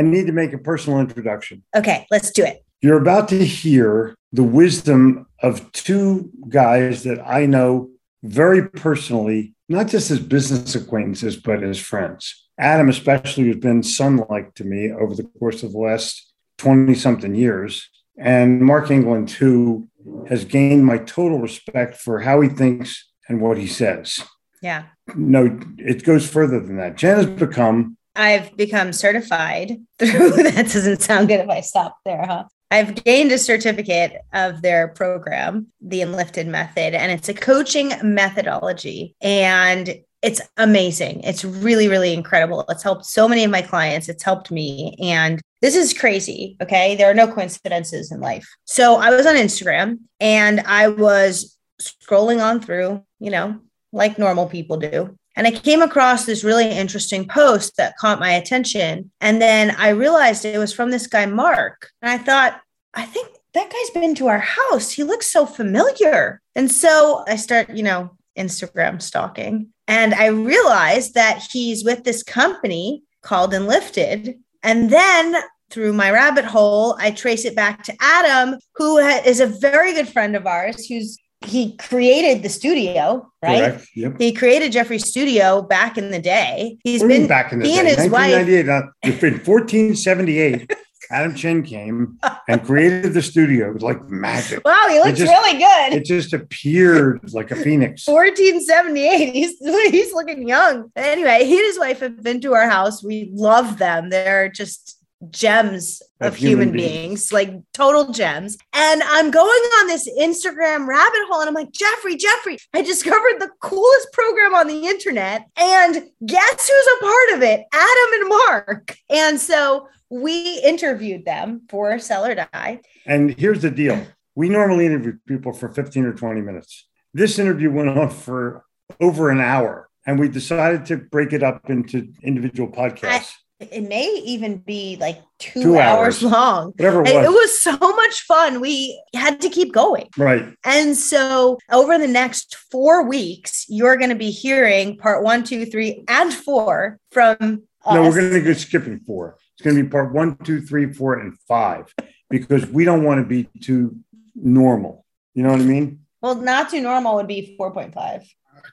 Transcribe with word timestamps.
I 0.00 0.02
need 0.02 0.28
to 0.28 0.32
make 0.32 0.54
a 0.54 0.58
personal 0.58 0.98
introduction. 0.98 1.62
Okay, 1.76 2.06
let's 2.10 2.30
do 2.30 2.42
it. 2.42 2.64
You're 2.80 2.96
about 2.96 3.28
to 3.28 3.44
hear 3.44 4.14
the 4.32 4.42
wisdom 4.42 5.26
of 5.42 5.70
two 5.72 6.30
guys 6.48 7.02
that 7.02 7.20
I 7.20 7.44
know 7.44 7.90
very 8.22 8.66
personally, 8.66 9.54
not 9.68 9.88
just 9.88 10.10
as 10.10 10.18
business 10.18 10.74
acquaintances, 10.74 11.36
but 11.36 11.62
as 11.62 11.78
friends. 11.78 12.48
Adam, 12.58 12.88
especially, 12.88 13.48
has 13.48 13.56
been 13.56 13.82
son 13.82 14.24
like 14.30 14.54
to 14.54 14.64
me 14.64 14.90
over 14.90 15.14
the 15.14 15.24
course 15.38 15.62
of 15.62 15.72
the 15.72 15.78
last 15.78 16.32
20 16.56 16.94
something 16.94 17.34
years. 17.34 17.86
And 18.16 18.62
Mark 18.62 18.90
England, 18.90 19.30
who 19.32 19.90
has 20.30 20.46
gained 20.46 20.86
my 20.86 20.96
total 20.96 21.40
respect 21.40 21.98
for 21.98 22.20
how 22.20 22.40
he 22.40 22.48
thinks 22.48 23.06
and 23.28 23.42
what 23.42 23.58
he 23.58 23.66
says. 23.66 24.24
Yeah. 24.62 24.84
No, 25.14 25.60
it 25.76 26.04
goes 26.04 26.26
further 26.26 26.58
than 26.58 26.78
that. 26.78 26.96
Jen 26.96 27.18
has 27.18 27.26
become 27.26 27.98
I've 28.14 28.56
become 28.56 28.92
certified 28.92 29.76
through 29.98 30.42
that 30.42 30.70
doesn't 30.72 31.02
sound 31.02 31.28
good 31.28 31.40
if 31.40 31.48
I 31.48 31.60
stop 31.60 31.96
there, 32.04 32.26
huh? 32.26 32.44
I've 32.72 33.02
gained 33.02 33.32
a 33.32 33.38
certificate 33.38 34.12
of 34.32 34.62
their 34.62 34.88
program, 34.88 35.66
the 35.80 36.02
Enlifted 36.02 36.46
Method, 36.46 36.94
and 36.94 37.10
it's 37.10 37.28
a 37.28 37.34
coaching 37.34 37.92
methodology. 38.02 39.16
And 39.20 40.02
it's 40.22 40.40
amazing. 40.56 41.22
It's 41.22 41.44
really, 41.44 41.88
really 41.88 42.12
incredible. 42.12 42.64
It's 42.68 42.82
helped 42.82 43.06
so 43.06 43.26
many 43.26 43.42
of 43.42 43.50
my 43.50 43.62
clients. 43.62 44.08
It's 44.08 44.22
helped 44.22 44.50
me. 44.50 44.96
And 45.00 45.40
this 45.62 45.74
is 45.74 45.94
crazy. 45.94 46.56
Okay. 46.60 46.94
There 46.94 47.10
are 47.10 47.14
no 47.14 47.26
coincidences 47.26 48.12
in 48.12 48.20
life. 48.20 48.46
So 48.66 48.96
I 48.96 49.10
was 49.10 49.26
on 49.26 49.34
Instagram 49.34 49.98
and 50.20 50.60
I 50.60 50.88
was 50.88 51.56
scrolling 51.80 52.42
on 52.42 52.60
through, 52.60 53.02
you 53.18 53.30
know, 53.30 53.60
like 53.92 54.18
normal 54.18 54.46
people 54.46 54.76
do. 54.76 55.16
And 55.36 55.46
I 55.46 55.52
came 55.52 55.82
across 55.82 56.26
this 56.26 56.44
really 56.44 56.68
interesting 56.68 57.26
post 57.26 57.76
that 57.76 57.96
caught 57.96 58.20
my 58.20 58.32
attention. 58.32 59.10
And 59.20 59.40
then 59.40 59.74
I 59.78 59.90
realized 59.90 60.44
it 60.44 60.58
was 60.58 60.72
from 60.72 60.90
this 60.90 61.06
guy, 61.06 61.26
Mark. 61.26 61.90
And 62.02 62.10
I 62.10 62.18
thought, 62.18 62.60
I 62.94 63.04
think 63.04 63.28
that 63.54 63.70
guy's 63.70 64.02
been 64.02 64.14
to 64.16 64.28
our 64.28 64.40
house. 64.40 64.90
He 64.90 65.04
looks 65.04 65.30
so 65.30 65.46
familiar. 65.46 66.40
And 66.54 66.70
so 66.70 67.24
I 67.28 67.36
start, 67.36 67.70
you 67.70 67.82
know, 67.82 68.16
Instagram 68.36 69.00
stalking. 69.00 69.68
And 69.88 70.14
I 70.14 70.26
realized 70.26 71.14
that 71.14 71.46
he's 71.52 71.84
with 71.84 72.04
this 72.04 72.22
company 72.22 73.02
called 73.22 73.54
Enlifted. 73.54 74.38
And 74.62 74.90
then 74.90 75.36
through 75.70 75.92
my 75.92 76.10
rabbit 76.10 76.44
hole, 76.44 76.96
I 76.98 77.10
trace 77.12 77.44
it 77.44 77.56
back 77.56 77.84
to 77.84 77.96
Adam, 78.00 78.58
who 78.74 78.98
is 78.98 79.40
a 79.40 79.46
very 79.46 79.92
good 79.92 80.08
friend 80.08 80.36
of 80.36 80.46
ours, 80.46 80.86
who's 80.86 81.16
he 81.44 81.76
created 81.76 82.42
the 82.42 82.48
studio, 82.48 83.30
right? 83.42 83.72
Correct. 83.72 83.88
Yep. 83.94 84.16
He 84.18 84.32
created 84.32 84.72
Jeffrey's 84.72 85.08
studio 85.08 85.62
back 85.62 85.96
in 85.96 86.10
the 86.10 86.20
day. 86.20 86.78
He's 86.84 87.02
been 87.02 87.26
back 87.26 87.52
in 87.52 87.60
the 87.60 87.66
he 87.66 87.74
day. 87.74 87.78
and 87.78 87.88
his 87.88 88.10
wife. 88.10 88.34
Uh, 88.34 88.82
in 89.02 89.12
1478. 89.12 90.76
Adam 91.12 91.34
Chen 91.34 91.64
came 91.64 92.18
and 92.48 92.64
created 92.64 93.14
the 93.14 93.22
studio. 93.22 93.70
It 93.70 93.74
was 93.74 93.82
like 93.82 94.08
magic. 94.08 94.64
Wow, 94.64 94.86
he 94.88 95.00
looks 95.00 95.18
just, 95.18 95.30
really 95.30 95.58
good. 95.58 95.92
It 95.92 96.04
just 96.04 96.32
appeared 96.32 97.20
like 97.32 97.50
a 97.50 97.56
phoenix. 97.56 98.06
1478. 98.06 99.34
He's 99.34 99.58
he's 99.90 100.12
looking 100.12 100.46
young. 100.46 100.92
Anyway, 100.94 101.44
he 101.44 101.56
and 101.56 101.66
his 101.66 101.78
wife 101.80 102.00
have 102.00 102.22
been 102.22 102.40
to 102.42 102.54
our 102.54 102.68
house. 102.68 103.02
We 103.02 103.30
love 103.32 103.78
them. 103.78 104.10
They're 104.10 104.48
just 104.48 104.99
gems 105.28 106.02
of, 106.20 106.28
of 106.28 106.36
human, 106.36 106.68
human 106.68 106.76
beings. 106.76 107.30
beings. 107.30 107.32
like 107.32 107.50
total 107.72 108.12
gems. 108.12 108.56
And 108.72 109.02
I'm 109.04 109.30
going 109.30 109.48
on 109.48 109.86
this 109.86 110.08
Instagram 110.18 110.86
rabbit 110.86 111.20
hole 111.28 111.40
and 111.40 111.48
I'm 111.48 111.54
like, 111.54 111.72
Jeffrey, 111.72 112.16
Jeffrey, 112.16 112.56
I 112.72 112.82
discovered 112.82 113.38
the 113.38 113.50
coolest 113.60 114.12
program 114.12 114.54
on 114.54 114.66
the 114.66 114.86
internet. 114.86 115.46
And 115.56 115.94
guess 116.26 116.68
who's 116.68 116.88
a 116.98 117.04
part 117.04 117.32
of 117.34 117.42
it? 117.42 117.64
Adam 117.72 118.20
and 118.20 118.28
Mark. 118.28 118.96
And 119.10 119.40
so 119.40 119.88
we 120.08 120.60
interviewed 120.60 121.24
them 121.24 121.62
for 121.68 121.98
Sell 121.98 122.24
or 122.24 122.34
Die. 122.34 122.80
And 123.06 123.38
here's 123.38 123.62
the 123.62 123.70
deal 123.70 124.06
we 124.34 124.48
normally 124.48 124.86
interview 124.86 125.18
people 125.26 125.52
for 125.52 125.68
15 125.68 126.04
or 126.04 126.12
20 126.14 126.40
minutes. 126.40 126.86
This 127.12 127.38
interview 127.38 127.70
went 127.70 127.90
on 127.90 128.10
for 128.10 128.64
over 129.00 129.30
an 129.30 129.40
hour. 129.40 129.88
And 130.06 130.18
we 130.18 130.28
decided 130.28 130.86
to 130.86 130.96
break 130.96 131.32
it 131.32 131.42
up 131.42 131.68
into 131.68 132.12
individual 132.22 132.70
podcasts. 132.70 133.34
It 133.60 133.86
may 133.88 134.22
even 134.24 134.56
be 134.56 134.96
like 134.98 135.20
two, 135.38 135.62
two 135.62 135.78
hours. 135.78 136.22
hours. 136.24 136.32
long. 136.32 136.72
Whatever 136.76 137.00
it 137.00 137.14
was. 137.14 137.24
it 137.26 137.30
was 137.30 137.60
so 137.60 137.76
much 137.76 138.22
fun. 138.22 138.60
We 138.60 139.00
had 139.14 139.40
to 139.42 139.50
keep 139.50 139.72
going. 139.72 140.08
Right. 140.16 140.54
And 140.64 140.96
so 140.96 141.58
over 141.70 141.98
the 141.98 142.08
next 142.08 142.56
four 142.70 143.04
weeks, 143.04 143.66
you're 143.68 143.96
going 143.96 144.10
to 144.10 144.16
be 144.16 144.30
hearing 144.30 144.96
part 144.96 145.22
one, 145.22 145.44
two, 145.44 145.66
three, 145.66 146.04
and 146.08 146.32
four 146.32 146.98
from 147.10 147.36
us. 147.84 147.94
No, 147.94 148.02
we're 148.02 148.14
going 148.14 148.32
to 148.32 148.40
go 148.40 148.54
skipping 148.54 149.00
four. 149.00 149.36
It's 149.54 149.64
going 149.64 149.76
to 149.76 149.82
be 149.82 149.88
part 149.88 150.14
one, 150.14 150.36
two, 150.38 150.62
three, 150.62 150.90
four, 150.92 151.18
and 151.18 151.38
five 151.46 151.94
because 152.30 152.66
we 152.66 152.84
don't 152.84 153.04
want 153.04 153.20
to 153.20 153.26
be 153.26 153.48
too 153.60 153.96
normal. 154.34 155.04
You 155.34 155.42
know 155.42 155.50
what 155.50 155.60
I 155.60 155.64
mean? 155.64 156.00
Well, 156.22 156.34
not 156.34 156.70
too 156.70 156.80
normal 156.80 157.16
would 157.16 157.26
be 157.26 157.56
4.5. 157.58 158.26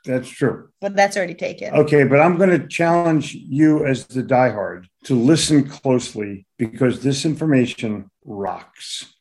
That's 0.05 0.29
true. 0.29 0.69
But 0.81 0.95
that's 0.95 1.17
already 1.17 1.33
taken. 1.33 1.73
Okay, 1.73 2.03
but 2.03 2.19
I'm 2.19 2.37
going 2.37 2.49
to 2.49 2.67
challenge 2.67 3.33
you 3.33 3.85
as 3.85 4.07
the 4.07 4.23
diehard 4.23 4.85
to 5.05 5.15
listen 5.15 5.67
closely 5.67 6.45
because 6.57 7.01
this 7.01 7.25
information 7.25 8.09
rocks. 8.25 9.13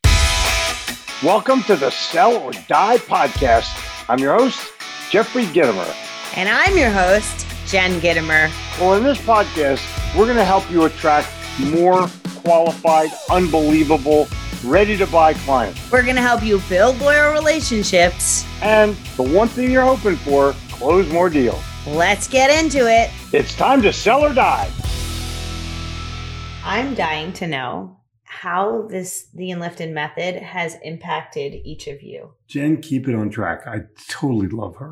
Welcome 1.23 1.63
to 1.63 1.75
the 1.75 1.89
Sell 1.89 2.37
or 2.37 2.51
Die 2.51 2.97
podcast. 2.97 3.69
I'm 4.09 4.19
your 4.19 4.37
host, 4.37 4.71
Jeffrey 5.09 5.45
Gitomer. 5.45 5.93
And 6.35 6.47
I'm 6.47 6.77
your 6.77 6.91
host, 6.91 7.47
Jen 7.65 7.99
Gitomer. 7.99 8.51
Well, 8.79 8.93
in 8.93 9.03
this 9.03 9.17
podcast, 9.19 9.83
we're 10.15 10.25
going 10.25 10.37
to 10.37 10.45
help 10.45 10.69
you 10.69 10.85
attract 10.85 11.29
more 11.59 12.07
qualified, 12.43 13.09
unbelievable, 13.29 14.27
ready 14.63 14.97
to 14.97 15.07
buy 15.07 15.33
clients. 15.33 15.91
We're 15.91 16.03
going 16.03 16.15
to 16.15 16.21
help 16.21 16.43
you 16.43 16.61
build 16.69 16.99
loyal 16.99 17.33
relationships. 17.33 18.45
And 18.61 18.95
the 19.15 19.23
one 19.23 19.47
thing 19.47 19.71
you're 19.71 19.83
hoping 19.83 20.15
for 20.17 20.53
close 20.71 21.11
more 21.11 21.29
deals. 21.29 21.63
Let's 21.85 22.27
get 22.27 22.49
into 22.63 22.89
it. 22.89 23.09
It's 23.33 23.55
time 23.55 23.81
to 23.81 23.93
sell 23.93 24.23
or 24.23 24.33
die. 24.33 24.69
I'm 26.63 26.93
dying 26.95 27.33
to 27.33 27.47
know 27.47 27.96
how 28.41 28.83
this 28.83 29.27
the 29.33 29.49
enlifted 29.49 29.91
method 29.91 30.35
has 30.35 30.77
impacted 30.83 31.55
each 31.65 31.87
of 31.87 32.03
you. 32.03 32.33
Jen, 32.47 32.81
keep 32.81 33.07
it 33.07 33.15
on 33.15 33.29
track. 33.29 33.65
I 33.65 33.81
totally 34.07 34.47
love 34.47 34.75
her. 34.75 34.91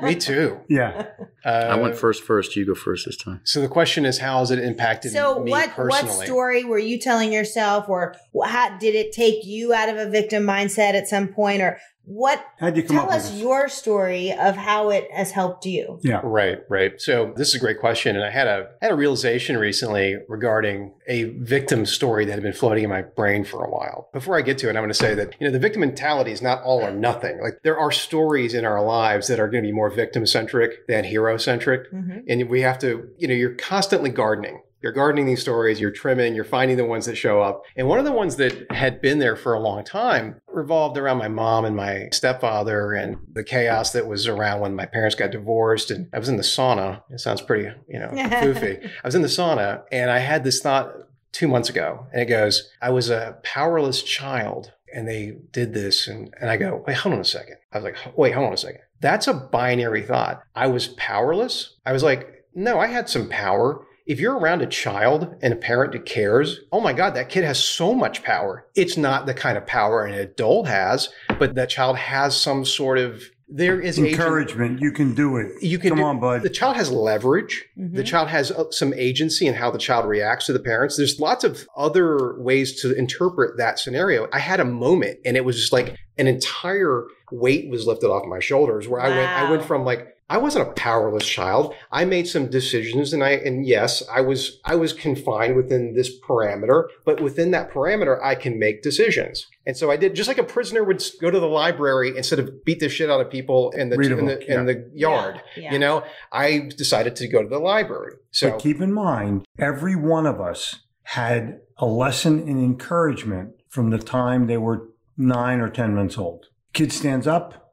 Me 0.02 0.14
too. 0.14 0.58
Yeah. 0.68 1.06
Uh, 1.44 1.48
I 1.48 1.76
went 1.76 1.96
first. 1.96 2.24
First, 2.24 2.56
you 2.56 2.66
go 2.66 2.74
first 2.74 3.04
this 3.04 3.16
time. 3.16 3.40
So 3.44 3.60
the 3.60 3.68
question 3.68 4.06
is, 4.06 4.18
how 4.18 4.38
has 4.38 4.50
it 4.50 4.58
impacted 4.58 5.12
so 5.12 5.42
me 5.44 5.50
what, 5.50 5.70
personally? 5.70 6.16
what 6.16 6.26
story 6.26 6.64
were 6.64 6.78
you 6.78 6.98
telling 6.98 7.32
yourself, 7.32 7.88
or 7.88 8.14
how, 8.44 8.78
did 8.78 8.94
it 8.94 9.12
take 9.12 9.44
you 9.44 9.74
out 9.74 9.88
of 9.88 9.96
a 9.98 10.08
victim 10.08 10.44
mindset 10.44 10.94
at 10.94 11.06
some 11.06 11.28
point, 11.28 11.60
or 11.60 11.78
what 12.06 12.44
How'd 12.58 12.76
you 12.76 12.84
come 12.84 12.96
tell 12.96 13.10
us 13.10 13.34
your 13.34 13.68
story 13.68 14.32
of 14.32 14.56
how 14.56 14.90
it 14.90 15.10
has 15.10 15.32
helped 15.32 15.66
you. 15.66 15.98
Yeah. 16.02 16.20
Right 16.22 16.60
right. 16.68 17.00
So 17.00 17.32
this 17.36 17.48
is 17.48 17.56
a 17.56 17.58
great 17.58 17.80
question 17.80 18.14
and 18.16 18.24
i 18.24 18.30
had 18.30 18.46
a 18.46 18.70
had 18.80 18.92
a 18.92 18.94
realization 18.94 19.58
recently 19.58 20.16
regarding 20.28 20.92
a 21.08 21.24
victim 21.24 21.84
story 21.84 22.24
that 22.24 22.32
had 22.32 22.42
been 22.42 22.52
floating 22.52 22.84
in 22.84 22.90
my 22.90 23.02
brain 23.02 23.44
for 23.44 23.64
a 23.64 23.70
while. 23.70 24.08
Before 24.12 24.38
i 24.38 24.42
get 24.42 24.56
to 24.58 24.66
it 24.68 24.70
i'm 24.70 24.76
going 24.76 24.88
to 24.88 24.94
say 24.94 25.14
that 25.14 25.34
you 25.40 25.46
know 25.46 25.52
the 25.52 25.58
victim 25.58 25.80
mentality 25.80 26.30
is 26.30 26.40
not 26.40 26.62
all 26.62 26.80
or 26.80 26.92
nothing. 26.92 27.40
Like 27.42 27.58
there 27.64 27.78
are 27.78 27.90
stories 27.90 28.54
in 28.54 28.64
our 28.64 28.82
lives 28.82 29.26
that 29.26 29.40
are 29.40 29.48
going 29.48 29.64
to 29.64 29.68
be 29.68 29.72
more 29.72 29.90
victim 29.90 30.26
centric 30.26 30.86
than 30.86 31.04
hero 31.04 31.36
centric 31.36 31.92
mm-hmm. 31.92 32.20
and 32.28 32.48
we 32.48 32.60
have 32.60 32.78
to 32.78 33.08
you 33.18 33.26
know 33.26 33.34
you're 33.34 33.54
constantly 33.54 34.10
gardening 34.10 34.60
you're 34.82 34.92
gardening 34.92 35.26
these 35.26 35.40
stories, 35.40 35.80
you're 35.80 35.90
trimming, 35.90 36.34
you're 36.34 36.44
finding 36.44 36.76
the 36.76 36.84
ones 36.84 37.06
that 37.06 37.16
show 37.16 37.40
up. 37.40 37.62
And 37.76 37.88
one 37.88 37.98
of 37.98 38.04
the 38.04 38.12
ones 38.12 38.36
that 38.36 38.70
had 38.70 39.00
been 39.00 39.18
there 39.18 39.36
for 39.36 39.54
a 39.54 39.60
long 39.60 39.84
time 39.84 40.40
revolved 40.48 40.98
around 40.98 41.18
my 41.18 41.28
mom 41.28 41.64
and 41.64 41.74
my 41.74 42.08
stepfather 42.12 42.92
and 42.92 43.16
the 43.32 43.44
chaos 43.44 43.92
that 43.92 44.06
was 44.06 44.26
around 44.26 44.60
when 44.60 44.74
my 44.74 44.86
parents 44.86 45.16
got 45.16 45.30
divorced. 45.30 45.90
And 45.90 46.08
I 46.12 46.18
was 46.18 46.28
in 46.28 46.36
the 46.36 46.42
sauna. 46.42 47.02
It 47.10 47.20
sounds 47.20 47.40
pretty, 47.40 47.68
you 47.88 47.98
know, 47.98 48.10
goofy. 48.42 48.78
I 48.84 49.06
was 49.06 49.14
in 49.14 49.22
the 49.22 49.28
sauna 49.28 49.82
and 49.90 50.10
I 50.10 50.18
had 50.18 50.44
this 50.44 50.60
thought 50.60 50.92
two 51.32 51.48
months 51.48 51.68
ago 51.68 52.06
and 52.12 52.22
it 52.22 52.26
goes, 52.26 52.70
I 52.80 52.90
was 52.90 53.10
a 53.10 53.38
powerless 53.42 54.02
child 54.02 54.72
and 54.94 55.08
they 55.08 55.36
did 55.52 55.74
this. 55.74 56.06
And, 56.06 56.32
and 56.40 56.50
I 56.50 56.56
go, 56.56 56.84
wait, 56.86 56.96
hold 56.96 57.14
on 57.14 57.20
a 57.20 57.24
second. 57.24 57.56
I 57.72 57.78
was 57.78 57.84
like, 57.84 57.96
wait, 58.16 58.32
hold 58.32 58.46
on 58.46 58.54
a 58.54 58.58
second. 58.58 58.80
That's 59.00 59.26
a 59.26 59.34
binary 59.34 60.02
thought. 60.02 60.42
I 60.54 60.68
was 60.68 60.88
powerless. 60.88 61.76
I 61.84 61.92
was 61.92 62.02
like, 62.02 62.44
no, 62.54 62.78
I 62.78 62.86
had 62.86 63.08
some 63.08 63.28
power 63.28 63.84
if 64.06 64.20
you're 64.20 64.38
around 64.38 64.62
a 64.62 64.66
child 64.66 65.34
and 65.42 65.52
a 65.52 65.56
parent 65.56 65.92
that 65.92 66.06
cares, 66.06 66.60
oh 66.70 66.80
my 66.80 66.92
God, 66.92 67.14
that 67.14 67.28
kid 67.28 67.44
has 67.44 67.62
so 67.62 67.92
much 67.92 68.22
power. 68.22 68.66
It's 68.74 68.96
not 68.96 69.26
the 69.26 69.34
kind 69.34 69.58
of 69.58 69.66
power 69.66 70.04
an 70.04 70.14
adult 70.14 70.68
has, 70.68 71.08
but 71.38 71.56
that 71.56 71.68
child 71.68 71.96
has 71.96 72.40
some 72.40 72.64
sort 72.64 72.98
of 72.98 73.22
there 73.48 73.80
is 73.80 73.96
encouragement. 73.96 74.72
Agent. 74.72 74.82
You 74.82 74.90
can 74.90 75.14
do 75.14 75.36
it. 75.36 75.62
You 75.62 75.78
can 75.78 75.90
come 75.90 75.98
do, 75.98 76.04
on, 76.04 76.18
bud. 76.18 76.42
The 76.42 76.50
child 76.50 76.76
has 76.76 76.90
leverage. 76.90 77.64
Mm-hmm. 77.78 77.94
The 77.94 78.02
child 78.02 78.28
has 78.28 78.50
uh, 78.50 78.70
some 78.72 78.92
agency 78.94 79.46
in 79.46 79.54
how 79.54 79.70
the 79.70 79.78
child 79.78 80.06
reacts 80.06 80.46
to 80.46 80.52
the 80.52 80.58
parents. 80.58 80.96
There's 80.96 81.20
lots 81.20 81.44
of 81.44 81.66
other 81.76 82.36
ways 82.40 82.80
to 82.82 82.92
interpret 82.92 83.56
that 83.58 83.78
scenario. 83.78 84.28
I 84.32 84.40
had 84.40 84.58
a 84.58 84.64
moment, 84.64 85.20
and 85.24 85.36
it 85.36 85.44
was 85.44 85.56
just 85.56 85.72
like 85.72 85.96
an 86.18 86.26
entire 86.26 87.04
weight 87.30 87.70
was 87.70 87.86
lifted 87.86 88.08
off 88.08 88.26
my 88.26 88.40
shoulders, 88.40 88.88
where 88.88 89.00
wow. 89.00 89.06
I 89.06 89.16
went. 89.16 89.30
I 89.30 89.50
went 89.50 89.64
from 89.64 89.84
like 89.84 90.15
I 90.28 90.38
wasn't 90.38 90.68
a 90.68 90.72
powerless 90.72 91.24
child. 91.24 91.74
I 91.92 92.04
made 92.04 92.26
some 92.26 92.50
decisions 92.50 93.12
and 93.12 93.22
I 93.22 93.30
and 93.30 93.64
yes, 93.66 94.02
I 94.12 94.22
was 94.22 94.58
I 94.64 94.74
was 94.74 94.92
confined 94.92 95.54
within 95.54 95.94
this 95.94 96.10
parameter, 96.20 96.88
but 97.04 97.20
within 97.20 97.52
that 97.52 97.70
parameter 97.70 98.20
I 98.22 98.34
can 98.34 98.58
make 98.58 98.82
decisions. 98.82 99.46
And 99.66 99.76
so 99.76 99.90
I 99.90 99.96
did 99.96 100.14
just 100.14 100.28
like 100.28 100.38
a 100.38 100.44
prisoner 100.44 100.82
would 100.82 101.02
go 101.20 101.30
to 101.30 101.38
the 101.38 101.46
library 101.46 102.16
instead 102.16 102.40
of 102.40 102.64
beat 102.64 102.80
the 102.80 102.88
shit 102.88 103.10
out 103.10 103.20
of 103.20 103.30
people 103.30 103.70
in 103.70 103.88
the 103.88 104.00
in 104.00 104.26
the, 104.26 104.44
yeah. 104.46 104.60
in 104.60 104.66
the 104.66 104.90
yard. 104.92 105.40
Yeah, 105.56 105.62
yeah. 105.62 105.72
You 105.72 105.78
know, 105.78 106.04
I 106.32 106.70
decided 106.76 107.14
to 107.16 107.28
go 107.28 107.42
to 107.42 107.48
the 107.48 107.60
library. 107.60 108.14
So 108.32 108.50
but 108.50 108.60
keep 108.60 108.80
in 108.80 108.92
mind, 108.92 109.44
every 109.58 109.94
one 109.94 110.26
of 110.26 110.40
us 110.40 110.80
had 111.04 111.60
a 111.78 111.86
lesson 111.86 112.48
in 112.48 112.62
encouragement 112.62 113.52
from 113.68 113.90
the 113.90 113.98
time 113.98 114.46
they 114.46 114.56
were 114.56 114.88
nine 115.16 115.60
or 115.60 115.70
10 115.70 115.94
months 115.94 116.18
old. 116.18 116.46
Kid 116.72 116.92
stands 116.92 117.26
up, 117.26 117.65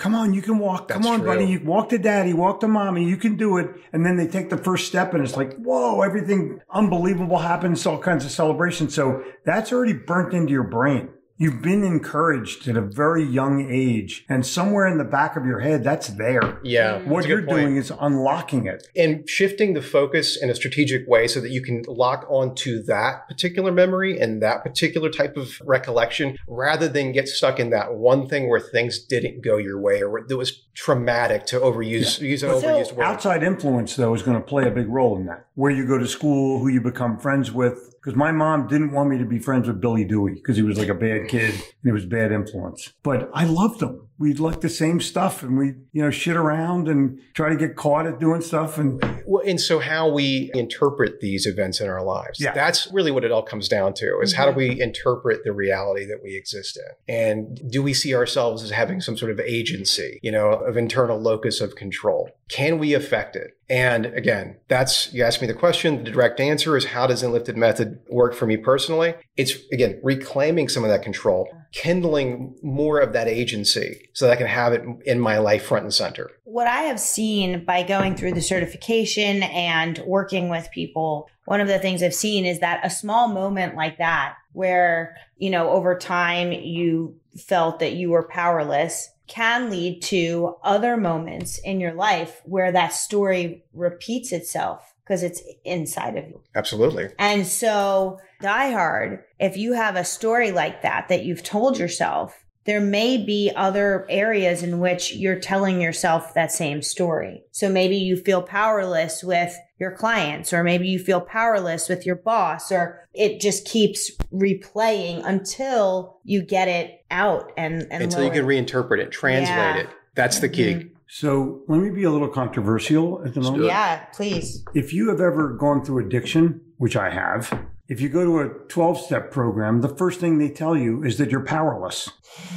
Come 0.00 0.14
on, 0.14 0.32
you 0.32 0.40
can 0.40 0.58
walk. 0.58 0.88
That's 0.88 0.98
Come 1.02 1.12
on, 1.12 1.18
true. 1.20 1.28
buddy. 1.28 1.44
You 1.44 1.60
walk 1.62 1.90
to 1.90 1.98
daddy, 1.98 2.32
walk 2.32 2.60
to 2.60 2.68
mommy. 2.68 3.04
You 3.06 3.18
can 3.18 3.36
do 3.36 3.58
it. 3.58 3.68
And 3.92 4.04
then 4.04 4.16
they 4.16 4.26
take 4.26 4.48
the 4.48 4.56
first 4.56 4.86
step 4.86 5.12
and 5.12 5.22
it's 5.22 5.36
like, 5.36 5.54
whoa, 5.56 6.00
everything 6.00 6.62
unbelievable 6.70 7.36
happens, 7.36 7.84
all 7.84 7.98
kinds 7.98 8.24
of 8.24 8.30
celebrations. 8.30 8.94
So 8.94 9.22
that's 9.44 9.74
already 9.74 9.92
burnt 9.92 10.32
into 10.32 10.52
your 10.52 10.62
brain. 10.62 11.10
You've 11.40 11.62
been 11.62 11.84
encouraged 11.84 12.68
at 12.68 12.76
a 12.76 12.82
very 12.82 13.24
young 13.24 13.66
age, 13.70 14.26
and 14.28 14.44
somewhere 14.44 14.86
in 14.86 14.98
the 14.98 15.04
back 15.04 15.36
of 15.36 15.46
your 15.46 15.60
head, 15.60 15.82
that's 15.82 16.08
there. 16.08 16.60
Yeah. 16.62 16.98
Mm-hmm. 16.98 17.08
What 17.08 17.26
you're 17.26 17.40
doing 17.40 17.76
is 17.76 17.90
unlocking 17.98 18.66
it 18.66 18.86
and 18.94 19.26
shifting 19.26 19.72
the 19.72 19.80
focus 19.80 20.36
in 20.36 20.50
a 20.50 20.54
strategic 20.54 21.08
way 21.08 21.26
so 21.26 21.40
that 21.40 21.48
you 21.48 21.62
can 21.62 21.82
lock 21.88 22.26
onto 22.28 22.82
that 22.82 23.26
particular 23.26 23.72
memory 23.72 24.20
and 24.20 24.42
that 24.42 24.62
particular 24.62 25.08
type 25.08 25.38
of 25.38 25.62
recollection 25.64 26.36
rather 26.46 26.88
than 26.88 27.10
get 27.12 27.26
stuck 27.26 27.58
in 27.58 27.70
that 27.70 27.94
one 27.94 28.28
thing 28.28 28.50
where 28.50 28.60
things 28.60 28.98
didn't 28.98 29.42
go 29.42 29.56
your 29.56 29.80
way 29.80 30.02
or 30.02 30.18
it 30.18 30.34
was 30.34 30.66
traumatic 30.74 31.46
to 31.46 31.58
overuse, 31.58 32.20
yeah. 32.20 32.28
use 32.28 32.42
an 32.42 32.50
overused 32.50 32.92
word. 32.92 33.04
Outside 33.04 33.42
influence, 33.42 33.96
though, 33.96 34.12
is 34.12 34.22
going 34.22 34.36
to 34.36 34.42
play 34.42 34.68
a 34.68 34.70
big 34.70 34.88
role 34.90 35.16
in 35.16 35.24
that. 35.24 35.46
Where 35.54 35.70
you 35.70 35.86
go 35.86 35.96
to 35.96 36.06
school, 36.06 36.58
who 36.58 36.68
you 36.68 36.82
become 36.82 37.18
friends 37.18 37.50
with, 37.50 37.94
because 38.00 38.16
my 38.16 38.32
mom 38.32 38.66
didn't 38.66 38.92
want 38.92 39.10
me 39.10 39.18
to 39.18 39.26
be 39.26 39.38
friends 39.38 39.68
with 39.68 39.80
Billy 39.80 40.04
Dewey 40.04 40.34
because 40.34 40.56
he 40.56 40.62
was 40.62 40.78
like 40.78 40.88
a 40.88 40.94
bad 40.94 41.28
kid 41.30 41.54
and 41.54 41.62
he 41.84 41.92
was 41.92 42.04
bad 42.04 42.32
influence. 42.32 42.92
But 43.02 43.30
I 43.32 43.44
loved 43.44 43.80
him 43.82 44.08
we'd 44.20 44.38
like 44.38 44.60
the 44.60 44.68
same 44.68 45.00
stuff 45.00 45.42
and 45.42 45.56
we 45.58 45.68
you 45.92 46.02
know 46.02 46.10
shit 46.10 46.36
around 46.36 46.86
and 46.88 47.18
try 47.34 47.48
to 47.48 47.56
get 47.56 47.74
caught 47.74 48.06
at 48.06 48.20
doing 48.20 48.42
stuff 48.42 48.78
and 48.78 49.02
well, 49.26 49.42
and 49.44 49.60
so 49.60 49.80
how 49.80 50.08
we 50.08 50.50
interpret 50.54 51.20
these 51.20 51.46
events 51.46 51.80
in 51.80 51.88
our 51.88 52.04
lives 52.04 52.38
yeah. 52.38 52.52
that's 52.52 52.86
really 52.92 53.10
what 53.10 53.24
it 53.24 53.32
all 53.32 53.42
comes 53.42 53.68
down 53.68 53.92
to 53.94 54.20
is 54.20 54.32
mm-hmm. 54.32 54.42
how 54.42 54.50
do 54.50 54.56
we 54.56 54.80
interpret 54.80 55.42
the 55.42 55.52
reality 55.52 56.04
that 56.04 56.20
we 56.22 56.36
exist 56.36 56.78
in 56.78 57.14
and 57.14 57.60
do 57.72 57.82
we 57.82 57.92
see 57.92 58.14
ourselves 58.14 58.62
as 58.62 58.70
having 58.70 59.00
some 59.00 59.16
sort 59.16 59.32
of 59.32 59.40
agency 59.40 60.20
you 60.22 60.30
know 60.30 60.50
of 60.50 60.76
internal 60.76 61.18
locus 61.18 61.60
of 61.60 61.74
control 61.74 62.30
can 62.48 62.78
we 62.78 62.92
affect 62.92 63.34
it 63.34 63.56
and 63.70 64.06
again 64.06 64.56
that's 64.68 65.12
you 65.14 65.24
asked 65.24 65.40
me 65.40 65.46
the 65.46 65.54
question 65.54 66.04
the 66.04 66.10
direct 66.10 66.38
answer 66.40 66.76
is 66.76 66.84
how 66.84 67.06
does 67.06 67.22
enlifted 67.22 67.56
method 67.56 67.98
work 68.10 68.34
for 68.34 68.46
me 68.46 68.58
personally 68.58 69.14
it's 69.38 69.54
again 69.72 69.98
reclaiming 70.02 70.68
some 70.68 70.84
of 70.84 70.90
that 70.90 71.02
control 71.02 71.48
kindling 71.72 72.56
more 72.62 72.98
of 72.98 73.12
that 73.12 73.28
agency 73.28 74.08
so 74.12 74.26
that 74.26 74.32
I 74.32 74.36
can 74.36 74.46
have 74.46 74.72
it 74.72 74.82
in 75.06 75.20
my 75.20 75.38
life 75.38 75.64
front 75.64 75.84
and 75.84 75.94
center. 75.94 76.30
What 76.44 76.66
I 76.66 76.82
have 76.82 76.98
seen 76.98 77.64
by 77.64 77.82
going 77.82 78.16
through 78.16 78.32
the 78.32 78.42
certification 78.42 79.42
and 79.44 79.98
working 80.06 80.48
with 80.48 80.70
people, 80.72 81.28
one 81.44 81.60
of 81.60 81.68
the 81.68 81.78
things 81.78 82.02
I've 82.02 82.14
seen 82.14 82.44
is 82.44 82.60
that 82.60 82.84
a 82.84 82.90
small 82.90 83.28
moment 83.28 83.76
like 83.76 83.98
that, 83.98 84.34
where, 84.52 85.16
you 85.36 85.50
know, 85.50 85.70
over 85.70 85.96
time 85.96 86.50
you 86.50 87.16
felt 87.36 87.78
that 87.78 87.92
you 87.92 88.10
were 88.10 88.26
powerless, 88.28 89.08
can 89.28 89.70
lead 89.70 90.02
to 90.02 90.56
other 90.64 90.96
moments 90.96 91.58
in 91.58 91.78
your 91.78 91.94
life 91.94 92.40
where 92.44 92.72
that 92.72 92.92
story 92.92 93.64
repeats 93.72 94.32
itself 94.32 94.89
because 95.10 95.24
it's 95.24 95.42
inside 95.64 96.16
of 96.16 96.28
you. 96.28 96.40
Absolutely. 96.54 97.08
And 97.18 97.44
so, 97.44 98.20
die 98.40 98.70
hard, 98.70 99.24
if 99.40 99.56
you 99.56 99.72
have 99.72 99.96
a 99.96 100.04
story 100.04 100.52
like 100.52 100.82
that 100.82 101.08
that 101.08 101.24
you've 101.24 101.42
told 101.42 101.80
yourself, 101.80 102.44
there 102.64 102.80
may 102.80 103.18
be 103.18 103.50
other 103.56 104.06
areas 104.08 104.62
in 104.62 104.78
which 104.78 105.12
you're 105.12 105.40
telling 105.40 105.80
yourself 105.80 106.32
that 106.34 106.52
same 106.52 106.80
story. 106.80 107.42
So 107.50 107.68
maybe 107.68 107.96
you 107.96 108.16
feel 108.16 108.40
powerless 108.40 109.24
with 109.24 109.52
your 109.80 109.90
clients, 109.90 110.52
or 110.52 110.62
maybe 110.62 110.86
you 110.86 111.00
feel 111.00 111.20
powerless 111.20 111.88
with 111.88 112.06
your 112.06 112.14
boss, 112.14 112.70
or 112.70 113.04
it 113.12 113.40
just 113.40 113.66
keeps 113.66 114.12
replaying 114.32 115.22
until 115.24 116.20
you 116.22 116.40
get 116.40 116.68
it 116.68 117.04
out 117.10 117.50
and, 117.56 117.88
and 117.90 118.04
until 118.04 118.22
you 118.22 118.30
can 118.30 118.46
reinterpret 118.46 119.00
it, 119.00 119.10
translate 119.10 119.48
yeah. 119.48 119.76
it. 119.78 119.88
That's 120.14 120.38
the 120.38 120.48
key. 120.48 120.74
Mm-hmm. 120.74 120.94
So 121.12 121.62
let 121.66 121.80
me 121.80 121.90
be 121.90 122.04
a 122.04 122.10
little 122.10 122.28
controversial 122.28 123.20
at 123.24 123.34
the 123.34 123.40
moment. 123.40 123.64
Yeah, 123.64 124.04
please. 124.12 124.64
If 124.74 124.92
you 124.92 125.08
have 125.08 125.20
ever 125.20 125.54
gone 125.54 125.84
through 125.84 126.06
addiction, 126.06 126.60
which 126.76 126.94
I 126.94 127.10
have, 127.10 127.66
if 127.88 128.00
you 128.00 128.08
go 128.08 128.24
to 128.24 128.38
a 128.38 128.48
12 128.68 129.00
step 129.00 129.32
program, 129.32 129.80
the 129.80 129.88
first 129.88 130.20
thing 130.20 130.38
they 130.38 130.48
tell 130.48 130.76
you 130.76 131.02
is 131.02 131.18
that 131.18 131.32
you're 131.32 131.44
powerless. 131.44 132.10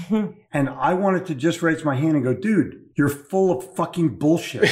and 0.53 0.69
I 0.69 0.93
wanted 0.93 1.25
to 1.25 1.35
just 1.35 1.63
raise 1.63 1.83
my 1.83 1.95
hand 1.95 2.13
and 2.15 2.23
go, 2.23 2.35
dude, 2.35 2.79
you're 2.95 3.09
full 3.09 3.57
of 3.57 3.75
fucking 3.75 4.19
bullshit. 4.19 4.69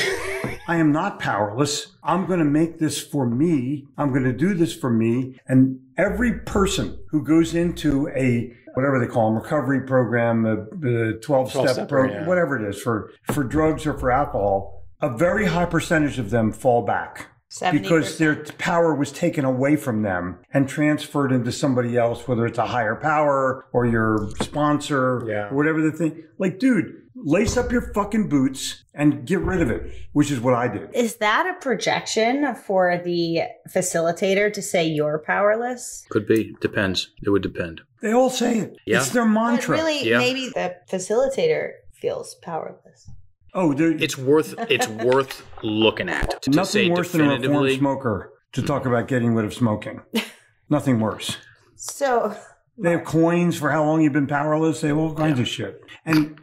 I 0.67 0.75
am 0.75 0.91
not 0.91 1.19
powerless. 1.19 1.95
I'm 2.03 2.27
going 2.27 2.37
to 2.37 2.45
make 2.45 2.77
this 2.77 3.01
for 3.01 3.27
me. 3.27 3.87
I'm 3.97 4.11
going 4.11 4.25
to 4.25 4.31
do 4.31 4.53
this 4.53 4.75
for 4.75 4.91
me. 4.91 5.39
And 5.47 5.79
every 5.97 6.39
person 6.41 6.99
who 7.09 7.23
goes 7.23 7.55
into 7.55 8.09
a 8.09 8.53
whatever 8.73 8.99
they 8.99 9.07
call 9.07 9.31
them, 9.31 9.41
recovery 9.41 9.81
program, 9.81 10.43
the, 10.43 11.19
12 11.21 11.51
step 11.51 11.89
program, 11.89 12.21
yeah. 12.21 12.27
whatever 12.27 12.63
it 12.63 12.69
is 12.69 12.81
for, 12.81 13.11
for 13.31 13.43
drugs 13.43 13.85
or 13.85 13.97
for 13.97 14.11
alcohol, 14.11 14.85
a 15.01 15.15
very 15.15 15.45
high 15.45 15.65
percentage 15.65 16.19
of 16.19 16.29
them 16.29 16.51
fall 16.51 16.83
back. 16.83 17.27
70%. 17.51 17.71
Because 17.73 18.17
their 18.17 18.45
power 18.59 18.95
was 18.95 19.11
taken 19.11 19.43
away 19.43 19.75
from 19.75 20.03
them 20.03 20.39
and 20.53 20.69
transferred 20.69 21.33
into 21.33 21.51
somebody 21.51 21.97
else, 21.97 22.25
whether 22.25 22.45
it's 22.45 22.57
a 22.57 22.65
higher 22.65 22.95
power 22.95 23.65
or 23.73 23.85
your 23.85 24.29
sponsor 24.41 25.21
yeah. 25.27 25.49
or 25.49 25.57
whatever 25.57 25.81
the 25.81 25.91
thing. 25.91 26.23
Like, 26.37 26.59
dude, 26.59 27.00
lace 27.23 27.57
up 27.57 27.71
your 27.71 27.93
fucking 27.93 28.29
boots 28.29 28.83
and 28.93 29.25
get 29.25 29.39
rid 29.39 29.61
of 29.61 29.69
it, 29.69 29.93
which 30.13 30.31
is 30.31 30.39
what 30.39 30.53
I 30.53 30.67
did. 30.67 30.93
Is 30.93 31.17
that 31.17 31.47
a 31.47 31.59
projection 31.61 32.55
for 32.55 32.99
the 33.03 33.41
facilitator 33.69 34.51
to 34.53 34.61
say 34.61 34.87
you're 34.87 35.19
powerless? 35.19 36.05
Could 36.09 36.27
be. 36.27 36.55
Depends. 36.61 37.11
It 37.23 37.29
would 37.29 37.43
depend. 37.43 37.81
They 38.01 38.11
all 38.11 38.29
say 38.29 38.59
it. 38.59 38.77
Yeah. 38.85 38.97
It's 38.97 39.09
their 39.09 39.25
mantra. 39.25 39.77
But 39.77 39.83
really, 39.83 40.09
yeah. 40.09 40.17
maybe 40.17 40.49
the 40.49 40.75
facilitator 40.89 41.73
feels 41.93 42.35
powerless. 42.35 43.09
Oh, 43.53 43.73
dude. 43.73 44.01
it's 44.01 44.17
worth 44.17 44.55
it's 44.69 44.87
worth 45.05 45.45
looking 45.61 46.09
at. 46.09 46.41
To 46.43 46.49
Nothing 46.51 46.93
worse 46.93 47.11
than 47.11 47.21
a 47.21 47.39
reformed 47.39 47.77
smoker 47.77 48.33
to 48.53 48.61
talk 48.61 48.85
about 48.85 49.07
getting 49.07 49.35
rid 49.35 49.45
of 49.45 49.53
smoking. 49.53 50.01
Nothing 50.69 50.99
worse. 50.99 51.37
So 51.75 52.35
they 52.81 52.91
have 52.91 53.03
coins 53.03 53.57
for 53.57 53.71
how 53.71 53.83
long 53.83 54.01
you've 54.01 54.13
been 54.13 54.27
powerless. 54.27 54.81
They 54.81 54.89
have 54.89 54.97
all 54.97 55.13
kinds 55.13 55.37
yeah. 55.37 55.43
of 55.43 55.47
shit, 55.47 55.81
and 56.05 56.39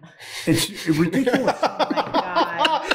it's 0.46 0.86
ridiculous. 0.86 1.58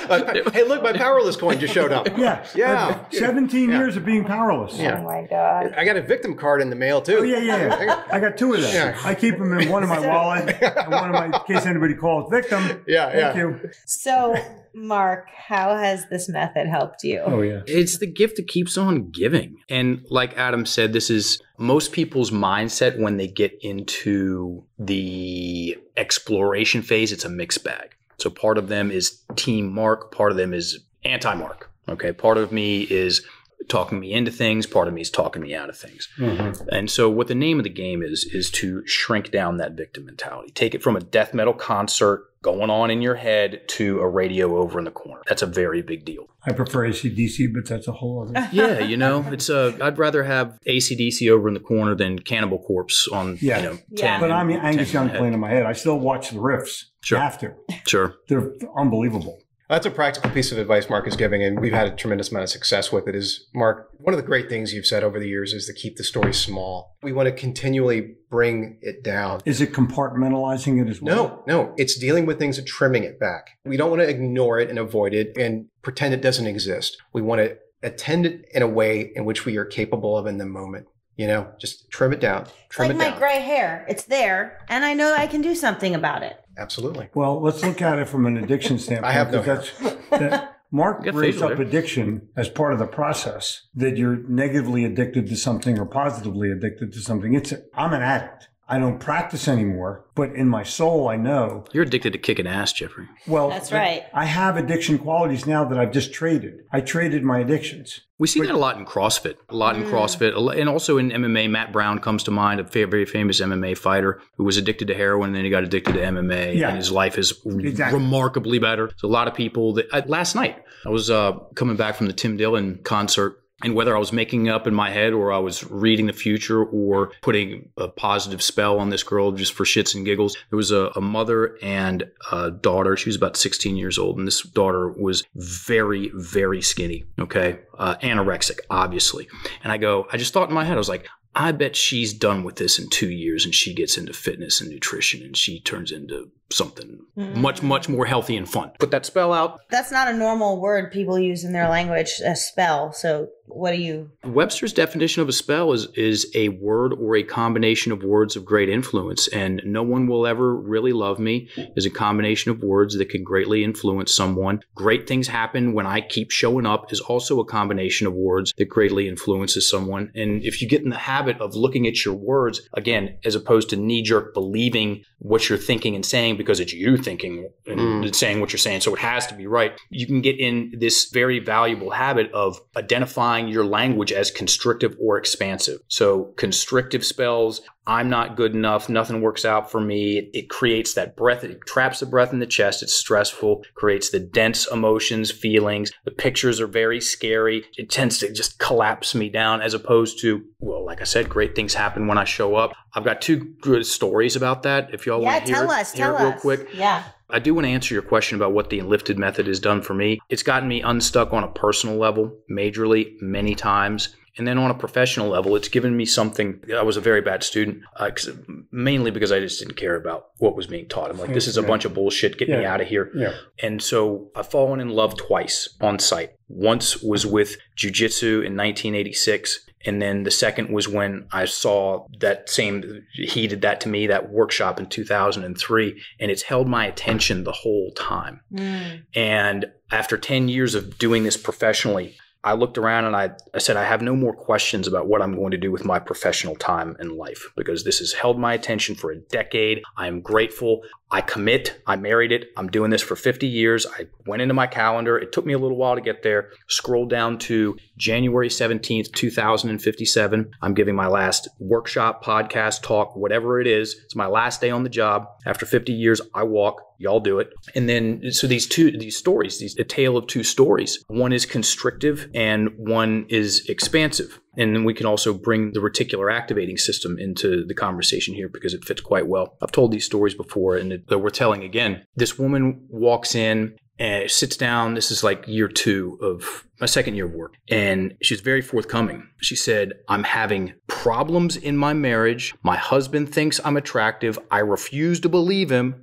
Oh 0.09 0.33
hey, 0.51 0.63
look, 0.63 0.83
my 0.83 0.93
powerless 0.93 1.35
coin 1.35 1.59
just 1.59 1.73
showed 1.73 1.91
up. 1.91 2.07
Yeah, 2.17 2.45
yeah. 2.55 3.05
Seventeen 3.09 3.69
yeah. 3.69 3.79
years 3.79 3.97
of 3.97 4.05
being 4.05 4.25
powerless. 4.25 4.77
Yeah. 4.77 4.99
Oh 4.99 5.03
my 5.03 5.25
god! 5.29 5.73
I 5.75 5.85
got 5.85 5.97
a 5.97 6.01
victim 6.01 6.35
card 6.35 6.61
in 6.61 6.69
the 6.69 6.75
mail 6.75 7.01
too. 7.01 7.19
Oh 7.19 7.23
yeah, 7.23 7.39
yeah. 7.39 8.03
I 8.11 8.19
got 8.19 8.37
two 8.37 8.53
of 8.53 8.61
them. 8.61 8.73
Yeah. 8.73 8.99
I 9.03 9.15
keep 9.15 9.37
them 9.37 9.57
in 9.57 9.69
one 9.69 9.83
of 9.83 9.89
my 9.89 9.99
wallet, 10.07 10.61
and 10.61 10.91
one 10.91 11.09
of 11.09 11.13
my 11.13 11.25
in 11.25 11.31
case 11.47 11.65
anybody 11.65 11.95
calls 11.95 12.29
victim. 12.29 12.83
Yeah, 12.87 13.11
Thank 13.11 13.35
yeah. 13.35 13.37
you. 13.37 13.69
So, 13.85 14.35
Mark, 14.73 15.29
how 15.29 15.75
has 15.75 16.07
this 16.09 16.27
method 16.27 16.67
helped 16.67 17.03
you? 17.03 17.19
Oh 17.19 17.41
yeah, 17.41 17.61
it's 17.67 17.97
the 17.97 18.07
gift 18.07 18.37
that 18.37 18.47
keeps 18.47 18.77
on 18.77 19.09
giving, 19.11 19.57
and 19.69 20.05
like 20.09 20.37
Adam 20.37 20.65
said, 20.65 20.93
this 20.93 21.09
is 21.09 21.41
most 21.57 21.91
people's 21.91 22.31
mindset 22.31 22.99
when 22.99 23.17
they 23.17 23.27
get 23.27 23.57
into 23.61 24.63
the 24.79 25.77
exploration 25.97 26.81
phase. 26.81 27.11
It's 27.11 27.25
a 27.25 27.29
mixed 27.29 27.63
bag. 27.63 27.95
So 28.17 28.29
part 28.29 28.57
of 28.57 28.67
them 28.69 28.91
is 28.91 29.21
team 29.35 29.73
Mark, 29.73 30.11
part 30.11 30.31
of 30.31 30.37
them 30.37 30.53
is 30.53 30.79
anti 31.03 31.33
Mark. 31.35 31.69
Okay. 31.89 32.13
Part 32.13 32.37
of 32.37 32.51
me 32.51 32.83
is 32.83 33.25
talking 33.69 33.99
me 33.99 34.13
into 34.13 34.31
things, 34.31 34.65
part 34.65 34.87
of 34.87 34.93
me 34.93 35.01
is 35.01 35.09
talking 35.09 35.41
me 35.41 35.53
out 35.53 35.69
of 35.69 35.77
things. 35.77 36.09
Mm-hmm. 36.17 36.69
And 36.69 36.89
so 36.89 37.09
what 37.09 37.27
the 37.27 37.35
name 37.35 37.59
of 37.59 37.63
the 37.63 37.69
game 37.69 38.01
is 38.01 38.25
is 38.25 38.49
to 38.51 38.85
shrink 38.85 39.31
down 39.31 39.57
that 39.57 39.73
victim 39.73 40.05
mentality. 40.05 40.51
Take 40.51 40.75
it 40.75 40.83
from 40.83 40.95
a 40.95 41.01
death 41.01 41.33
metal 41.33 41.53
concert 41.53 42.25
going 42.43 42.69
on 42.69 42.91
in 42.91 43.01
your 43.01 43.15
head 43.15 43.61
to 43.69 43.99
a 44.01 44.07
radio 44.07 44.57
over 44.57 44.77
in 44.77 44.85
the 44.85 44.91
corner. 44.91 45.21
That's 45.27 45.41
a 45.41 45.47
very 45.47 45.81
big 45.81 46.05
deal. 46.05 46.27
I 46.45 46.51
prefer 46.51 46.87
ACDC, 46.89 47.53
but 47.53 47.65
that's 47.65 47.87
a 47.87 47.93
whole 47.93 48.27
other. 48.27 48.49
yeah, 48.51 48.79
you 48.79 48.97
know, 48.97 49.25
it's 49.31 49.49
a. 49.49 49.75
I'd 49.81 49.97
rather 49.97 50.23
have 50.23 50.59
ACDC 50.67 51.31
over 51.31 51.47
in 51.47 51.53
the 51.53 51.61
corner 51.61 51.95
than 51.95 52.19
Cannibal 52.19 52.59
Corpse 52.59 53.07
on. 53.07 53.37
Yeah, 53.41 53.57
you 53.57 53.63
know, 53.63 53.79
yeah. 53.89 54.19
10, 54.19 54.19
but 54.19 54.31
I'm 54.31 54.51
Angus 54.51 54.93
Young 54.93 55.09
playing 55.09 55.33
in 55.33 55.39
my 55.39 55.49
head. 55.49 55.65
I 55.65 55.73
still 55.73 55.99
watch 55.99 56.29
the 56.29 56.37
riffs. 56.37 56.83
Sure, 57.01 57.17
I 57.17 57.23
have 57.23 57.39
to. 57.39 57.53
Sure, 57.87 58.15
they're 58.27 58.53
unbelievable. 58.77 59.39
That's 59.69 59.85
a 59.85 59.91
practical 59.91 60.29
piece 60.31 60.51
of 60.51 60.57
advice 60.57 60.89
Mark 60.89 61.07
is 61.07 61.15
giving, 61.15 61.41
and 61.41 61.59
we've 61.59 61.73
had 61.73 61.87
a 61.87 61.95
tremendous 61.95 62.29
amount 62.29 62.43
of 62.43 62.49
success 62.49 62.91
with 62.91 63.07
it. 63.07 63.15
Is 63.15 63.47
Mark, 63.53 63.89
one 63.97 64.13
of 64.13 64.19
the 64.19 64.25
great 64.25 64.49
things 64.49 64.73
you've 64.73 64.85
said 64.85 65.03
over 65.03 65.19
the 65.19 65.27
years 65.27 65.53
is 65.53 65.65
to 65.67 65.73
keep 65.73 65.95
the 65.95 66.03
story 66.03 66.33
small. 66.33 66.95
We 67.01 67.13
want 67.13 67.27
to 67.27 67.31
continually 67.31 68.15
bring 68.29 68.77
it 68.81 69.03
down. 69.03 69.41
Is 69.45 69.61
it 69.61 69.73
compartmentalizing 69.73 70.81
it 70.81 70.89
as 70.89 71.01
well? 71.01 71.15
No, 71.15 71.43
no. 71.47 71.73
It's 71.77 71.97
dealing 71.97 72.25
with 72.25 72.39
things 72.39 72.57
and 72.57 72.67
trimming 72.67 73.03
it 73.03 73.19
back. 73.19 73.51
We 73.65 73.77
don't 73.77 73.89
want 73.89 74.01
to 74.01 74.09
ignore 74.09 74.59
it 74.59 74.69
and 74.69 74.77
avoid 74.77 75.13
it 75.13 75.37
and 75.37 75.67
pretend 75.81 76.13
it 76.13 76.21
doesn't 76.21 76.47
exist. 76.47 76.97
We 77.13 77.21
want 77.21 77.41
to 77.41 77.57
attend 77.83 78.25
it 78.25 78.45
in 78.53 78.61
a 78.61 78.67
way 78.67 79.11
in 79.15 79.25
which 79.25 79.45
we 79.45 79.57
are 79.57 79.65
capable 79.65 80.17
of 80.17 80.25
in 80.25 80.37
the 80.37 80.45
moment. 80.45 80.87
You 81.17 81.27
know, 81.27 81.51
just 81.59 81.89
trim 81.91 82.11
it 82.11 82.19
down. 82.19 82.47
Trim 82.69 82.87
like 82.87 82.95
it 82.95 83.11
my 83.11 83.19
gray 83.19 83.39
hair. 83.39 83.85
It's 83.87 84.05
there, 84.05 84.59
and 84.67 84.83
I 84.83 84.93
know 84.93 85.13
I 85.13 85.27
can 85.27 85.41
do 85.41 85.53
something 85.53 85.93
about 85.93 86.23
it. 86.23 86.39
Absolutely. 86.57 87.09
Well, 87.13 87.41
let's 87.41 87.63
look 87.63 87.81
at 87.81 87.99
it 87.99 88.07
from 88.07 88.25
an 88.25 88.37
addiction 88.37 88.79
standpoint. 88.79 89.05
I 89.09 89.11
have 89.11 89.31
no 89.31 89.39
because 89.39 89.71
that's, 89.79 90.09
that, 90.09 90.57
Mark 90.71 91.05
Yeah, 91.05 91.11
brings 91.11 91.41
up 91.41 91.59
addiction 91.59 92.29
as 92.35 92.49
part 92.49 92.73
of 92.73 92.79
the 92.79 92.87
process 92.87 93.67
that 93.75 93.95
you're 93.95 94.17
negatively 94.27 94.85
addicted 94.85 95.27
to 95.27 95.35
something 95.35 95.77
or 95.77 95.85
positively 95.85 96.51
addicted 96.51 96.91
to 96.93 96.99
something. 96.99 97.35
It's 97.35 97.53
I'm 97.75 97.93
an 97.93 98.01
addict. 98.01 98.49
I 98.67 98.79
don't 98.79 98.97
practice 98.99 99.47
anymore, 99.49 100.05
but 100.15 100.31
in 100.33 100.47
my 100.47 100.63
soul, 100.63 101.09
I 101.09 101.17
know. 101.17 101.65
You're 101.73 101.83
addicted 101.83 102.13
to 102.13 102.19
kicking 102.19 102.47
ass, 102.47 102.71
Jeffrey. 102.71 103.07
Well, 103.27 103.49
That's 103.49 103.71
right. 103.73 104.03
I 104.13 104.23
have 104.25 104.55
addiction 104.55 104.97
qualities 104.99 105.45
now 105.45 105.65
that 105.65 105.77
I've 105.77 105.91
just 105.91 106.13
traded. 106.13 106.61
I 106.71 106.79
traded 106.79 107.23
my 107.23 107.39
addictions. 107.39 107.99
We 108.19 108.27
see 108.27 108.39
that 108.41 108.51
a 108.51 108.57
lot 108.57 108.77
in 108.77 108.85
CrossFit, 108.85 109.35
a 109.49 109.55
lot 109.55 109.75
in 109.75 109.83
CrossFit, 109.83 110.33
and 110.59 110.69
also 110.69 110.97
in 110.97 111.09
MMA. 111.09 111.49
Matt 111.49 111.73
Brown 111.73 111.99
comes 111.99 112.23
to 112.23 112.31
mind, 112.31 112.61
a 112.61 112.63
very 112.63 113.05
famous 113.05 113.41
MMA 113.41 113.77
fighter 113.77 114.21
who 114.37 114.45
was 114.45 114.55
addicted 114.55 114.87
to 114.87 114.95
heroin, 114.95 115.27
and 115.29 115.35
then 115.35 115.43
he 115.43 115.49
got 115.49 115.63
addicted 115.65 115.93
to 115.93 115.99
MMA, 115.99 116.55
Yeah. 116.57 116.69
and 116.69 116.77
his 116.77 116.89
life 116.91 117.17
is 117.17 117.33
Exactly. 117.45 117.99
remarkably 117.99 118.59
better. 118.59 118.91
So 118.95 119.09
a 119.09 119.11
lot 119.11 119.27
of 119.27 119.33
people 119.33 119.73
that 119.73 119.87
uh, 119.91 120.03
last 120.07 120.35
night 120.35 120.63
I 120.85 120.89
was 120.89 121.09
uh, 121.09 121.33
coming 121.55 121.75
back 121.75 121.95
from 121.95 122.07
the 122.07 122.13
Tim 122.13 122.37
Dillon 122.37 122.79
concert. 122.83 123.39
And 123.63 123.75
whether 123.75 123.95
I 123.95 123.99
was 123.99 124.11
making 124.11 124.49
up 124.49 124.67
in 124.67 124.73
my 124.73 124.89
head 124.91 125.13
or 125.13 125.31
I 125.31 125.39
was 125.39 125.63
reading 125.69 126.05
the 126.07 126.13
future 126.13 126.63
or 126.63 127.11
putting 127.21 127.69
a 127.77 127.87
positive 127.87 128.41
spell 128.41 128.79
on 128.79 128.89
this 128.89 129.03
girl 129.03 129.31
just 129.31 129.53
for 129.53 129.63
shits 129.63 129.95
and 129.95 130.05
giggles, 130.05 130.35
there 130.49 130.57
was 130.57 130.71
a, 130.71 130.91
a 130.95 131.01
mother 131.01 131.57
and 131.61 132.03
a 132.31 132.51
daughter. 132.51 132.97
She 132.97 133.09
was 133.09 133.15
about 133.15 133.37
16 133.37 133.75
years 133.75 133.97
old. 133.97 134.17
And 134.17 134.27
this 134.27 134.41
daughter 134.41 134.89
was 134.89 135.23
very, 135.35 136.11
very 136.13 136.61
skinny. 136.61 137.05
Okay. 137.19 137.59
Uh, 137.77 137.95
anorexic, 137.95 138.59
obviously. 138.69 139.27
And 139.63 139.71
I 139.71 139.77
go, 139.77 140.07
I 140.11 140.17
just 140.17 140.33
thought 140.33 140.49
in 140.49 140.55
my 140.55 140.65
head, 140.65 140.75
I 140.75 140.77
was 140.77 140.89
like, 140.89 141.07
I 141.35 141.51
bet 141.51 141.75
she's 141.75 142.13
done 142.13 142.43
with 142.43 142.57
this 142.57 142.77
in 142.77 142.89
two 142.89 143.09
years 143.09 143.43
and 143.43 143.55
she 143.55 143.73
gets 143.73 143.97
into 143.97 144.13
fitness 144.13 144.61
and 144.61 144.69
nutrition 144.69 145.23
and 145.23 145.35
she 145.35 145.59
turns 145.59 145.91
into 145.91 146.29
something 146.53 146.99
much, 147.15 147.61
mm. 147.61 147.63
much 147.63 147.89
more 147.89 148.05
healthy 148.05 148.37
and 148.37 148.49
fun. 148.49 148.71
Put 148.79 148.91
that 148.91 149.05
spell 149.05 149.33
out. 149.33 149.59
That's 149.69 149.91
not 149.91 150.07
a 150.07 150.13
normal 150.13 150.59
word 150.59 150.91
people 150.91 151.19
use 151.19 151.43
in 151.43 151.53
their 151.53 151.69
language, 151.69 152.21
a 152.25 152.35
spell. 152.35 152.91
So, 152.93 153.29
what 153.47 153.71
do 153.71 153.81
you? 153.81 154.09
Webster's 154.23 154.73
definition 154.73 155.21
of 155.21 155.29
a 155.29 155.33
spell 155.33 155.73
is 155.73 155.87
is 155.95 156.31
a 156.33 156.49
word 156.49 156.93
or 156.93 157.15
a 157.15 157.23
combination 157.23 157.91
of 157.91 158.03
words 158.03 158.35
of 158.35 158.45
great 158.45 158.69
influence, 158.69 159.27
and 159.27 159.61
no 159.65 159.83
one 159.83 160.07
will 160.07 160.25
ever 160.25 160.55
really 160.55 160.93
love 160.93 161.19
me 161.19 161.49
is 161.75 161.85
a 161.85 161.89
combination 161.89 162.51
of 162.51 162.63
words 162.63 162.97
that 162.97 163.09
can 163.09 163.23
greatly 163.23 163.63
influence 163.63 164.15
someone. 164.15 164.61
Great 164.75 165.07
things 165.07 165.27
happen 165.27 165.73
when 165.73 165.85
I 165.85 166.01
keep 166.01 166.31
showing 166.31 166.65
up 166.65 166.91
is 166.91 166.99
also 167.01 167.39
a 167.39 167.45
combination 167.45 168.07
of 168.07 168.13
words 168.13 168.53
that 168.57 168.69
greatly 168.69 169.07
influences 169.07 169.69
someone. 169.69 170.11
And 170.15 170.43
if 170.43 170.61
you 170.61 170.67
get 170.67 170.81
in 170.81 170.89
the 170.89 170.97
habit 170.97 171.39
of 171.39 171.55
looking 171.55 171.85
at 171.85 172.05
your 172.05 172.15
words 172.15 172.61
again, 172.73 173.17
as 173.25 173.35
opposed 173.35 173.69
to 173.69 173.75
knee 173.75 174.01
jerk 174.01 174.33
believing 174.33 175.03
what 175.19 175.47
you're 175.47 175.57
thinking 175.57 175.95
and 175.95 176.05
saying 176.05 176.37
because 176.43 176.59
it's 176.59 176.73
you 176.73 176.97
thinking 176.97 177.49
and 177.65 177.79
Mm. 177.79 178.15
saying 178.15 178.39
what 178.39 178.51
you're 178.53 178.57
saying, 178.59 178.81
so 178.81 178.93
it 178.93 178.99
has 178.99 179.25
to 179.27 179.33
be 179.33 179.47
right. 179.47 179.73
You 179.89 180.05
can 180.05 180.21
get 180.21 180.39
in 180.39 180.73
this 180.77 181.09
very 181.11 181.39
valuable 181.39 181.89
habit 181.91 182.31
of 182.33 182.59
identifying 182.75 183.47
your 183.47 183.65
language 183.65 184.11
as 184.11 184.29
constrictive 184.31 184.95
or 184.99 185.17
expansive. 185.17 185.79
So 185.87 186.33
constrictive 186.37 187.03
spells, 187.05 187.61
I'm 187.85 188.09
not 188.09 188.37
good 188.37 188.53
enough, 188.53 188.87
nothing 188.87 189.21
works 189.21 189.43
out 189.45 189.69
for 189.69 189.81
me. 189.81 190.17
It, 190.17 190.29
it 190.33 190.49
creates 190.49 190.93
that 190.93 191.15
breath, 191.15 191.43
it 191.43 191.59
traps 191.65 191.99
the 191.99 192.05
breath 192.05 192.31
in 192.31 192.39
the 192.39 192.45
chest, 192.45 192.81
it's 192.81 192.93
stressful, 192.93 193.63
creates 193.75 194.09
the 194.09 194.19
dense 194.19 194.67
emotions, 194.71 195.31
feelings. 195.31 195.91
The 196.05 196.11
pictures 196.11 196.61
are 196.61 196.67
very 196.67 197.01
scary. 197.01 197.65
It 197.77 197.89
tends 197.89 198.19
to 198.19 198.31
just 198.31 198.59
collapse 198.59 199.13
me 199.13 199.29
down 199.29 199.61
as 199.61 199.73
opposed 199.73 200.19
to, 200.21 200.45
well, 200.59 200.85
like 200.85 201.01
I 201.01 201.05
said, 201.05 201.29
great 201.29 201.55
things 201.55 201.73
happen 201.73 202.07
when 202.07 202.17
I 202.17 202.23
show 202.23 202.55
up. 202.55 202.73
I've 202.93 203.03
got 203.03 203.21
two 203.21 203.55
good 203.61 203.85
stories 203.85 204.35
about 204.35 204.63
that. 204.63 204.93
If 204.93 205.05
y'all 205.05 205.21
yeah, 205.21 205.33
want 205.33 205.45
to 205.45 205.51
hear, 205.51 205.61
tell 205.61 205.71
us. 205.71 205.91
hear 205.91 206.05
Tell 206.05 206.17
it 206.17 206.23
real 206.23 206.33
us. 206.33 206.41
quick. 206.41 206.69
Yeah. 206.73 207.03
I 207.29 207.39
do 207.39 207.55
want 207.55 207.65
to 207.65 207.71
answer 207.71 207.95
your 207.95 208.03
question 208.03 208.35
about 208.35 208.53
what 208.53 208.69
the 208.69 208.79
Enlifted 208.79 209.17
method 209.17 209.47
has 209.47 209.59
done 209.59 209.81
for 209.81 209.95
me. 209.95 210.19
It's 210.29 210.43
gotten 210.43 210.69
me 210.69 210.81
unstuck 210.81 211.33
on 211.33 211.43
a 211.43 211.51
personal 211.51 211.97
level, 211.97 212.37
majorly, 212.49 213.19
many 213.21 213.55
times. 213.55 214.15
And 214.37 214.47
then 214.47 214.57
on 214.57 214.71
a 214.71 214.73
professional 214.73 215.29
level, 215.29 215.55
it's 215.55 215.67
given 215.67 215.95
me 215.95 216.05
something. 216.05 216.59
I 216.75 216.81
was 216.81 216.97
a 216.97 217.01
very 217.01 217.21
bad 217.21 217.43
student, 217.43 217.81
uh, 217.97 218.09
'cause- 218.09 218.31
mainly 218.71 219.11
because 219.11 219.31
I 219.31 219.39
just 219.39 219.59
didn't 219.59 219.75
care 219.75 219.95
about 219.95 220.25
what 220.37 220.55
was 220.55 220.65
being 220.65 220.87
taught. 220.87 221.11
I'm 221.11 221.19
like, 221.19 221.33
this 221.33 221.47
is 221.47 221.57
a 221.57 221.61
Yeah. 221.61 221.67
bunch 221.67 221.85
of 221.85 221.93
bullshit. 221.93 222.37
Get 222.37 222.49
me 222.49 222.65
out 222.65 222.81
of 222.81 222.87
here. 222.87 223.11
Yeah. 223.15 223.33
And 223.61 223.81
so 223.81 224.31
I've 224.35 224.49
fallen 224.49 224.79
in 224.79 224.89
love 224.89 225.15
twice 225.17 225.69
on 225.81 225.99
sight. 225.99 226.31
Once 226.47 227.01
was 227.03 227.25
with 227.27 227.57
jujitsu 227.77 228.43
in 228.43 228.55
1986. 228.55 229.59
And 229.85 230.01
then 230.01 230.23
the 230.23 230.31
second 230.31 230.69
was 230.69 230.87
when 230.87 231.27
I 231.33 231.43
saw 231.45 232.07
that 232.19 232.49
same, 232.49 233.03
he 233.13 233.47
did 233.47 233.61
that 233.63 233.81
to 233.81 233.89
me, 233.89 234.07
that 234.07 234.29
workshop 234.31 234.79
in 234.79 234.85
2003. 234.87 236.01
And 236.19 236.31
it's 236.31 236.43
held 236.43 236.67
my 236.67 236.85
attention 236.87 237.43
the 237.43 237.51
whole 237.51 237.91
time. 237.91 238.39
Mm. 238.53 239.01
And 239.13 239.65
after 239.91 240.17
10 240.17 240.47
years 240.47 240.73
of 240.73 240.97
doing 240.97 241.23
this 241.23 241.35
professionally, 241.37 242.15
I 242.43 242.53
looked 242.53 242.77
around 242.77 243.05
and 243.05 243.15
I, 243.15 243.31
I 243.53 243.59
said, 243.59 243.77
I 243.77 243.85
have 243.85 244.01
no 244.01 244.15
more 244.15 244.33
questions 244.33 244.87
about 244.87 245.07
what 245.07 245.21
I'm 245.21 245.35
going 245.35 245.51
to 245.51 245.57
do 245.57 245.71
with 245.71 245.85
my 245.85 245.99
professional 245.99 246.55
time 246.55 246.97
in 246.99 247.17
life 247.17 247.47
because 247.55 247.83
this 247.83 247.99
has 247.99 248.11
held 248.11 248.37
my 248.37 248.53
attention 248.53 248.95
for 248.95 249.11
a 249.11 249.19
decade. 249.19 249.81
I 249.97 250.07
am 250.07 250.21
grateful. 250.21 250.81
I 251.09 251.21
commit. 251.21 251.79
I 251.85 251.95
married 251.95 252.31
it. 252.31 252.47
I'm 252.57 252.69
doing 252.69 252.89
this 252.89 253.01
for 253.01 253.15
50 253.15 253.47
years. 253.47 253.85
I 253.85 254.07
went 254.25 254.41
into 254.41 254.55
my 254.55 254.67
calendar. 254.67 255.17
It 255.17 255.31
took 255.31 255.45
me 255.45 255.53
a 255.53 255.59
little 255.59 255.77
while 255.77 255.95
to 255.95 256.01
get 256.01 256.23
there. 256.23 256.49
Scroll 256.67 257.05
down 257.05 257.37
to 257.39 257.77
January 257.97 258.49
17th, 258.49 259.13
2057. 259.13 260.51
I'm 260.61 260.73
giving 260.73 260.95
my 260.95 261.07
last 261.07 261.47
workshop, 261.59 262.25
podcast, 262.25 262.81
talk, 262.81 263.15
whatever 263.15 263.61
it 263.61 263.67
is. 263.67 263.95
It's 264.03 264.15
my 264.15 264.27
last 264.27 264.59
day 264.59 264.71
on 264.71 264.83
the 264.83 264.89
job. 264.89 265.27
After 265.45 265.65
50 265.65 265.93
years, 265.93 266.19
I 266.33 266.43
walk. 266.43 266.81
Y'all 267.03 267.19
do 267.19 267.39
it. 267.39 267.49
And 267.75 267.87
then, 267.87 268.31
so 268.31 268.47
these 268.47 268.65
two, 268.65 268.97
these 268.97 269.17
stories, 269.17 269.59
these, 269.59 269.77
a 269.77 269.83
tale 269.83 270.17
of 270.17 270.27
two 270.27 270.43
stories. 270.43 271.03
One 271.07 271.33
is 271.33 271.45
constrictive 271.45 272.29
and 272.33 272.69
one 272.77 273.25
is 273.29 273.67
expansive. 273.69 274.39
And 274.57 274.75
then 274.75 274.83
we 274.83 274.93
can 274.93 275.05
also 275.05 275.33
bring 275.33 275.73
the 275.73 275.79
reticular 275.79 276.33
activating 276.33 276.77
system 276.77 277.17
into 277.19 277.65
the 277.65 277.73
conversation 277.73 278.35
here 278.35 278.49
because 278.49 278.73
it 278.73 278.85
fits 278.85 279.01
quite 279.01 279.27
well. 279.27 279.57
I've 279.61 279.71
told 279.71 279.91
these 279.91 280.05
stories 280.05 280.35
before 280.35 280.77
and 280.77 280.93
it, 280.93 281.03
we're 281.09 281.29
telling 281.29 281.63
again. 281.63 282.05
This 282.15 282.39
woman 282.39 282.85
walks 282.89 283.35
in 283.35 283.75
and 283.99 284.29
sits 284.29 284.57
down. 284.57 284.93
This 284.93 285.11
is 285.11 285.23
like 285.23 285.47
year 285.47 285.67
two 285.67 286.17
of 286.21 286.65
my 286.79 286.87
second 286.87 287.15
year 287.15 287.25
of 287.25 287.33
work. 287.33 287.55
And 287.69 288.15
she's 288.21 288.41
very 288.41 288.61
forthcoming. 288.61 289.27
She 289.41 289.55
said, 289.55 289.93
I'm 290.09 290.23
having 290.23 290.73
problems 290.87 291.55
in 291.55 291.77
my 291.77 291.93
marriage. 291.93 292.53
My 292.63 292.75
husband 292.75 293.33
thinks 293.33 293.61
I'm 293.63 293.77
attractive. 293.77 294.37
I 294.51 294.59
refuse 294.59 295.19
to 295.21 295.29
believe 295.29 295.71
him. 295.71 296.02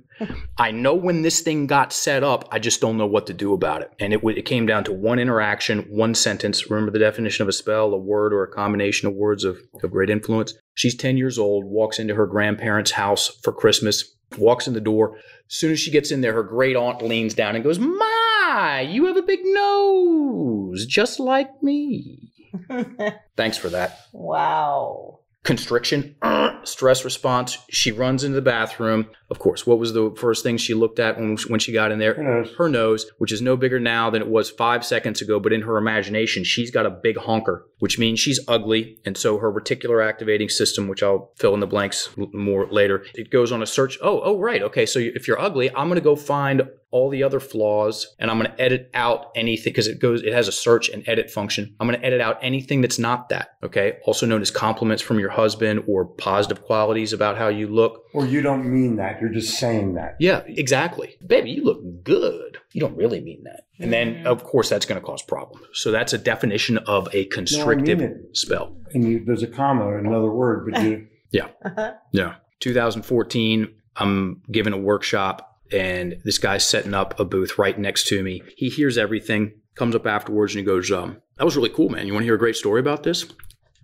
I 0.57 0.71
know 0.71 0.93
when 0.93 1.21
this 1.21 1.41
thing 1.41 1.67
got 1.67 1.93
set 1.93 2.23
up, 2.23 2.47
I 2.51 2.59
just 2.59 2.81
don't 2.81 2.97
know 2.97 3.07
what 3.07 3.27
to 3.27 3.33
do 3.33 3.53
about 3.53 3.81
it. 3.81 3.91
And 3.99 4.13
it, 4.13 4.21
it 4.23 4.45
came 4.45 4.65
down 4.65 4.83
to 4.85 4.93
one 4.93 5.19
interaction, 5.19 5.79
one 5.89 6.15
sentence. 6.15 6.69
Remember 6.69 6.91
the 6.91 6.99
definition 6.99 7.43
of 7.43 7.49
a 7.49 7.53
spell, 7.53 7.93
a 7.93 7.97
word 7.97 8.33
or 8.33 8.43
a 8.43 8.51
combination 8.51 9.07
of 9.07 9.15
words 9.15 9.43
of, 9.43 9.57
of 9.83 9.91
great 9.91 10.09
influence? 10.09 10.53
She's 10.75 10.95
10 10.95 11.17
years 11.17 11.37
old, 11.39 11.65
walks 11.65 11.99
into 11.99 12.15
her 12.15 12.27
grandparents' 12.27 12.91
house 12.91 13.27
for 13.43 13.51
Christmas, 13.51 14.15
walks 14.37 14.67
in 14.67 14.73
the 14.73 14.81
door. 14.81 15.17
As 15.17 15.55
soon 15.55 15.71
as 15.71 15.79
she 15.79 15.91
gets 15.91 16.11
in 16.11 16.21
there, 16.21 16.33
her 16.33 16.43
great 16.43 16.75
aunt 16.75 17.01
leans 17.01 17.33
down 17.33 17.55
and 17.55 17.63
goes, 17.63 17.79
My, 17.79 18.87
you 18.89 19.05
have 19.05 19.17
a 19.17 19.21
big 19.21 19.39
nose, 19.43 20.85
just 20.85 21.19
like 21.19 21.61
me. 21.61 22.31
Thanks 23.37 23.57
for 23.57 23.69
that 23.69 24.01
wow. 24.11 25.20
Constriction, 25.43 26.15
stress 26.63 27.03
response. 27.03 27.57
She 27.69 27.91
runs 27.91 28.23
into 28.23 28.35
the 28.35 28.41
bathroom. 28.41 29.07
Of 29.29 29.39
course, 29.39 29.65
what 29.65 29.79
was 29.79 29.93
the 29.93 30.13
first 30.17 30.43
thing 30.43 30.57
she 30.57 30.73
looked 30.73 30.99
at 30.99 31.17
when, 31.17 31.37
when 31.47 31.59
she 31.59 31.71
got 31.71 31.91
in 31.91 31.99
there? 31.99 32.13
Her 32.13 32.23
nose. 32.23 32.53
Her 32.57 32.69
nose, 32.69 33.05
which 33.17 33.31
is 33.31 33.41
no 33.41 33.57
bigger 33.57 33.79
now 33.79 34.09
than 34.09 34.21
it 34.21 34.27
was 34.27 34.51
five 34.51 34.85
seconds 34.85 35.21
ago, 35.21 35.39
but 35.39 35.53
in 35.53 35.61
her 35.63 35.77
imagination, 35.77 36.43
she's 36.43 36.69
got 36.69 36.85
a 36.85 36.91
big 36.91 37.17
honker, 37.17 37.65
which 37.79 37.97
means 37.97 38.19
she's 38.19 38.39
ugly. 38.47 38.99
And 39.05 39.17
so 39.17 39.39
her 39.39 39.51
reticular 39.51 40.07
activating 40.07 40.49
system, 40.49 40.87
which 40.87 41.01
I'll 41.01 41.31
fill 41.37 41.53
in 41.53 41.59
the 41.59 41.67
blanks 41.67 42.09
more 42.17 42.67
later, 42.67 43.03
it 43.15 43.31
goes 43.31 43.51
on 43.51 43.63
a 43.63 43.67
search. 43.67 43.97
Oh, 44.01 44.21
oh, 44.23 44.37
right. 44.37 44.61
Okay. 44.61 44.85
So 44.85 44.99
if 44.99 45.27
you're 45.27 45.41
ugly, 45.41 45.69
I'm 45.71 45.87
going 45.87 45.95
to 45.95 46.01
go 46.01 46.15
find 46.15 46.63
all 46.91 47.09
the 47.09 47.23
other 47.23 47.39
flaws 47.39 48.13
and 48.19 48.29
I'm 48.29 48.37
going 48.37 48.51
to 48.51 48.61
edit 48.61 48.89
out 48.93 49.31
anything 49.35 49.71
because 49.71 49.87
it 49.87 49.99
goes, 49.99 50.21
it 50.23 50.33
has 50.33 50.47
a 50.47 50.51
search 50.51 50.89
and 50.89 51.07
edit 51.07 51.31
function. 51.31 51.73
I'm 51.79 51.87
going 51.87 51.99
to 51.99 52.05
edit 52.05 52.19
out 52.21 52.37
anything 52.41 52.81
that's 52.81 52.99
not 52.99 53.29
that. 53.29 53.51
Okay. 53.63 53.97
Also 54.05 54.25
known 54.25 54.41
as 54.41 54.51
compliments 54.51 55.01
from 55.01 55.17
your 55.19 55.29
husband 55.29 55.83
or 55.87 56.05
positive 56.05 56.63
qualities 56.63 57.13
about 57.13 57.37
how 57.37 57.47
you 57.47 57.67
look. 57.67 58.03
Or 58.13 58.25
you 58.25 58.41
don't 58.41 58.65
mean 58.65 58.97
that. 58.97 59.21
You're 59.21 59.29
just 59.31 59.57
saying 59.57 59.93
that. 59.95 60.17
Yeah, 60.19 60.41
exactly. 60.47 61.15
Baby, 61.25 61.51
you 61.51 61.63
look 61.63 62.03
good. 62.03 62.57
You 62.73 62.81
don't 62.81 62.97
really 62.97 63.21
mean 63.21 63.43
that. 63.45 63.61
And 63.79 63.91
then, 63.91 64.15
Mhm. 64.15 64.25
of 64.25 64.43
course, 64.43 64.69
that's 64.69 64.85
going 64.85 64.99
to 64.99 65.05
cause 65.05 65.23
problems. 65.23 65.65
So 65.73 65.91
that's 65.91 66.13
a 66.13 66.17
definition 66.17 66.77
of 66.79 67.07
a 67.13 67.25
constrictive 67.25 68.01
it. 68.01 68.17
spell. 68.37 68.75
And 68.93 69.03
you, 69.05 69.23
there's 69.25 69.41
a 69.43 69.47
comma, 69.47 69.97
in 69.97 70.05
another 70.05 70.29
word, 70.31 70.69
but 70.71 70.83
you, 70.83 71.07
Uh-huh. 71.63 71.93
Yeah. 72.11 72.35
2014, 72.59 73.69
I'm 73.95 74.41
giving 74.51 74.73
a 74.73 74.77
workshop 74.77 75.50
and 75.73 76.17
this 76.23 76.37
guy's 76.37 76.67
setting 76.67 76.93
up 76.93 77.19
a 77.19 77.25
booth 77.25 77.57
right 77.57 77.77
next 77.77 78.07
to 78.07 78.21
me. 78.23 78.41
He 78.57 78.69
hears 78.69 78.97
everything, 78.97 79.53
comes 79.75 79.95
up 79.95 80.05
afterwards 80.05 80.53
and 80.53 80.59
he 80.59 80.65
goes, 80.65 80.91
um, 80.91 81.21
That 81.37 81.45
was 81.45 81.55
really 81.55 81.69
cool, 81.69 81.89
man. 81.89 82.07
You 82.07 82.13
want 82.13 82.23
to 82.23 82.27
hear 82.27 82.35
a 82.35 82.39
great 82.39 82.55
story 82.55 82.79
about 82.79 83.03
this? 83.03 83.25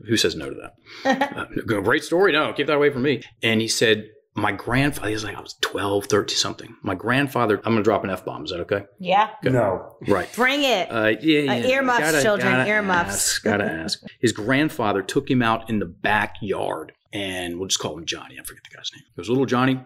Who 0.08 0.16
says 0.18 0.36
no 0.36 0.50
to 0.50 0.56
that? 1.04 1.34
uh, 1.38 1.82
great 1.82 2.04
story? 2.04 2.32
No, 2.32 2.54
keep 2.54 2.68
that 2.68 2.76
away 2.76 2.90
from 2.92 3.02
me. 3.02 3.24
And 3.42 3.62
he 3.62 3.68
said, 3.68 4.08
My 4.36 4.52
grandfather, 4.52 5.08
he 5.08 5.14
was 5.16 5.24
like, 5.24 5.36
I 5.36 5.42
was 5.42 5.56
12, 5.62 6.06
13 6.06 6.38
something. 6.38 6.76
My 6.84 6.94
grandfather, 6.94 7.58
I'm 7.58 7.72
going 7.74 7.78
to 7.78 7.84
drop 7.84 8.04
an 8.04 8.12
F 8.12 8.24
bomb. 8.24 8.44
Is 8.46 8.52
that 8.52 8.60
okay? 8.62 8.86
yeah. 9.00 9.32
Good. 9.42 9.54
no. 9.54 9.96
Right. 10.08 10.30
Bring 10.36 10.64
it. 10.64 10.92
Uh, 10.92 11.14
yeah, 11.20 11.52
Uh, 11.52 11.56
yeah. 11.56 11.68
earmuffs, 11.68 12.00
Gotta- 12.00 12.22
children, 12.22 12.52
gotta 12.54 12.70
earmuffs. 12.70 13.10
ask, 13.16 13.44
gotta 13.44 13.64
ask. 13.66 14.04
His 14.22 14.34
grandfather 14.34 15.02
took 15.02 15.30
him 15.32 15.42
out 15.42 15.68
in 15.70 15.80
the 15.80 15.86
backyard, 15.86 16.92
and 17.12 17.58
we'll 17.58 17.68
just 17.70 17.80
call 17.80 17.98
him 17.98 18.06
Johnny. 18.06 18.38
I 18.40 18.44
forget 18.44 18.64
the 18.70 18.76
guy's 18.78 18.92
name. 18.96 19.04
It 19.16 19.20
was 19.20 19.30
"Little 19.30 19.46
Johnny, 19.48 19.80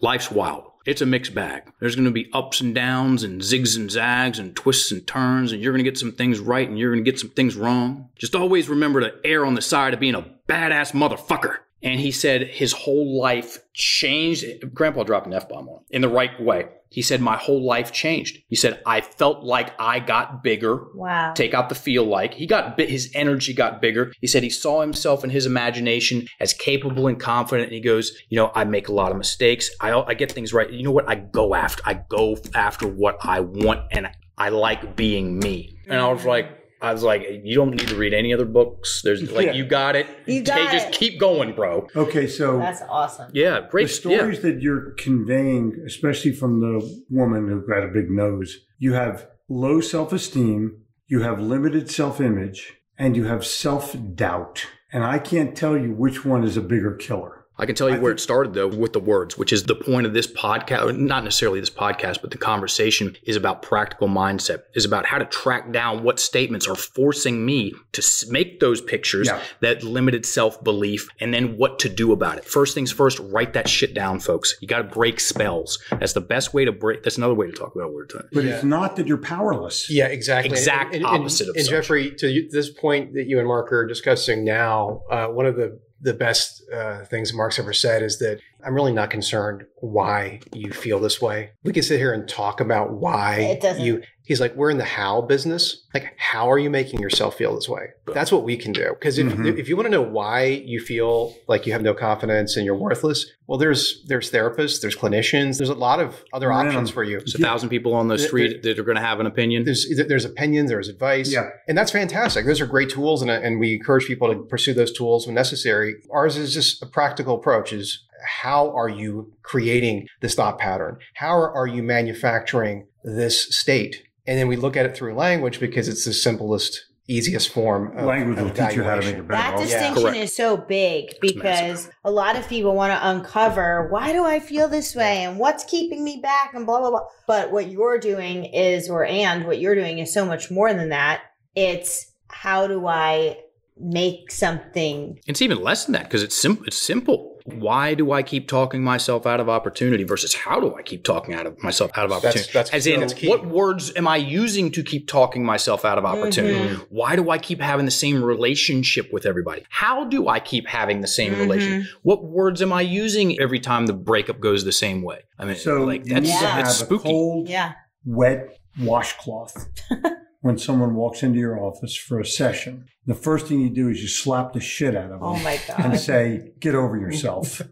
life's 0.00 0.30
wild. 0.30 0.64
It's 0.86 1.02
a 1.02 1.06
mixed 1.06 1.34
bag. 1.34 1.70
There's 1.78 1.94
going 1.94 2.06
to 2.06 2.10
be 2.10 2.30
ups 2.32 2.60
and 2.60 2.74
downs, 2.74 3.22
and 3.22 3.42
zigs 3.42 3.76
and 3.76 3.90
zags, 3.90 4.38
and 4.38 4.56
twists 4.56 4.90
and 4.90 5.06
turns, 5.06 5.52
and 5.52 5.62
you're 5.62 5.72
going 5.72 5.84
to 5.84 5.90
get 5.90 5.98
some 5.98 6.12
things 6.12 6.40
right, 6.40 6.66
and 6.66 6.78
you're 6.78 6.92
going 6.92 7.04
to 7.04 7.10
get 7.10 7.20
some 7.20 7.30
things 7.30 7.54
wrong. 7.54 8.08
Just 8.16 8.34
always 8.34 8.68
remember 8.68 9.00
to 9.00 9.14
err 9.24 9.44
on 9.44 9.54
the 9.54 9.62
side 9.62 9.92
of 9.92 10.00
being 10.00 10.14
a 10.14 10.26
badass 10.48 10.92
motherfucker." 10.92 11.58
And 11.82 12.00
he 12.00 12.10
said 12.10 12.42
his 12.42 12.72
whole 12.72 13.20
life 13.20 13.58
changed. 13.72 14.44
Grandpa 14.74 15.04
dropped 15.04 15.26
an 15.26 15.34
F 15.34 15.48
bomb 15.48 15.68
on 15.68 15.80
in 15.90 16.02
the 16.02 16.08
right 16.08 16.40
way. 16.40 16.68
He 16.90 17.02
said, 17.02 17.20
My 17.20 17.36
whole 17.36 17.64
life 17.64 17.92
changed. 17.92 18.38
He 18.48 18.56
said, 18.56 18.82
I 18.84 19.00
felt 19.00 19.44
like 19.44 19.72
I 19.80 20.00
got 20.00 20.42
bigger. 20.42 20.86
Wow. 20.94 21.32
Take 21.34 21.54
out 21.54 21.68
the 21.68 21.74
feel 21.74 22.04
like. 22.04 22.34
He 22.34 22.46
got 22.46 22.76
bit, 22.76 22.90
his 22.90 23.10
energy 23.14 23.54
got 23.54 23.80
bigger. 23.80 24.12
He 24.20 24.26
said 24.26 24.42
he 24.42 24.50
saw 24.50 24.80
himself 24.80 25.22
in 25.22 25.30
his 25.30 25.46
imagination 25.46 26.26
as 26.40 26.52
capable 26.52 27.06
and 27.06 27.18
confident. 27.18 27.68
And 27.68 27.74
he 27.74 27.80
goes, 27.80 28.12
You 28.28 28.36
know, 28.36 28.50
I 28.54 28.64
make 28.64 28.88
a 28.88 28.92
lot 28.92 29.12
of 29.12 29.18
mistakes. 29.18 29.70
I, 29.80 29.92
I 29.92 30.14
get 30.14 30.32
things 30.32 30.52
right. 30.52 30.68
You 30.68 30.82
know 30.82 30.90
what? 30.90 31.08
I 31.08 31.14
go 31.14 31.54
after, 31.54 31.82
I 31.86 31.94
go 32.08 32.36
after 32.54 32.88
what 32.88 33.18
I 33.22 33.40
want 33.40 33.86
and 33.92 34.08
I 34.36 34.48
like 34.48 34.96
being 34.96 35.38
me. 35.38 35.78
And 35.86 36.00
I 36.00 36.10
was 36.10 36.24
like, 36.24 36.59
I 36.82 36.92
was 36.92 37.02
like, 37.02 37.26
you 37.44 37.54
don't 37.54 37.70
need 37.70 37.88
to 37.88 37.94
read 37.96 38.14
any 38.14 38.32
other 38.32 38.46
books. 38.46 39.02
There's 39.02 39.30
like, 39.30 39.46
Yeah. 39.46 39.52
you 39.52 39.66
got 39.66 39.96
it. 39.96 40.06
You 40.26 40.42
got 40.42 40.58
Hey, 40.70 40.78
just 40.78 40.92
keep 40.92 41.20
going, 41.20 41.54
bro. 41.54 41.86
Okay, 41.94 42.26
so 42.26 42.58
That's 42.58 42.82
awesome. 42.88 43.30
Yeah, 43.34 43.60
the 43.60 43.66
great. 43.68 43.88
Yeah. 43.88 43.94
stories 43.94 44.40
that 44.40 44.62
you're 44.62 44.92
conveying, 44.92 45.82
especially 45.86 46.32
from 46.32 46.60
the 46.60 47.02
woman 47.10 47.48
who 47.48 47.60
got 47.66 47.84
a 47.84 47.88
big 47.88 48.10
nose, 48.10 48.58
you 48.78 48.94
have 48.94 49.26
low 49.48 49.80
self 49.80 50.12
esteem, 50.12 50.78
you 51.06 51.20
have 51.20 51.40
limited 51.40 51.90
self 51.90 52.20
image, 52.20 52.74
and 52.98 53.14
you 53.16 53.24
have 53.24 53.44
self 53.44 53.94
doubt. 54.14 54.66
And 54.92 55.04
I 55.04 55.18
can't 55.18 55.54
tell 55.56 55.76
you 55.76 55.92
which 55.92 56.24
one 56.24 56.44
is 56.44 56.56
a 56.56 56.60
bigger 56.62 56.94
killer. 56.94 57.39
I 57.60 57.66
can 57.66 57.74
tell 57.74 57.88
you 57.88 57.96
I 57.96 57.98
where 57.98 58.12
think- 58.12 58.18
it 58.20 58.22
started 58.22 58.54
though 58.54 58.66
with 58.68 58.92
the 58.92 59.00
words, 59.00 59.36
which 59.38 59.52
is 59.52 59.64
the 59.64 59.74
point 59.74 60.06
of 60.06 60.14
this 60.14 60.26
podcast, 60.26 60.96
not 60.98 61.22
necessarily 61.24 61.60
this 61.60 61.70
podcast, 61.70 62.20
but 62.22 62.30
the 62.30 62.38
conversation 62.38 63.16
is 63.24 63.36
about 63.36 63.62
practical 63.62 64.08
mindset, 64.08 64.62
is 64.74 64.84
about 64.84 65.06
how 65.06 65.18
to 65.18 65.24
track 65.26 65.70
down 65.72 66.02
what 66.02 66.18
statements 66.18 66.66
are 66.66 66.74
forcing 66.74 67.44
me 67.44 67.72
to 67.92 68.02
make 68.30 68.60
those 68.60 68.80
pictures, 68.80 69.26
Yeah. 69.28 69.40
that 69.60 69.82
limited 69.84 70.24
self-belief, 70.26 71.08
and 71.20 71.32
then 71.34 71.56
what 71.56 71.78
to 71.80 71.88
do 71.88 72.12
about 72.12 72.38
it. 72.38 72.44
First 72.44 72.74
things 72.74 72.90
first, 72.90 73.18
write 73.20 73.52
that 73.52 73.68
shit 73.68 73.94
down, 73.94 74.20
folks. 74.20 74.56
You 74.60 74.66
got 74.68 74.78
to 74.78 74.84
break 74.84 75.20
spells. 75.20 75.78
That's 75.90 76.14
the 76.14 76.20
best 76.20 76.54
way 76.54 76.64
to 76.64 76.72
break. 76.72 77.02
That's 77.02 77.18
another 77.18 77.34
way 77.34 77.46
to 77.46 77.52
talk 77.52 77.74
about 77.74 77.92
word 77.92 78.10
time. 78.10 78.28
But 78.32 78.44
Yeah. 78.44 78.54
it's 78.54 78.64
not 78.64 78.96
that 78.96 79.06
you're 79.06 79.18
powerless. 79.18 79.90
Yeah, 79.90 80.06
exactly. 80.06 80.50
Exact 80.50 80.94
and, 80.94 81.04
and- 81.04 81.22
opposite 81.22 81.48
of 81.48 81.56
And 81.56 81.64
such. 81.66 81.70
Jeffrey, 81.70 82.10
to 82.18 82.48
this 82.50 82.70
point 82.70 83.12
that 83.14 83.26
you 83.26 83.38
and 83.38 83.46
Mark 83.46 83.72
are 83.72 83.86
discussing 83.86 84.44
now, 84.44 85.02
uh, 85.10 85.26
one 85.26 85.46
of 85.46 85.56
the 85.56 85.78
the 86.00 86.14
best 86.14 86.62
uh, 86.72 87.04
things 87.04 87.32
Mark's 87.32 87.58
ever 87.58 87.72
said 87.72 88.02
is 88.02 88.18
that 88.18 88.40
I'm 88.64 88.74
really 88.74 88.92
not 88.92 89.10
concerned 89.10 89.64
why 89.80 90.40
you 90.52 90.72
feel 90.72 91.00
this 91.00 91.20
way. 91.22 91.50
We 91.64 91.72
can 91.72 91.82
sit 91.82 91.98
here 91.98 92.12
and 92.12 92.28
talk 92.28 92.60
about 92.60 92.92
why 92.92 93.36
It 93.40 93.60
doesn't- 93.62 93.84
you. 93.84 94.02
He's 94.22 94.40
like, 94.40 94.54
we're 94.54 94.70
in 94.70 94.78
the 94.78 94.84
how 94.84 95.22
business. 95.22 95.84
Like, 95.92 96.12
how 96.16 96.48
are 96.48 96.58
you 96.58 96.70
making 96.70 97.00
yourself 97.00 97.36
feel 97.36 97.52
this 97.56 97.68
way? 97.68 97.86
That's 98.14 98.30
what 98.30 98.44
we 98.44 98.56
can 98.56 98.70
do. 98.72 98.90
Because 98.90 99.18
if 99.18 99.26
Mhm. 99.26 99.58
if 99.58 99.68
you 99.68 99.74
want 99.74 99.86
to 99.86 99.90
know 99.90 100.02
why 100.02 100.44
you 100.44 100.78
feel 100.78 101.34
like 101.48 101.66
you 101.66 101.72
have 101.72 101.82
no 101.82 101.94
confidence 101.94 102.56
and 102.56 102.64
you're 102.64 102.76
worthless, 102.76 103.26
well, 103.48 103.58
there's 103.58 104.04
there's 104.06 104.30
therapists, 104.30 104.80
there's 104.82 104.94
clinicians, 104.94 105.58
there's 105.58 105.68
a 105.70 105.74
lot 105.74 105.98
of 105.98 106.22
other 106.32 106.48
Yeah. 106.50 106.58
options 106.58 106.90
for 106.90 107.02
you. 107.02 107.18
There's 107.18 107.34
a 107.34 107.38
thousand 107.38 107.70
people 107.70 107.92
on 107.92 108.06
the 108.06 108.16
There- 108.18 108.26
street 108.28 108.62
that 108.62 108.78
are 108.78 108.84
going 108.84 108.96
to 108.96 109.02
have 109.02 109.18
an 109.18 109.26
opinion. 109.26 109.64
There's 109.64 109.88
there's 110.06 110.24
opinions, 110.24 110.70
there's 110.70 110.88
advice, 110.88 111.32
Yeah. 111.32 111.48
and 111.66 111.76
that's 111.76 111.90
fantastic. 111.90 112.46
Those 112.46 112.60
are 112.60 112.66
great 112.66 112.90
tools, 112.90 113.22
and 113.22 113.30
and 113.30 113.58
we 113.58 113.74
encourage 113.74 114.06
people 114.06 114.28
to 114.32 114.36
pursue 114.44 114.74
those 114.74 114.92
tools 114.92 115.26
when 115.26 115.34
necessary. 115.34 115.96
Ours 116.12 116.36
is 116.36 116.54
just 116.54 116.80
a 116.82 116.86
practical 116.86 117.34
approach: 117.34 117.72
is 117.72 118.04
how 118.24 118.74
are 118.76 118.88
you 118.88 119.32
creating 119.42 120.06
this 120.20 120.34
thought 120.34 120.58
pattern? 120.58 120.98
How 121.14 121.32
are 121.32 121.66
you 121.66 121.82
manufacturing 121.82 122.86
this 123.04 123.56
state? 123.56 124.02
And 124.26 124.38
then 124.38 124.48
we 124.48 124.56
look 124.56 124.76
at 124.76 124.86
it 124.86 124.96
through 124.96 125.14
language 125.14 125.58
because 125.60 125.88
it's 125.88 126.04
the 126.04 126.12
simplest, 126.12 126.84
easiest 127.08 127.48
form. 127.48 127.96
Of, 127.96 128.04
Language 128.04 128.38
will 128.38 128.46
of 128.48 128.54
teach 128.54 128.76
you 128.76 128.84
how 128.84 128.96
to 128.96 129.00
make 129.00 129.16
evaluation. 129.16 129.20
it 129.20 129.28
better. 129.28 129.42
That 129.42 129.54
also. 129.54 129.64
distinction 129.64 130.02
Correct. 130.02 130.16
is 130.18 130.36
so 130.36 130.56
big 130.56 131.14
because 131.20 131.88
a 132.04 132.10
lot 132.10 132.36
of 132.36 132.48
people 132.48 132.74
want 132.74 132.92
to 132.92 133.08
uncover 133.10 133.88
why 133.90 134.12
do 134.12 134.24
I 134.24 134.38
feel 134.38 134.68
this 134.68 134.94
way 134.94 135.24
and 135.24 135.38
what's 135.38 135.64
keeping 135.64 136.04
me 136.04 136.20
back 136.22 136.54
and 136.54 136.66
blah 136.66 136.78
blah 136.80 136.90
blah. 136.90 137.06
But 137.26 137.50
what 137.50 137.68
you're 137.70 137.98
doing 137.98 138.44
is, 138.44 138.88
or 138.88 139.04
and 139.04 139.46
what 139.46 139.58
you're 139.58 139.74
doing 139.74 139.98
is 139.98 140.12
so 140.12 140.24
much 140.24 140.50
more 140.50 140.72
than 140.72 140.90
that. 140.90 141.22
It's 141.56 142.06
how 142.28 142.68
do 142.68 142.86
I 142.86 143.38
make 143.82 144.30
something 144.30 145.18
It's 145.26 145.40
even 145.42 145.62
less 145.62 145.86
than 145.86 145.94
that 145.94 146.04
because 146.04 146.22
it's 146.22 146.36
simple. 146.36 146.64
It's 146.66 146.80
simple. 146.80 147.29
Why 147.44 147.94
do 147.94 148.12
I 148.12 148.22
keep 148.22 148.48
talking 148.48 148.82
myself 148.82 149.26
out 149.26 149.40
of 149.40 149.48
opportunity 149.48 150.04
versus 150.04 150.34
how 150.34 150.60
do 150.60 150.74
I 150.74 150.82
keep 150.82 151.04
talking 151.04 151.34
out 151.34 151.46
of 151.46 151.62
myself 151.62 151.90
out 151.96 152.04
of 152.04 152.10
That's- 152.10 152.24
opportunity? 152.26 152.52
that's- 152.52 152.74
As 152.74 152.86
in, 152.86 153.00
that's 153.00 153.22
what 153.22 153.46
words 153.46 153.92
am 153.96 154.06
I 154.08 154.16
using 154.16 154.70
to 154.72 154.82
keep 154.82 155.08
talking 155.08 155.44
myself 155.44 155.84
out 155.84 155.98
of 155.98 156.04
opportunity? 156.04 156.58
Mhm. 156.76 156.86
Why 156.90 157.16
do 157.16 157.30
I 157.30 157.38
keep 157.38 157.60
having 157.60 157.84
the 157.84 157.90
same 157.90 158.22
relationship 158.22 159.12
with 159.12 159.26
everybody? 159.26 159.62
How 159.70 160.04
do 160.04 160.28
I 160.28 160.40
keep 160.40 160.66
having 160.68 161.00
the 161.00 161.06
same 161.08 161.32
Mhm. 161.34 161.40
relation? 161.40 161.88
What 162.02 162.24
words 162.24 162.62
am 162.62 162.72
I 162.72 162.82
using 162.82 163.40
every 163.40 163.60
time 163.60 163.86
the 163.86 163.92
breakup 163.92 164.40
goes 164.40 164.64
the 164.64 164.72
same 164.72 165.02
way? 165.02 165.20
I 165.38 165.44
mean, 165.44 165.56
So 165.56 165.84
like 165.84 166.04
that's 166.04 166.28
Yeah. 166.28 166.34
have 166.36 166.60
it's 166.66 166.80
a 166.82 166.84
spooky. 166.84 167.08
cold, 167.08 167.48
yeah 167.48 167.72
wet 168.06 168.56
washcloth 168.80 169.68
when 170.40 170.56
someone 170.58 170.94
walks 170.94 171.22
into 171.22 171.38
your 171.38 171.60
office 171.60 171.94
for 171.94 172.18
a 172.18 172.24
session. 172.24 172.84
The 173.06 173.14
first 173.14 173.46
thing 173.46 173.60
you 173.60 173.70
do 173.70 173.88
is 173.88 174.00
you 174.02 174.08
slap 174.08 174.52
the 174.52 174.60
shit 174.60 174.94
out 174.94 175.10
of 175.10 175.22
oh 175.22 175.32
them 175.34 175.40
oh 175.40 175.44
my 175.44 175.58
and 175.78 175.98
say, 175.98 176.52
"Get 176.60 176.74
over 176.74 176.96
yourself." 176.98 177.62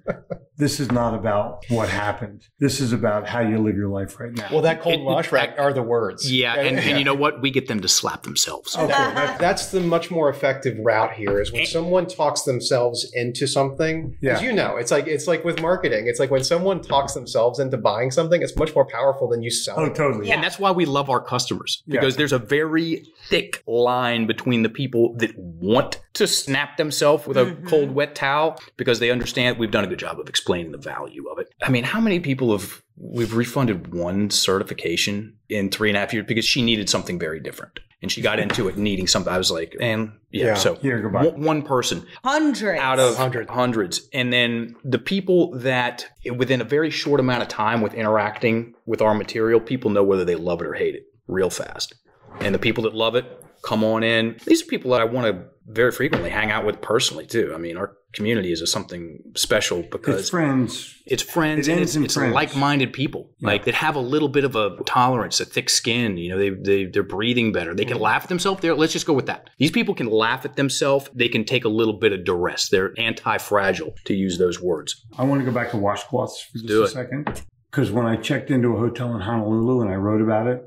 this 0.57 0.81
is 0.81 0.91
not 0.91 1.15
about 1.15 1.65
what 1.69 1.89
happened. 1.89 2.45
This 2.59 2.81
is 2.81 2.93
about 2.93 3.29
how 3.29 3.41
you 3.41 3.59
live 3.59 3.77
your 3.77 3.89
life 3.89 4.19
right 4.19 4.33
now. 4.33 4.49
Well, 4.51 4.63
that 4.63 4.81
cold 4.81 4.97
It- 5.01 5.05
wash 5.05 5.31
rack 5.31 5.55
are 5.59 5.73
the 5.73 5.83
words. 5.83 6.33
Yeah, 6.33 6.55
and, 6.55 6.79
and 6.79 6.99
you 6.99 7.05
know 7.05 7.15
what? 7.15 7.41
We 7.43 7.51
get 7.51 7.69
them 7.69 7.81
to 7.81 7.89
slap 7.89 8.23
themselves. 8.25 8.75
okay, 8.75 8.89
that, 8.89 9.39
That's 9.41 9.71
the 9.71 9.81
much 9.81 10.11
more 10.11 10.29
effective 10.31 10.77
route 10.81 11.13
here 11.13 11.41
is 11.41 11.53
when 11.53 11.67
someone 11.67 12.07
talks 12.07 12.43
themselves 12.43 13.09
into 13.15 13.47
something. 13.47 14.17
Because 14.21 14.43
Yeah. 14.43 14.49
you 14.49 14.53
know, 14.55 14.77
it's 14.77 14.91
like 14.91 15.07
it's 15.07 15.27
like 15.29 15.45
with 15.45 15.61
marketing. 15.61 16.07
It's 16.09 16.19
like 16.19 16.31
when 16.31 16.43
someone 16.43 16.81
talks 16.81 17.13
themselves 17.13 17.59
into 17.61 17.77
buying 17.77 18.11
something, 18.11 18.43
it's 18.43 18.57
much 18.57 18.75
more 18.75 18.87
powerful 18.87 19.29
than 19.29 19.43
you 19.43 19.51
sell. 19.51 19.79
oh, 19.79 19.89
totally. 19.91 20.29
Yeah. 20.29 20.35
And 20.37 20.43
that's 20.43 20.59
why 20.59 20.71
we 20.73 20.87
love 20.87 21.11
our 21.11 21.21
customers 21.21 21.83
Yeah. 21.87 22.01
because 22.01 22.17
there's 22.17 22.33
a 22.33 22.39
very 22.41 23.05
thick 23.29 23.63
line 23.67 24.27
between 24.27 24.63
the 24.63 24.69
people 24.71 25.15
that 25.19 25.37
want 25.39 26.01
to 26.15 26.27
snap 26.27 26.77
themselves 26.77 27.27
with 27.27 27.37
a 27.37 27.45
Mhm. 27.47 27.67
cold, 27.69 27.91
wet 27.95 28.15
towel 28.15 28.59
because 28.77 28.99
they 29.01 29.11
understand 29.11 29.59
we've 29.59 29.71
done 29.71 29.85
a 29.85 29.89
good 29.89 29.99
job 29.99 30.19
of 30.21 30.29
explaining 30.29 30.73
the 30.73 30.79
value 30.79 31.27
of 31.29 31.39
it. 31.39 31.49
I 31.63 31.71
mean, 31.71 31.85
how 31.85 32.01
many 32.01 32.21
people 32.21 32.53
have 32.53 32.83
we've 33.01 33.33
refunded 33.35 33.95
one 33.95 34.29
certification 34.29 35.35
in 35.49 35.71
three 35.71 35.89
and 35.89 35.97
a 35.97 36.01
half 36.01 36.13
years 36.13 36.27
because 36.27 36.45
she 36.45 36.63
needed 36.63 36.91
something 36.91 37.17
very 37.17 37.39
different 37.39 37.79
and 38.03 38.11
she 38.11 38.21
got 38.21 38.41
into 38.41 38.67
it 38.69 38.77
needing 38.77 39.07
something. 39.07 39.33
I 39.33 39.39
was 39.39 39.53
like, 39.53 39.77
and 39.81 40.11
yeah, 40.33 40.47
Yeah. 40.47 40.55
so 40.55 40.75
Here, 40.77 41.01
goodbye. 41.01 41.27
one, 41.29 41.41
one 41.43 41.63
person 41.63 42.05
hundreds 42.25 42.81
out 42.81 42.99
of 42.99 43.17
Hundreds. 43.17 43.51
hundreds. 43.51 44.09
And 44.13 44.33
then 44.33 44.75
the 44.85 44.99
people 44.99 45.53
that 45.61 46.07
within 46.37 46.61
a 46.61 46.65
very 46.65 46.91
short 46.91 47.21
amount 47.21 47.43
of 47.43 47.49
time 47.49 47.81
with 47.81 47.95
interacting 47.95 48.75
with 48.85 49.01
our 49.01 49.15
material, 49.15 49.61
people 49.61 49.91
know 49.91 50.03
whether 50.03 50.25
they 50.25 50.35
love 50.35 50.61
it 50.61 50.67
or 50.67 50.75
hate 50.75 50.97
it 50.97 51.05
real 51.29 51.51
fast. 51.51 51.95
And 52.41 52.53
the 52.55 52.59
people 52.59 52.83
that 52.85 52.95
love 52.95 53.15
it, 53.15 53.25
come 53.63 53.85
on 53.85 54.03
in. 54.03 54.37
These 54.47 54.63
are 54.63 54.67
people 54.67 54.91
that 54.93 55.01
I 55.01 55.05
want 55.05 55.27
to 55.27 55.45
very 55.67 55.93
frequently 55.93 56.31
hang 56.31 56.51
out 56.51 56.65
with 56.65 56.81
personally 56.81 57.27
too. 57.27 57.53
I 57.55 57.59
mean, 57.59 57.77
our 57.77 57.95
community 58.15 58.53
is 58.53 58.63
a 58.63 58.67
something 58.67 59.19
special 59.37 59.83
because 59.83 60.21
It's 60.21 60.31
friends. 60.31 60.95
it's 61.07 61.23
friends 61.23 61.69
It 61.69 61.73
and 61.73 61.81
it's, 61.83 61.95
it's 61.95 62.15
friends. 62.15 62.35
like-minded 62.35 62.95
people 62.95 63.35
Yeah. 63.41 63.49
like 63.49 63.67
that 63.67 63.75
have 63.75 63.97
a 63.97 64.01
little 64.01 64.31
bit 64.31 64.45
of 64.45 64.57
a 64.57 64.79
tolerance 64.87 65.41
a 65.41 65.45
thick 65.45 65.69
skin 65.69 66.17
you 66.17 66.31
know 66.31 66.39
they, 66.39 66.49
they 66.49 66.87
they're 66.87 67.03
breathing 67.03 67.53
better 67.53 67.75
they 67.75 67.83
Mm-hmm. 67.83 67.93
can 67.93 68.01
laugh 68.01 68.23
at 68.23 68.31
themselves 68.31 68.63
there 68.63 68.75
let's 68.75 68.95
just 68.95 69.05
go 69.07 69.13
with 69.13 69.27
that 69.27 69.51
these 69.59 69.71
people 69.71 69.95
can 69.95 70.07
laugh 70.09 70.47
at 70.47 70.57
themselves 70.57 71.11
they 71.15 71.29
can 71.29 71.45
take 71.45 71.67
a 71.67 71.69
little 71.69 71.99
bit 71.99 72.15
of 72.15 72.25
duress 72.25 72.71
they're 72.71 72.95
anti-fragile 72.99 73.95
to 74.07 74.15
use 74.15 74.39
those 74.39 74.59
words 74.59 75.05
I 75.19 75.25
want 75.25 75.43
to 75.43 75.45
go 75.45 75.53
back 75.53 75.71
to 75.73 75.77
washcloths 75.77 76.39
for 76.51 76.55
just 76.55 76.67
do 76.67 76.81
a 76.81 76.85
it. 76.85 76.89
second. 76.89 77.43
Because 77.71 77.91
when 77.91 78.07
I 78.07 78.17
checked 78.17 78.51
into 78.51 78.75
a 78.75 78.79
hotel 78.79 79.15
in 79.15 79.21
Honolulu 79.21 79.83
and 79.83 79.91
I 79.91 79.97
wrote 79.97 80.23
about 80.23 80.47
it, 80.47 80.63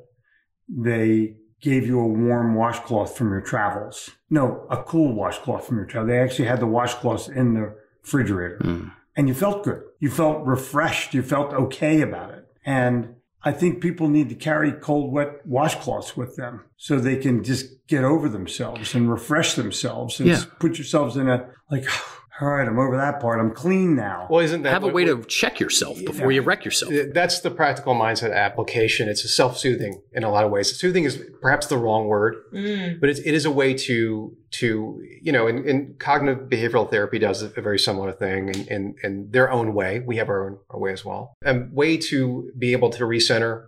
they 0.69 1.33
gave 1.61 1.85
you 1.85 1.99
a 1.99 2.05
warm 2.07 2.55
washcloth 2.55 3.15
from 3.17 3.29
your 3.31 3.41
travels. 3.41 4.09
No, 4.29 4.65
a 4.69 4.81
cool 4.83 5.13
washcloth 5.13 5.65
from 5.67 5.77
your 5.77 5.85
travel. 5.85 6.07
They 6.09 6.19
actually 6.19 6.47
had 6.47 6.59
the 6.59 6.65
washcloths 6.67 7.29
in 7.29 7.53
the 7.53 7.75
refrigerator. 8.01 8.59
Mm. 8.63 8.91
And 9.15 9.27
you 9.27 9.33
felt 9.33 9.63
good. 9.63 9.81
You 9.99 10.09
felt 10.09 10.45
refreshed. 10.45 11.13
You 11.13 11.21
felt 11.21 11.53
okay 11.53 12.01
about 12.01 12.31
it. 12.33 12.47
And 12.65 13.15
I 13.43 13.51
think 13.51 13.81
people 13.81 14.07
need 14.07 14.29
to 14.29 14.35
carry 14.35 14.71
cold, 14.71 15.11
wet 15.11 15.47
washcloths 15.47 16.15
with 16.15 16.35
them 16.35 16.61
so 16.77 16.99
they 16.99 17.17
can 17.17 17.43
just 17.43 17.85
get 17.87 18.03
over 18.03 18.29
themselves 18.29 18.95
and 18.95 19.11
refresh 19.11 19.55
themselves 19.55 20.19
and 20.19 20.29
Yeah. 20.29 20.43
put 20.59 20.77
yourselves 20.77 21.17
in 21.17 21.27
a, 21.27 21.47
like, 21.69 21.85
all 22.41 22.49
right, 22.49 22.67
I'm 22.67 22.79
over 22.79 22.97
that 22.97 23.19
part. 23.19 23.39
I'm 23.39 23.51
clean 23.53 23.95
now. 23.95 24.27
Well, 24.29 24.39
isn't 24.39 24.63
that 24.63 24.71
have 24.73 24.83
a 24.83 24.87
what- 24.87 24.95
way 24.95 25.05
to 25.05 25.23
check 25.25 25.59
yourself 25.59 25.99
before 26.05 26.31
you 26.31 26.41
wreck 26.41 26.65
yourself 26.65 26.91
That's 27.13 27.39
the 27.41 27.51
practical 27.51 27.93
mindset 27.95 28.33
application. 28.35 29.07
It's 29.09 29.23
a 29.23 29.27
self-soothing 29.27 30.01
in 30.13 30.23
a 30.23 30.31
lot 30.31 30.43
of 30.45 30.51
ways. 30.51 30.75
Soothing 30.77 31.03
is 31.03 31.23
perhaps 31.41 31.67
the 31.67 31.77
wrong 31.77 32.07
word, 32.07 32.35
Mm. 32.53 32.99
but 32.99 33.09
it's, 33.09 33.19
it 33.19 33.33
is 33.33 33.45
a 33.45 33.51
way 33.51 33.73
to 33.73 34.35
to 34.51 35.01
you 35.21 35.31
know, 35.31 35.47
and, 35.47 35.65
and 35.65 35.97
cognitive 35.99 36.49
behavioral 36.49 36.89
therapy 36.89 37.19
does 37.19 37.41
a 37.41 37.47
very 37.47 37.79
similar 37.79 38.11
thing 38.11 38.49
in, 38.49 38.67
in 38.67 38.95
in 39.03 39.31
their 39.31 39.49
own 39.51 39.73
way. 39.73 39.99
We 39.99 40.17
have 40.17 40.27
our 40.29 40.45
own 40.49 40.57
our 40.69 40.79
way 40.79 40.91
as 40.91 41.05
well. 41.05 41.35
A 41.45 41.55
way 41.71 41.95
to 41.97 42.51
be 42.57 42.73
able 42.73 42.89
to 42.91 43.03
recenter, 43.05 43.65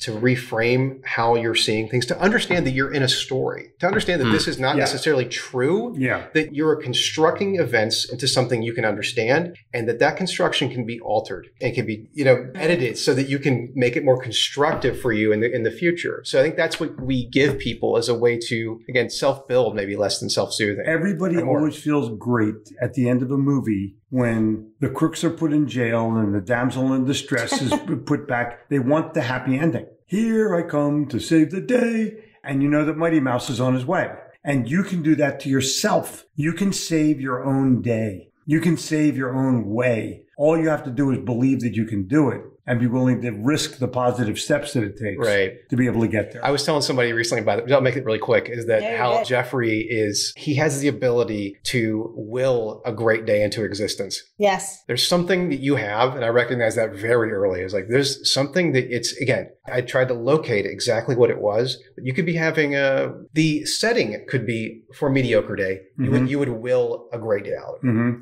to 0.00 0.10
reframe 0.10 0.98
how 1.04 1.36
you're 1.36 1.54
seeing 1.54 1.88
things, 1.88 2.04
to 2.06 2.18
understand 2.20 2.66
that 2.66 2.72
you're 2.72 2.92
in 2.92 3.02
a 3.02 3.08
story, 3.08 3.68
to 3.78 3.86
understand 3.86 4.20
that 4.20 4.26
Hmm. 4.26 4.32
this 4.32 4.48
is 4.48 4.58
not 4.58 4.76
Yeah. 4.76 4.80
necessarily 4.80 5.24
true, 5.24 5.94
yeah. 5.96 6.26
that 6.34 6.54
you're 6.54 6.76
constructing 6.76 7.56
events 7.60 8.10
into 8.10 8.26
something 8.26 8.62
you 8.62 8.72
can 8.72 8.84
understand 8.84 9.56
and 9.72 9.88
that 9.88 10.00
that 10.00 10.16
construction 10.16 10.68
can 10.68 10.84
be 10.84 10.98
altered 11.00 11.46
and 11.60 11.74
can 11.74 11.86
be 11.86 12.08
you 12.12 12.24
know 12.24 12.48
edited 12.54 12.98
so 12.98 13.14
that 13.14 13.28
you 13.28 13.38
can 13.38 13.70
make 13.74 13.96
it 13.96 14.04
more 14.04 14.20
constructive 14.20 14.98
for 14.98 15.12
you 15.12 15.32
in 15.32 15.40
the 15.40 15.52
in 15.54 15.62
the 15.62 15.70
future 15.70 16.20
so 16.24 16.40
i 16.40 16.42
think 16.42 16.56
that's 16.56 16.78
what 16.80 17.00
we 17.00 17.28
give 17.30 17.58
people 17.58 17.96
as 17.96 18.08
a 18.08 18.14
way 18.14 18.38
to 18.38 18.80
again 18.88 19.08
self-build 19.08 19.74
maybe 19.74 19.94
less 19.96 20.18
than 20.20 20.28
self-soothing 20.28 20.84
Everybody 20.86 21.36
always 21.40 21.76
feels 21.76 22.10
great 22.18 22.54
at 22.80 22.94
the 22.94 23.08
end 23.08 23.22
of 23.22 23.30
a 23.30 23.36
movie 23.38 23.94
when 24.14 24.70
the 24.78 24.88
crooks 24.88 25.24
are 25.24 25.30
put 25.30 25.52
in 25.52 25.66
jail 25.66 26.16
and 26.16 26.32
the 26.32 26.40
damsel 26.40 26.92
in 26.92 27.04
distress 27.04 27.60
is 27.60 27.74
put 28.06 28.28
back. 28.28 28.68
They 28.68 28.78
want 28.78 29.12
the 29.12 29.22
happy 29.22 29.58
ending. 29.58 29.86
Here 30.06 30.54
I 30.54 30.62
come 30.62 31.06
to 31.06 31.18
save 31.18 31.50
the 31.50 31.60
day. 31.60 32.22
And 32.44 32.62
you 32.62 32.68
know 32.68 32.84
that 32.84 32.96
Mighty 32.96 33.18
Mouse 33.18 33.50
is 33.50 33.60
on 33.60 33.74
his 33.74 33.84
way. 33.84 34.12
And 34.44 34.70
you 34.70 34.84
can 34.84 35.02
do 35.02 35.16
that 35.16 35.40
to 35.40 35.48
yourself. 35.48 36.26
You 36.36 36.52
can 36.52 36.72
save 36.72 37.20
your 37.20 37.42
own 37.42 37.82
day. 37.82 38.28
You 38.46 38.60
can 38.60 38.76
save 38.76 39.16
your 39.16 39.34
own 39.34 39.66
way. 39.66 40.23
All 40.36 40.58
you 40.58 40.68
have 40.68 40.84
to 40.84 40.90
do 40.90 41.10
is 41.10 41.18
believe 41.18 41.60
that 41.60 41.74
you 41.74 41.84
can 41.86 42.06
do 42.06 42.30
it 42.30 42.40
and 42.66 42.80
be 42.80 42.86
willing 42.86 43.20
to 43.20 43.30
risk 43.30 43.76
the 43.78 43.88
positive 43.88 44.38
steps 44.38 44.72
that 44.72 44.82
it 44.82 44.96
takes 44.98 45.18
right 45.18 45.52
to 45.68 45.76
be 45.76 45.86
able 45.86 46.00
to 46.00 46.08
get 46.08 46.32
there. 46.32 46.44
I 46.44 46.50
was 46.50 46.64
telling 46.64 46.80
somebody 46.82 47.12
recently 47.12 47.42
about 47.42 47.66
the, 47.66 47.74
I'll 47.74 47.82
make 47.82 47.96
it 47.96 48.04
really 48.06 48.18
quick, 48.18 48.48
is 48.48 48.66
that 48.66 48.82
Yeah, 48.82 48.96
how 48.96 49.18
good. 49.18 49.26
Jeffrey 49.26 49.80
is, 49.80 50.32
he 50.36 50.54
has 50.54 50.80
the 50.80 50.88
ability 50.88 51.56
to 51.64 52.12
will 52.16 52.80
a 52.86 52.92
great 52.92 53.26
day 53.26 53.42
into 53.42 53.64
existence. 53.64 54.22
Yes. 54.38 54.82
there's 54.86 55.06
something 55.06 55.50
that 55.50 55.60
you 55.60 55.76
have, 55.76 56.16
and 56.16 56.24
I 56.24 56.28
recognize 56.28 56.74
that 56.76 56.94
very 56.94 57.32
early. 57.32 57.60
It's 57.60 57.74
like 57.74 57.88
there's 57.88 58.32
something 58.32 58.72
that 58.72 58.92
it's 58.94 59.12
again. 59.20 59.50
I 59.66 59.80
tried 59.82 60.08
to 60.08 60.14
locate 60.14 60.66
exactly 60.66 61.16
what 61.16 61.30
it 61.30 61.40
was, 61.40 61.78
but 61.94 62.04
you 62.04 62.12
could 62.14 62.26
be 62.26 62.34
having 62.36 62.74
a 62.74 63.12
the 63.34 63.64
setting 63.66 64.24
could 64.28 64.46
be 64.46 64.82
for 64.94 65.08
a 65.08 65.12
mediocre 65.12 65.56
day. 65.56 65.80
You 65.98 66.10
would 66.10 66.28
you 66.30 66.38
would 66.38 66.48
will 66.48 67.08
a 67.12 67.18
great 67.18 67.44
day 67.44 67.56
out. 67.56 67.78
hmm 67.80 68.12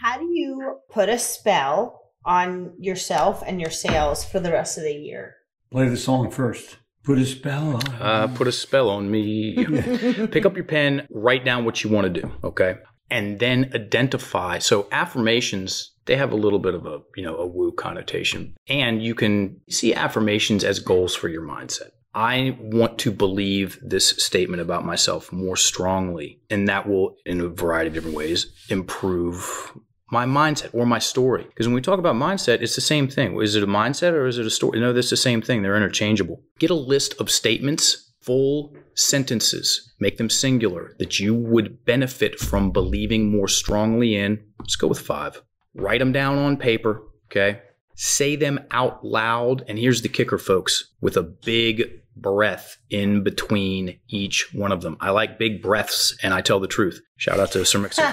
How 0.00 0.16
do 0.16 0.24
you 0.24 0.78
put 0.88 1.10
a 1.10 1.18
spell 1.18 2.00
on 2.24 2.72
yourself 2.78 3.42
and 3.46 3.60
your 3.60 3.70
sales 3.70 4.24
for 4.24 4.40
the 4.40 4.50
rest 4.50 4.78
of 4.78 4.84
the 4.84 4.94
year? 4.94 5.36
Play 5.70 5.90
the 5.90 5.96
song 5.98 6.30
first. 6.30 6.78
Put 7.04 7.18
a 7.18 7.26
spell 7.26 7.76
on. 7.76 7.86
uh, 8.00 8.28
put 8.34 8.48
a 8.48 8.52
spell 8.52 8.88
on 8.88 9.10
me 9.10 9.62
pick 10.30 10.46
up 10.46 10.56
your 10.56 10.64
pen, 10.64 11.06
write 11.10 11.44
down 11.44 11.66
what 11.66 11.84
you 11.84 11.90
want 11.90 12.14
to 12.14 12.20
do, 12.22 12.32
okay? 12.42 12.76
And 13.10 13.40
then 13.40 13.70
identify. 13.74 14.58
So 14.58 14.88
affirmations, 14.90 15.92
they 16.06 16.16
have 16.16 16.32
a 16.32 16.36
little 16.36 16.60
bit 16.60 16.74
of 16.74 16.86
a, 16.86 17.00
you 17.14 17.22
know, 17.22 17.36
a 17.36 17.46
woo 17.46 17.72
connotation. 17.72 18.54
And 18.68 19.02
you 19.02 19.14
can 19.14 19.60
see 19.68 19.92
affirmations 19.92 20.64
as 20.64 20.78
goals 20.78 21.14
for 21.14 21.28
your 21.28 21.42
mindset. 21.42 21.90
I 22.14 22.56
want 22.58 22.98
to 23.00 23.10
believe 23.12 23.78
this 23.82 24.08
statement 24.08 24.62
about 24.62 24.84
myself 24.84 25.30
more 25.30 25.56
strongly, 25.56 26.40
and 26.48 26.68
that 26.68 26.88
will, 26.88 27.16
in 27.26 27.40
a 27.40 27.48
variety 27.48 27.88
of 27.88 27.94
different 27.94 28.16
ways, 28.16 28.46
improve 28.68 29.72
my 30.10 30.26
mindset 30.26 30.70
or 30.74 30.86
my 30.86 30.98
story. 30.98 31.44
Because 31.44 31.66
when 31.66 31.74
we 31.74 31.80
talk 31.80 31.98
about 31.98 32.16
mindset, 32.16 32.60
it's 32.60 32.74
the 32.74 32.80
same 32.80 33.08
thing. 33.08 33.40
Is 33.40 33.54
it 33.54 33.62
a 33.62 33.66
mindset 33.66 34.12
or 34.12 34.26
is 34.26 34.38
it 34.38 34.46
a 34.46 34.50
story? 34.50 34.80
No, 34.80 34.92
that's 34.92 35.10
the 35.10 35.16
same 35.16 35.40
thing. 35.40 35.62
They're 35.62 35.76
interchangeable. 35.76 36.42
Get 36.58 36.70
a 36.70 36.74
list 36.74 37.14
of 37.20 37.30
statements, 37.30 38.12
full 38.20 38.74
sentences, 38.94 39.92
make 40.00 40.18
them 40.18 40.30
singular 40.30 40.94
that 40.98 41.18
you 41.18 41.34
would 41.34 41.84
benefit 41.84 42.38
from 42.38 42.70
believing 42.70 43.30
more 43.30 43.48
strongly 43.48 44.16
in. 44.16 44.40
Let's 44.58 44.76
go 44.76 44.88
with 44.88 45.00
five. 45.00 45.40
Write 45.74 46.00
them 46.00 46.12
down 46.12 46.38
on 46.38 46.56
paper, 46.56 47.02
okay? 47.26 47.62
Say 47.94 48.34
them 48.34 48.60
out 48.70 49.04
loud. 49.04 49.64
And 49.68 49.78
here's 49.78 50.02
the 50.02 50.08
kicker, 50.08 50.38
folks, 50.38 50.92
with 51.00 51.16
a 51.16 51.22
big 51.22 52.02
breath 52.16 52.76
in 52.90 53.22
between 53.22 53.98
each 54.08 54.48
one 54.52 54.72
of 54.72 54.82
them. 54.82 54.96
I 55.00 55.10
like 55.10 55.38
big 55.38 55.62
breaths 55.62 56.16
and 56.22 56.34
I 56.34 56.40
tell 56.40 56.60
the 56.60 56.66
truth. 56.66 57.00
Shout 57.16 57.38
out 57.38 57.52
to 57.52 57.64
Sir 57.64 57.78
Mixon. 57.82 58.12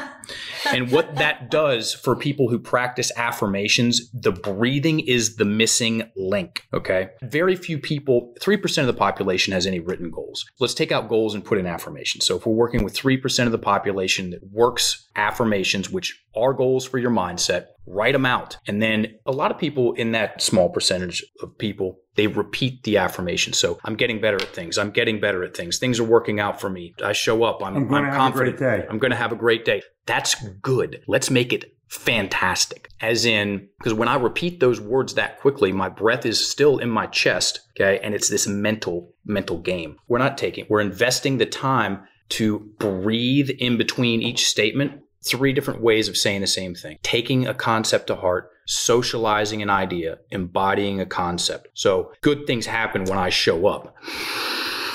and 0.72 0.92
what 0.92 1.16
that 1.16 1.50
does 1.50 1.94
for 1.94 2.16
people 2.16 2.50
who 2.50 2.60
practice 2.60 3.12
affirmations, 3.16 4.10
the 4.12 4.32
breathing 4.32 5.00
is 5.00 5.38
the 5.38 5.46
missing 5.46 6.04
link. 6.16 6.64
Okay. 6.74 7.10
Very 7.24 7.56
few 7.56 7.80
people, 7.80 8.34
3% 8.42 8.80
of 8.80 8.88
the 8.88 8.94
population 8.94 9.54
has 9.54 9.66
any 9.66 9.80
written 9.80 10.12
goals. 10.12 10.46
Let's 10.60 10.74
take 10.74 10.92
out 10.92 11.10
goals 11.10 11.34
and 11.34 11.44
put 11.44 11.58
in 11.58 11.66
affirmations. 11.66 12.26
So 12.26 12.38
if 12.38 12.46
we're 12.46 12.54
working 12.54 12.84
with 12.84 12.96
3% 12.96 13.46
of 13.46 13.52
the 13.52 13.58
population 13.58 14.32
that 14.32 14.42
works 14.52 15.08
affirmations, 15.16 15.90
which 15.90 16.22
are 16.36 16.54
goals 16.54 16.86
for 16.86 16.98
your 16.98 17.12
mindset, 17.12 17.68
write 17.88 18.14
them 18.14 18.26
out. 18.26 18.58
And 18.68 18.82
then 18.82 19.16
a 19.26 19.32
lot 19.32 19.52
of 19.52 19.58
people 19.58 19.94
in 19.94 20.12
that 20.12 20.42
small 20.42 20.70
percentage 20.70 21.24
of 21.42 21.58
people, 21.58 22.00
they 22.18 22.28
repeat 22.28 22.84
the 22.84 22.98
affirmation. 22.98 23.54
So 23.54 23.80
I'm 23.86 23.96
getting 23.96 24.20
better 24.20 24.36
at 24.36 24.54
things. 24.54 24.78
I'm 24.78 24.92
getting 24.92 25.22
better 25.22 25.44
at 25.44 25.56
things. 25.56 25.80
Things 25.80 26.00
are 26.00 26.04
working 26.04 26.40
out 26.40 26.60
for 26.60 26.70
me. 26.70 26.94
I 27.02 27.14
show 27.14 27.44
up. 27.44 27.64
I'm, 27.64 27.78
I'm 27.78 27.94
I'm 27.94 28.04
to 28.04 28.12
have 28.12 28.30
a 28.30 28.34
great 28.34 28.58
confident. 28.58 28.60
day. 28.60 28.88
I'm 28.90 29.00
going 29.00 29.12
to 29.12 29.18
have 29.18 29.32
a 29.32 29.36
great 29.36 29.64
day. 29.64 29.82
That's 30.06 30.36
good. 30.62 31.04
Let's 31.08 31.30
make 31.30 31.54
it 31.54 31.74
fantastic. 31.88 32.90
As 33.00 33.26
in, 33.26 33.70
because 33.78 33.94
when 33.94 34.08
I 34.10 34.16
repeat 34.16 34.60
those 34.60 34.82
words 34.82 35.14
that 35.14 35.40
quickly, 35.40 35.72
my 35.72 35.88
breath 35.90 36.26
is 36.26 36.46
still 36.46 36.80
in 36.80 36.90
my 36.90 37.06
chest. 37.06 37.62
Okay. 37.80 38.00
And 38.04 38.14
it's 38.14 38.28
this 38.28 38.48
mental, 38.48 39.14
mental 39.24 39.60
game. 39.60 39.98
We're 40.08 40.18
not 40.18 40.38
taking, 40.38 40.66
we're 40.70 40.82
investing 40.82 41.38
the 41.38 41.46
time 41.46 42.04
to 42.30 42.60
breathe 42.80 43.50
in 43.50 43.78
between 43.78 44.22
each 44.22 44.48
statement. 44.48 45.02
Three 45.24 45.52
different 45.54 45.82
ways 45.82 46.08
of 46.08 46.16
saying 46.16 46.42
the 46.42 46.48
same 46.48 46.74
thing 46.74 47.00
taking 47.04 47.48
a 47.48 47.54
concept 47.54 48.08
to 48.08 48.16
heart, 48.16 48.50
socializing 48.68 49.62
an 49.62 49.70
idea, 49.70 50.20
embodying 50.30 51.02
a 51.02 51.06
concept. 51.06 51.70
So 51.74 52.12
good 52.22 52.46
things 52.46 52.66
happen 52.66 53.06
when 53.06 53.18
I 53.18 53.30
show 53.30 53.66
up. 53.66 53.96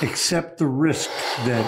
accept 0.03 0.59
the 0.59 0.67
risk 0.67 1.11
that 1.47 1.65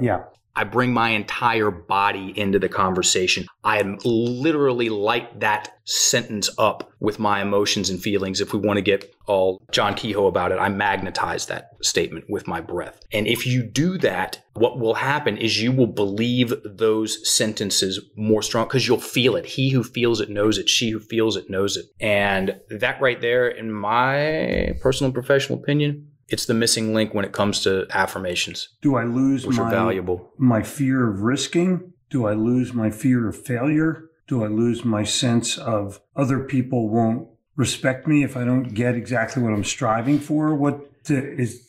yeah 0.00 0.24
I 0.56 0.64
bring 0.64 0.92
my 0.92 1.10
entire 1.10 1.70
body 1.70 2.32
into 2.36 2.58
the 2.58 2.68
conversation. 2.68 3.46
I 3.64 3.82
literally 4.04 4.88
light 4.88 5.40
that 5.40 5.78
sentence 5.84 6.48
up 6.58 6.92
with 7.00 7.18
my 7.18 7.42
emotions 7.42 7.90
and 7.90 8.00
feelings. 8.00 8.40
If 8.40 8.52
we 8.52 8.60
want 8.60 8.76
to 8.76 8.82
get 8.82 9.14
all 9.26 9.60
John 9.72 9.94
Kehoe 9.94 10.26
about 10.26 10.52
it, 10.52 10.58
I 10.58 10.68
magnetize 10.68 11.46
that 11.46 11.70
statement 11.82 12.26
with 12.28 12.46
my 12.46 12.60
breath. 12.60 13.00
And 13.12 13.26
if 13.26 13.46
you 13.46 13.62
do 13.62 13.98
that, 13.98 14.42
what 14.54 14.78
will 14.78 14.94
happen 14.94 15.36
is 15.36 15.60
you 15.60 15.72
will 15.72 15.88
believe 15.88 16.54
those 16.64 17.28
sentences 17.28 18.00
more 18.16 18.42
strong 18.42 18.66
because 18.66 18.86
you'll 18.86 19.00
feel 19.00 19.36
it. 19.36 19.46
He 19.46 19.70
who 19.70 19.82
feels 19.82 20.20
it 20.20 20.30
knows 20.30 20.58
it. 20.58 20.68
She 20.68 20.90
who 20.90 21.00
feels 21.00 21.36
it 21.36 21.50
knows 21.50 21.76
it. 21.76 21.86
And 22.00 22.60
that 22.70 23.00
right 23.00 23.20
there, 23.20 23.48
in 23.48 23.72
my 23.72 24.76
personal 24.80 25.08
and 25.08 25.14
professional 25.14 25.58
opinion, 25.58 26.10
it's 26.28 26.46
the 26.46 26.54
missing 26.54 26.94
link 26.94 27.14
when 27.14 27.24
it 27.24 27.32
comes 27.32 27.60
to 27.60 27.86
affirmations, 27.90 28.68
do 28.82 28.96
i 28.96 29.04
lose 29.04 29.46
which 29.46 29.58
my 29.58 29.64
are 29.64 29.70
valuable. 29.70 30.32
my 30.38 30.62
fear 30.62 31.08
of 31.10 31.20
risking 31.22 31.92
do 32.10 32.26
i 32.26 32.32
lose 32.32 32.72
my 32.72 32.90
fear 32.90 33.28
of 33.28 33.36
failure 33.36 34.10
do 34.26 34.44
i 34.44 34.46
lose 34.46 34.84
my 34.84 35.04
sense 35.04 35.58
of 35.58 36.00
other 36.16 36.40
people 36.40 36.88
won't 36.88 37.28
respect 37.56 38.06
me 38.06 38.22
if 38.24 38.36
i 38.36 38.44
don't 38.44 38.74
get 38.74 38.94
exactly 38.94 39.42
what 39.42 39.52
i'm 39.52 39.64
striving 39.64 40.18
for 40.18 40.54
what 40.54 41.04
to, 41.04 41.14
is 41.40 41.60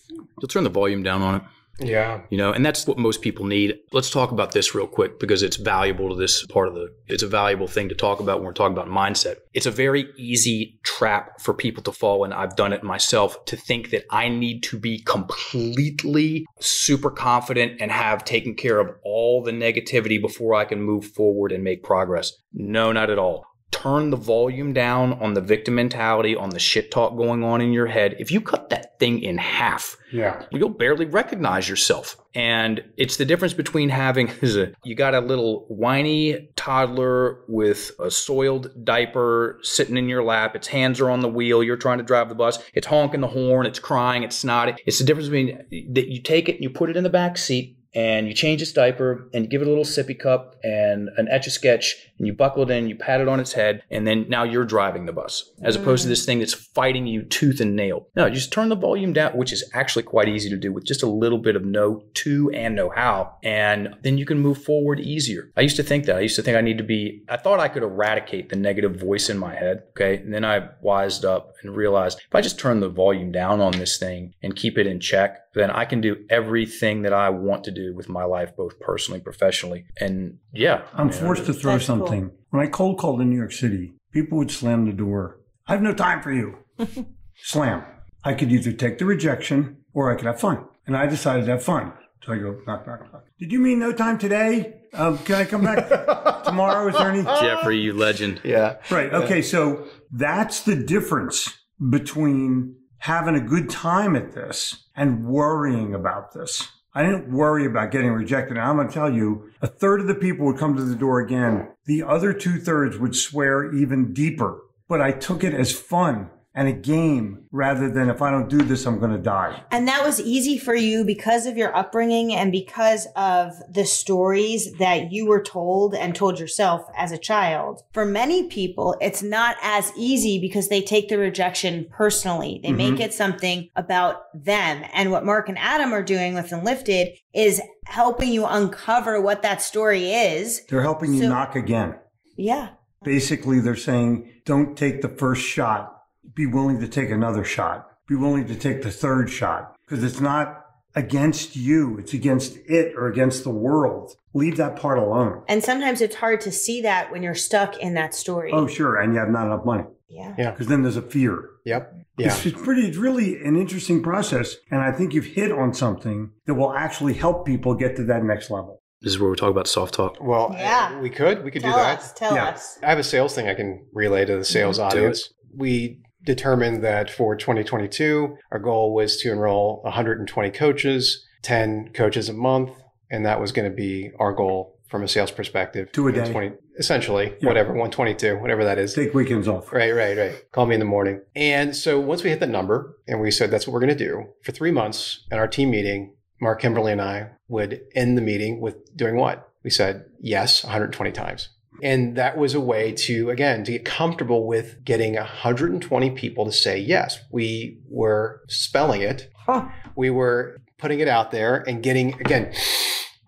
You'll 0.41 0.49
turn 0.49 0.63
the 0.63 0.69
volume 0.69 1.01
down 1.01 1.21
on 1.21 1.35
it. 1.35 1.41
Yeah. 1.79 2.21
You 2.29 2.37
know, 2.37 2.51
and 2.51 2.65
that's 2.65 2.87
what 2.87 2.97
most 2.97 3.21
people 3.21 3.45
need. 3.45 3.77
Let's 3.91 4.09
talk 4.09 4.31
about 4.31 4.51
this 4.53 4.73
real 4.73 4.87
quick 4.87 5.19
because 5.19 5.43
it's 5.43 5.57
valuable 5.57 6.09
to 6.09 6.15
this 6.15 6.45
part 6.45 6.67
of 6.67 6.75
the 6.75 6.93
it's 7.07 7.23
a 7.23 7.27
valuable 7.27 7.67
thing 7.67 7.89
to 7.89 7.95
talk 7.95 8.19
about 8.19 8.37
when 8.37 8.45
we're 8.45 8.53
talking 8.53 8.77
about 8.77 8.87
mindset. 8.87 9.35
It's 9.53 9.65
a 9.65 9.71
very 9.71 10.07
easy 10.17 10.79
trap 10.83 11.41
for 11.41 11.53
people 11.53 11.83
to 11.83 11.91
fall 11.91 12.23
and 12.23 12.33
I've 12.33 12.55
done 12.55 12.73
it 12.73 12.83
myself 12.83 13.43
to 13.45 13.57
think 13.57 13.89
that 13.89 14.05
I 14.09 14.29
need 14.29 14.63
to 14.63 14.79
be 14.79 14.99
completely 14.99 16.45
super 16.59 17.11
confident 17.11 17.81
and 17.81 17.91
have 17.91 18.23
taken 18.23 18.55
care 18.55 18.79
of 18.79 18.95
all 19.03 19.43
the 19.43 19.51
negativity 19.51 20.21
before 20.21 20.53
I 20.53 20.65
can 20.65 20.81
move 20.81 21.05
forward 21.05 21.51
and 21.51 21.63
make 21.63 21.83
progress. 21.83 22.31
No, 22.53 22.91
not 22.91 23.09
at 23.09 23.19
all 23.19 23.45
turn 23.71 24.09
the 24.09 24.17
volume 24.17 24.73
down 24.73 25.13
on 25.13 25.33
the 25.33 25.41
victim 25.41 25.75
mentality, 25.75 26.35
on 26.35 26.49
the 26.49 26.59
shit 26.59 26.91
talk 26.91 27.15
going 27.17 27.43
on 27.43 27.61
in 27.61 27.73
your 27.73 27.87
head, 27.87 28.15
if 28.19 28.31
you 28.31 28.39
cut 28.41 28.69
that 28.69 28.97
thing 28.99 29.21
in 29.21 29.37
half, 29.37 29.97
Yeah. 30.11 30.43
you'll 30.51 30.69
barely 30.69 31.05
recognize 31.05 31.67
yourself. 31.67 32.15
And 32.33 32.83
it's 32.97 33.17
the 33.17 33.25
difference 33.25 33.53
between 33.53 33.89
having 33.89 34.29
you 34.83 34.95
got 34.95 35.13
a 35.13 35.19
little 35.19 35.65
whiny 35.67 36.49
toddler 36.55 37.39
with 37.47 37.91
a 37.99 38.09
soiled 38.09 38.71
diaper 38.85 39.59
sitting 39.61 39.97
in 39.97 40.07
your 40.09 40.23
lap, 40.23 40.55
its 40.55 40.67
hands 40.67 40.99
are 41.01 41.09
on 41.09 41.19
the 41.19 41.29
wheel, 41.29 41.61
you're 41.63 41.75
trying 41.77 41.97
to 41.97 42.03
drive 42.03 42.29
the 42.29 42.35
bus, 42.35 42.59
it's 42.73 42.87
honking 42.87 43.21
the 43.21 43.27
horn, 43.27 43.65
it's 43.65 43.79
crying, 43.79 44.23
it's 44.23 44.35
snotty. 44.35 44.75
It's 44.85 44.99
the 44.99 45.05
difference 45.05 45.27
between 45.29 45.57
that 45.93 46.07
you 46.07 46.21
take 46.21 46.49
it 46.49 46.55
and 46.55 46.63
you 46.63 46.69
put 46.69 46.89
it 46.89 46.97
in 46.97 47.03
the 47.03 47.09
back 47.09 47.37
seat 47.37 47.77
and 47.95 48.27
you 48.27 48.33
change 48.33 48.61
its 48.61 48.71
diaper 48.71 49.29
and 49.33 49.45
you 49.45 49.49
give 49.49 49.61
it 49.61 49.67
a 49.67 49.69
little 49.69 49.85
sippy 49.85 50.17
cup 50.17 50.55
and 50.63 51.09
an 51.17 51.27
etch 51.29 51.47
a 51.47 51.49
sketch 51.49 51.95
and 52.17 52.27
you 52.27 52.33
buckle 52.33 52.63
it 52.63 52.69
in, 52.69 52.87
you 52.87 52.95
pat 52.95 53.21
it 53.21 53.27
on 53.27 53.39
its 53.39 53.53
head, 53.53 53.81
and 53.89 54.05
then 54.05 54.25
now 54.29 54.43
you're 54.43 54.65
driving 54.65 55.05
the 55.05 55.13
bus 55.13 55.51
as 55.61 55.75
opposed 55.75 56.03
to 56.03 56.07
mm. 56.07 56.11
this 56.11 56.25
thing 56.25 56.39
that's 56.39 56.53
fighting 56.53 57.07
you 57.07 57.23
tooth 57.23 57.59
and 57.59 57.75
nail. 57.75 58.07
No, 58.15 58.25
you 58.25 58.35
just 58.35 58.53
turn 58.53 58.69
the 58.69 58.75
volume 58.75 59.13
down, 59.13 59.31
which 59.33 59.51
is 59.51 59.69
actually 59.73 60.03
quite 60.03 60.29
easy 60.29 60.49
to 60.49 60.57
do 60.57 60.71
with 60.71 60.85
just 60.85 61.03
a 61.03 61.07
little 61.07 61.37
bit 61.37 61.55
of 61.55 61.65
know 61.65 62.03
to 62.15 62.51
and 62.51 62.75
know 62.75 62.89
how, 62.89 63.37
and 63.43 63.95
then 64.03 64.17
you 64.17 64.25
can 64.25 64.39
move 64.39 64.63
forward 64.63 64.99
easier. 64.99 65.51
I 65.57 65.61
used 65.61 65.77
to 65.77 65.83
think 65.83 66.05
that. 66.05 66.17
I 66.17 66.21
used 66.21 66.35
to 66.35 66.41
think 66.41 66.57
I 66.57 66.61
need 66.61 66.77
to 66.77 66.83
be, 66.83 67.23
I 67.29 67.37
thought 67.37 67.59
I 67.59 67.67
could 67.67 67.83
eradicate 67.83 68.49
the 68.49 68.55
negative 68.55 68.99
voice 68.99 69.29
in 69.29 69.37
my 69.37 69.55
head. 69.55 69.83
Okay. 69.91 70.17
And 70.17 70.33
then 70.33 70.43
I 70.43 70.69
wised 70.81 71.23
up 71.25 71.53
and 71.61 71.75
realized 71.75 72.21
if 72.27 72.35
I 72.35 72.41
just 72.41 72.59
turn 72.59 72.79
the 72.79 72.89
volume 72.89 73.31
down 73.31 73.61
on 73.61 73.73
this 73.73 73.97
thing 73.97 74.33
and 74.41 74.55
keep 74.55 74.77
it 74.77 74.87
in 74.87 74.99
check, 74.99 75.44
then 75.55 75.71
I 75.71 75.85
can 75.85 76.01
do 76.01 76.17
everything 76.29 77.03
that 77.03 77.13
I 77.13 77.29
want 77.29 77.63
to 77.63 77.71
do 77.71 77.95
with 77.95 78.09
my 78.09 78.23
life, 78.23 78.55
both 78.55 78.79
personally, 78.79 79.21
professionally. 79.21 79.85
And 79.99 80.37
yeah, 80.53 80.83
I'm 80.93 81.07
you 81.07 81.13
know, 81.13 81.19
forced 81.19 81.45
to 81.45 81.53
throw 81.53 81.73
That's 81.73 81.87
cool. 81.87 81.99
something. 81.99 82.31
When 82.49 82.65
I 82.65 82.69
cold 82.69 82.99
called 82.99 83.21
in 83.21 83.29
New 83.29 83.37
York 83.37 83.51
City, 83.51 83.93
people 84.11 84.37
would 84.37 84.51
slam 84.51 84.85
the 84.85 84.93
door. 84.93 85.39
I 85.67 85.73
have 85.73 85.81
no 85.81 85.93
time 85.93 86.21
for 86.21 86.31
you. 86.31 86.57
slam. 87.35 87.83
I 88.23 88.33
could 88.33 88.51
either 88.51 88.71
take 88.71 88.97
the 88.97 89.05
rejection 89.05 89.77
or 89.93 90.11
I 90.11 90.15
could 90.15 90.25
have 90.25 90.39
fun. 90.39 90.65
And 90.87 90.95
I 90.95 91.07
decided 91.07 91.45
to 91.45 91.51
have 91.51 91.63
fun. 91.63 91.93
So 92.23 92.33
I 92.33 92.37
go, 92.37 92.59
knock, 92.65 92.87
knock, 92.87 93.01
knock. 93.13 93.23
Did 93.39 93.51
you 93.51 93.59
mean 93.59 93.79
no 93.79 93.91
time 93.91 94.17
today? 94.17 94.81
Um, 94.93 95.17
can 95.19 95.35
I 95.35 95.45
come 95.45 95.63
back 95.63 96.43
tomorrow? 96.45 96.87
Is 96.87 96.95
there 96.95 97.11
any? 97.11 97.23
Jeffrey, 97.23 97.77
you 97.77 97.93
legend. 97.93 98.41
Yeah. 98.43 98.77
Right. 98.89 99.13
Okay. 99.13 99.41
So 99.41 99.87
that's 100.11 100.61
the 100.61 100.75
difference 100.75 101.49
between 101.89 102.75
having 103.05 103.35
a 103.35 103.39
good 103.39 103.69
time 103.69 104.15
at 104.15 104.31
this 104.31 104.87
and 104.95 105.27
worrying 105.27 105.93
about 105.93 106.33
this. 106.33 106.69
I 106.91 107.03
didn't 107.03 107.31
worry 107.31 107.63
about 107.63 107.91
getting 107.91 108.11
rejected. 108.11 108.57
And 108.57 108.65
I'm 108.65 108.77
going 108.77 108.87
to 108.87 108.93
tell 108.93 109.13
you, 109.13 109.51
a 109.61 109.67
third 109.67 110.01
of 110.01 110.07
the 110.07 110.15
people 110.15 110.47
would 110.47 110.57
come 110.57 110.75
to 110.75 110.81
the 110.81 110.95
door 110.95 111.19
again. 111.19 111.67
The 111.85 112.01
other 112.01 112.33
two 112.33 112.57
thirds 112.57 112.97
would 112.97 113.15
swear 113.15 113.71
even 113.71 114.11
deeper. 114.11 114.59
But 114.87 115.01
I 115.01 115.11
took 115.11 115.43
it 115.43 115.53
as 115.53 115.71
fun 115.71 116.31
and 116.55 116.69
a 116.69 116.73
game 116.73 117.43
rather 117.51 117.89
than 117.89 118.09
if 118.09 118.21
I 118.21 118.31
don't 118.31 118.49
do 118.49 118.59
this, 118.59 118.85
I'm 118.85 118.97
going 118.97 119.11
to 119.11 119.17
die. 119.17 119.61
And 119.71 119.87
that 119.89 120.05
was 120.05 120.21
easy 120.21 120.57
for 120.57 120.73
you 120.73 121.03
because 121.03 121.45
of 121.45 121.57
your 121.57 121.75
upbringing 121.75 122.33
and 122.33 122.49
because 122.49 123.07
of 123.17 123.51
the 123.69 123.83
stories 123.83 124.71
that 124.79 125.11
you 125.11 125.25
were 125.25 125.43
told 125.43 125.93
and 125.93 126.15
told 126.15 126.39
yourself 126.39 126.87
as 126.97 127.11
a 127.11 127.17
child. 127.17 127.81
For 127.91 128.05
many 128.05 128.47
people, 128.47 128.95
it's 129.01 129.21
not 129.21 129.57
as 129.61 129.91
easy 129.97 130.39
because 130.39 130.69
they 130.69 130.81
take 130.81 131.09
the 131.09 131.17
rejection 131.17 131.87
personally. 131.91 132.61
They 132.63 132.71
make 132.71 132.93
mm-hmm. 132.93 133.01
it 133.01 133.13
something 133.13 133.69
about 133.75 134.21
them. 134.33 134.85
And 134.93 135.11
what 135.11 135.25
Mark 135.25 135.49
and 135.49 135.57
Adam 135.57 135.91
are 135.91 136.03
doing 136.03 136.35
with 136.35 136.53
Enlifted 136.53 137.17
is 137.33 137.61
helping 137.85 138.31
you 138.31 138.45
uncover 138.45 139.19
what 139.19 139.41
that 139.41 139.61
story 139.61 140.11
is. 140.11 140.65
They're 140.67 140.81
helping 140.81 141.13
you 141.13 141.23
So- 141.23 141.29
knock 141.29 141.55
again. 141.55 141.95
Yeah. 142.37 142.69
Basically, 143.03 143.59
they're 143.59 143.75
saying, 143.75 144.31
don't 144.45 144.75
take 144.75 145.01
the 145.01 145.09
first 145.09 145.43
shot. 145.43 145.94
Be 146.33 146.45
willing 146.45 146.79
to 146.79 146.87
take 146.87 147.09
another 147.09 147.43
shot. 147.43 147.87
Be 148.07 148.15
willing 148.15 148.47
to 148.47 148.55
take 148.55 148.81
the 148.81 148.91
third 148.91 149.29
shot 149.29 149.75
because 149.87 150.03
it's 150.03 150.19
not 150.19 150.63
against 150.95 151.55
you. 151.55 151.97
It's 151.97 152.13
against 152.13 152.57
it 152.67 152.93
or 152.95 153.07
against 153.07 153.43
the 153.43 153.49
world. 153.49 154.15
Leave 154.33 154.57
that 154.57 154.75
part 154.75 154.97
alone. 154.97 155.43
And 155.47 155.63
sometimes 155.63 156.01
it's 156.01 156.15
hard 156.15 156.41
to 156.41 156.51
see 156.51 156.81
that 156.81 157.11
when 157.11 157.23
you're 157.23 157.35
stuck 157.35 157.77
in 157.77 157.93
that 157.95 158.13
story. 158.13 158.51
Oh, 158.53 158.67
sure. 158.67 158.97
And 158.97 159.13
you 159.13 159.19
have 159.19 159.29
not 159.29 159.45
enough 159.47 159.65
money 159.65 159.85
yeah. 160.09 160.35
Yeah. 160.37 160.51
because 160.51 160.67
then 160.67 160.83
there's 160.83 160.97
a 160.97 161.01
fear. 161.01 161.49
Yep. 161.65 161.93
Yeah. 162.17 162.27
It's, 162.27 162.45
it's 162.45 162.61
pretty, 162.61 162.87
it's 162.87 162.97
really 162.97 163.41
an 163.43 163.55
interesting 163.55 164.01
process. 164.03 164.55
And 164.71 164.81
I 164.81 164.91
think 164.91 165.13
you've 165.13 165.25
hit 165.25 165.51
on 165.51 165.73
something 165.73 166.31
that 166.45 166.53
will 166.55 166.73
actually 166.73 167.13
help 167.13 167.45
people 167.45 167.75
get 167.75 167.95
to 167.97 168.03
that 168.05 168.23
next 168.23 168.49
level. 168.49 168.81
This 169.01 169.13
is 169.13 169.19
where 169.19 169.29
we 169.29 169.35
talk 169.35 169.51
about 169.51 169.67
soft 169.67 169.93
talk. 169.93 170.17
Well, 170.21 170.55
Yeah. 170.57 170.93
uh, 170.97 171.01
we 171.01 171.09
could. 171.09 171.43
We 171.43 171.51
could 171.51 171.61
Tell 171.61 171.73
do 171.73 171.77
that. 171.77 171.99
us. 171.99 172.13
Tell 172.13 172.33
Yeah. 172.35 172.45
us. 172.49 172.79
I 172.81 172.87
have 172.89 172.99
a 172.99 173.03
sales 173.03 173.35
thing 173.35 173.47
I 173.49 173.53
can 173.53 173.85
relay 173.93 174.25
to 174.25 174.37
the 174.37 174.45
sales 174.45 174.77
Do 174.77 174.83
it. 174.83 174.85
audience. 174.85 175.33
We 175.55 176.01
determined 176.25 176.83
that 176.83 177.09
for 177.09 177.35
2022, 177.35 178.37
our 178.51 178.59
goal 178.59 178.93
was 178.93 179.17
to 179.21 179.31
enroll 179.31 179.81
120 179.83 180.49
coaches, 180.51 181.25
10 181.43 181.89
coaches 181.93 182.29
a 182.29 182.33
month, 182.33 182.71
and 183.09 183.25
that 183.25 183.39
was 183.39 183.51
going 183.51 183.69
to 183.69 183.75
be 183.75 184.11
our 184.19 184.33
goal 184.33 184.79
from 184.89 185.03
a 185.03 185.07
sales 185.07 185.31
perspective. 185.31 185.91
Two 185.91 186.07
a 186.07 186.11
day. 186.11 186.29
20 186.31 186.53
essentially, 186.77 187.33
Yeah. 187.39 187.47
whatever, 187.47 187.69
122, 187.69 188.37
whatever 188.37 188.63
that 188.65 188.77
is. 188.77 188.93
Take 188.93 189.13
weekends 189.13 189.47
off. 189.47 189.71
Right, 189.71 189.91
right, 189.93 190.17
right. 190.17 190.51
Call 190.51 190.65
me 190.65 190.75
in 190.75 190.79
the 190.79 190.85
morning. 190.85 191.21
And 191.35 191.75
so 191.75 191.99
once 191.99 192.21
we 192.23 192.29
hit 192.31 192.39
that 192.41 192.49
number 192.49 192.97
and 193.07 193.21
we 193.21 193.31
said 193.31 193.49
that's 193.49 193.65
what 193.65 193.73
we're 193.73 193.79
going 193.79 193.97
to 193.97 194.05
do 194.05 194.25
for 194.43 194.51
three 194.51 194.71
months 194.71 195.25
at 195.31 195.39
our 195.39 195.47
team 195.47 195.71
meeting, 195.71 196.13
Mark 196.41 196.59
Kimberly 196.61 196.91
and 196.91 197.01
I 197.01 197.29
would 197.47 197.79
end 197.95 198.17
the 198.17 198.21
meeting 198.21 198.59
with 198.59 198.95
doing 198.95 199.15
what? 199.15 199.49
We 199.63 199.69
said 199.69 200.03
yes 200.19 200.63
120 200.63 201.11
times. 201.13 201.49
And 201.83 202.15
that 202.15 202.37
was 202.37 202.53
a 202.53 202.59
way 202.59 202.91
to, 202.93 203.29
again, 203.29 203.63
to 203.65 203.71
get 203.71 203.85
comfortable 203.85 204.47
with 204.47 204.83
getting 204.85 205.15
120 205.15 206.09
people 206.11 206.45
to 206.45 206.51
say 206.51 206.79
yes. 206.79 207.19
We 207.31 207.79
were 207.89 208.41
spelling 208.47 209.01
it. 209.01 209.29
Huh. 209.45 209.67
We 209.95 210.09
were 210.09 210.57
putting 210.77 210.99
it 210.99 211.07
out 211.07 211.31
there 211.31 211.63
and 211.67 211.83
getting, 211.83 212.13
again, 212.19 212.53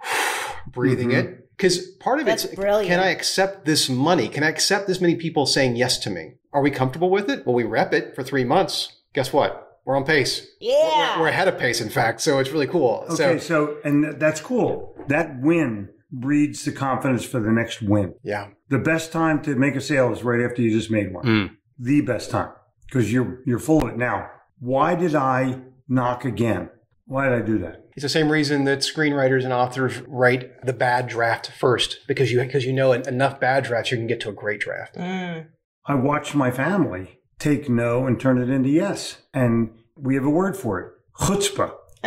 breathing 0.68 1.10
Mhm. 1.10 1.14
it. 1.24 1.44
Because 1.58 1.80
part 2.00 2.20
of 2.20 2.26
That's 2.28 2.46
it's, 2.46 2.56
brilliant. 2.56 2.88
can 2.88 3.00
I 3.00 3.10
accept 3.10 3.66
this 3.66 3.90
money? 3.90 4.28
Can 4.28 4.44
I 4.44 4.50
accept 4.50 4.86
this 4.88 5.02
many 5.02 5.16
people 5.16 5.46
saying 5.48 5.76
yes 5.76 5.98
to 6.00 6.10
me? 6.12 6.34
Are 6.54 6.62
we 6.62 6.70
comfortable 6.70 7.10
with 7.10 7.30
it? 7.32 7.46
Well, 7.46 7.56
we 7.56 7.64
rep 7.64 7.94
it 7.94 8.14
for 8.16 8.22
three 8.24 8.44
months. 8.44 9.02
Guess 9.14 9.34
what? 9.34 9.64
We're 9.84 9.96
on 9.96 10.04
pace. 10.04 10.46
Yeah. 10.60 11.16
We're, 11.18 11.24
we're 11.24 11.28
ahead 11.30 11.48
of 11.48 11.58
pace, 11.58 11.82
in 11.82 11.90
fact. 11.90 12.22
So 12.22 12.38
it's 12.40 12.52
really 12.52 12.68
cool. 12.68 13.06
Okay. 13.10 13.16
So, 13.16 13.38
So, 13.40 13.78
and 13.84 14.20
that's 14.20 14.40
cool. 14.42 14.96
That 15.08 15.40
win 15.42 15.90
breeds 16.12 16.64
the 16.66 16.72
confidence 16.72 17.26
for 17.26 17.40
the 17.40 17.52
next 17.52 17.82
win. 17.82 18.14
yeah. 18.24 18.50
The 18.70 18.80
best 18.80 19.14
time 19.14 19.42
to 19.44 19.56
make 19.56 19.76
a 19.76 19.82
sale 19.82 20.12
is 20.12 20.24
right 20.24 20.42
after 20.42 20.62
you 20.62 20.72
just 20.72 20.92
made 20.92 21.14
one. 21.14 21.26
Mm. 21.26 21.56
The 21.80 22.02
best 22.02 22.30
time 22.32 22.52
because 22.86 23.12
you're 23.12 23.40
you're 23.46 23.60
full 23.60 23.84
of 23.84 23.90
it 23.94 23.98
now. 23.98 24.30
Why 24.60 24.96
did 24.96 25.16
I 25.16 25.62
knock 25.88 26.26
again? 26.26 26.70
Why 27.06 27.30
did 27.30 27.42
I 27.42 27.46
do 27.46 27.58
that? 27.60 27.86
It's 27.96 28.04
the 28.04 28.10
same 28.10 28.30
reason 28.30 28.66
that 28.66 28.80
screenwriters 28.80 29.44
and 29.44 29.54
authors 29.54 30.02
write 30.08 30.66
the 30.66 30.74
bad 30.74 31.08
draft 31.08 31.52
first 31.52 32.00
because 32.08 32.32
you 32.32 32.40
because 32.42 32.66
you 32.66 32.74
know 32.74 32.92
enough 32.92 33.40
bad 33.40 33.64
drafts 33.64 33.92
you 33.92 33.98
can 33.98 34.08
get 34.08 34.20
to 34.22 34.30
a 34.30 34.34
great 34.34 34.60
draft. 34.60 34.96
Mm. 34.96 35.48
I 35.86 35.96
watched 35.96 36.36
my 36.36 36.52
family 36.52 37.20
take 37.40 37.70
no 37.70 38.06
and 38.06 38.20
turn 38.20 38.42
it 38.42 38.50
into 38.50 38.70
yes, 38.70 39.20
and 39.34 39.72
we 39.96 40.16
have 40.16 40.26
a 40.26 40.30
word 40.30 40.58
for 40.58 40.80
it: 40.80 40.92
chutzpah. 41.22 41.74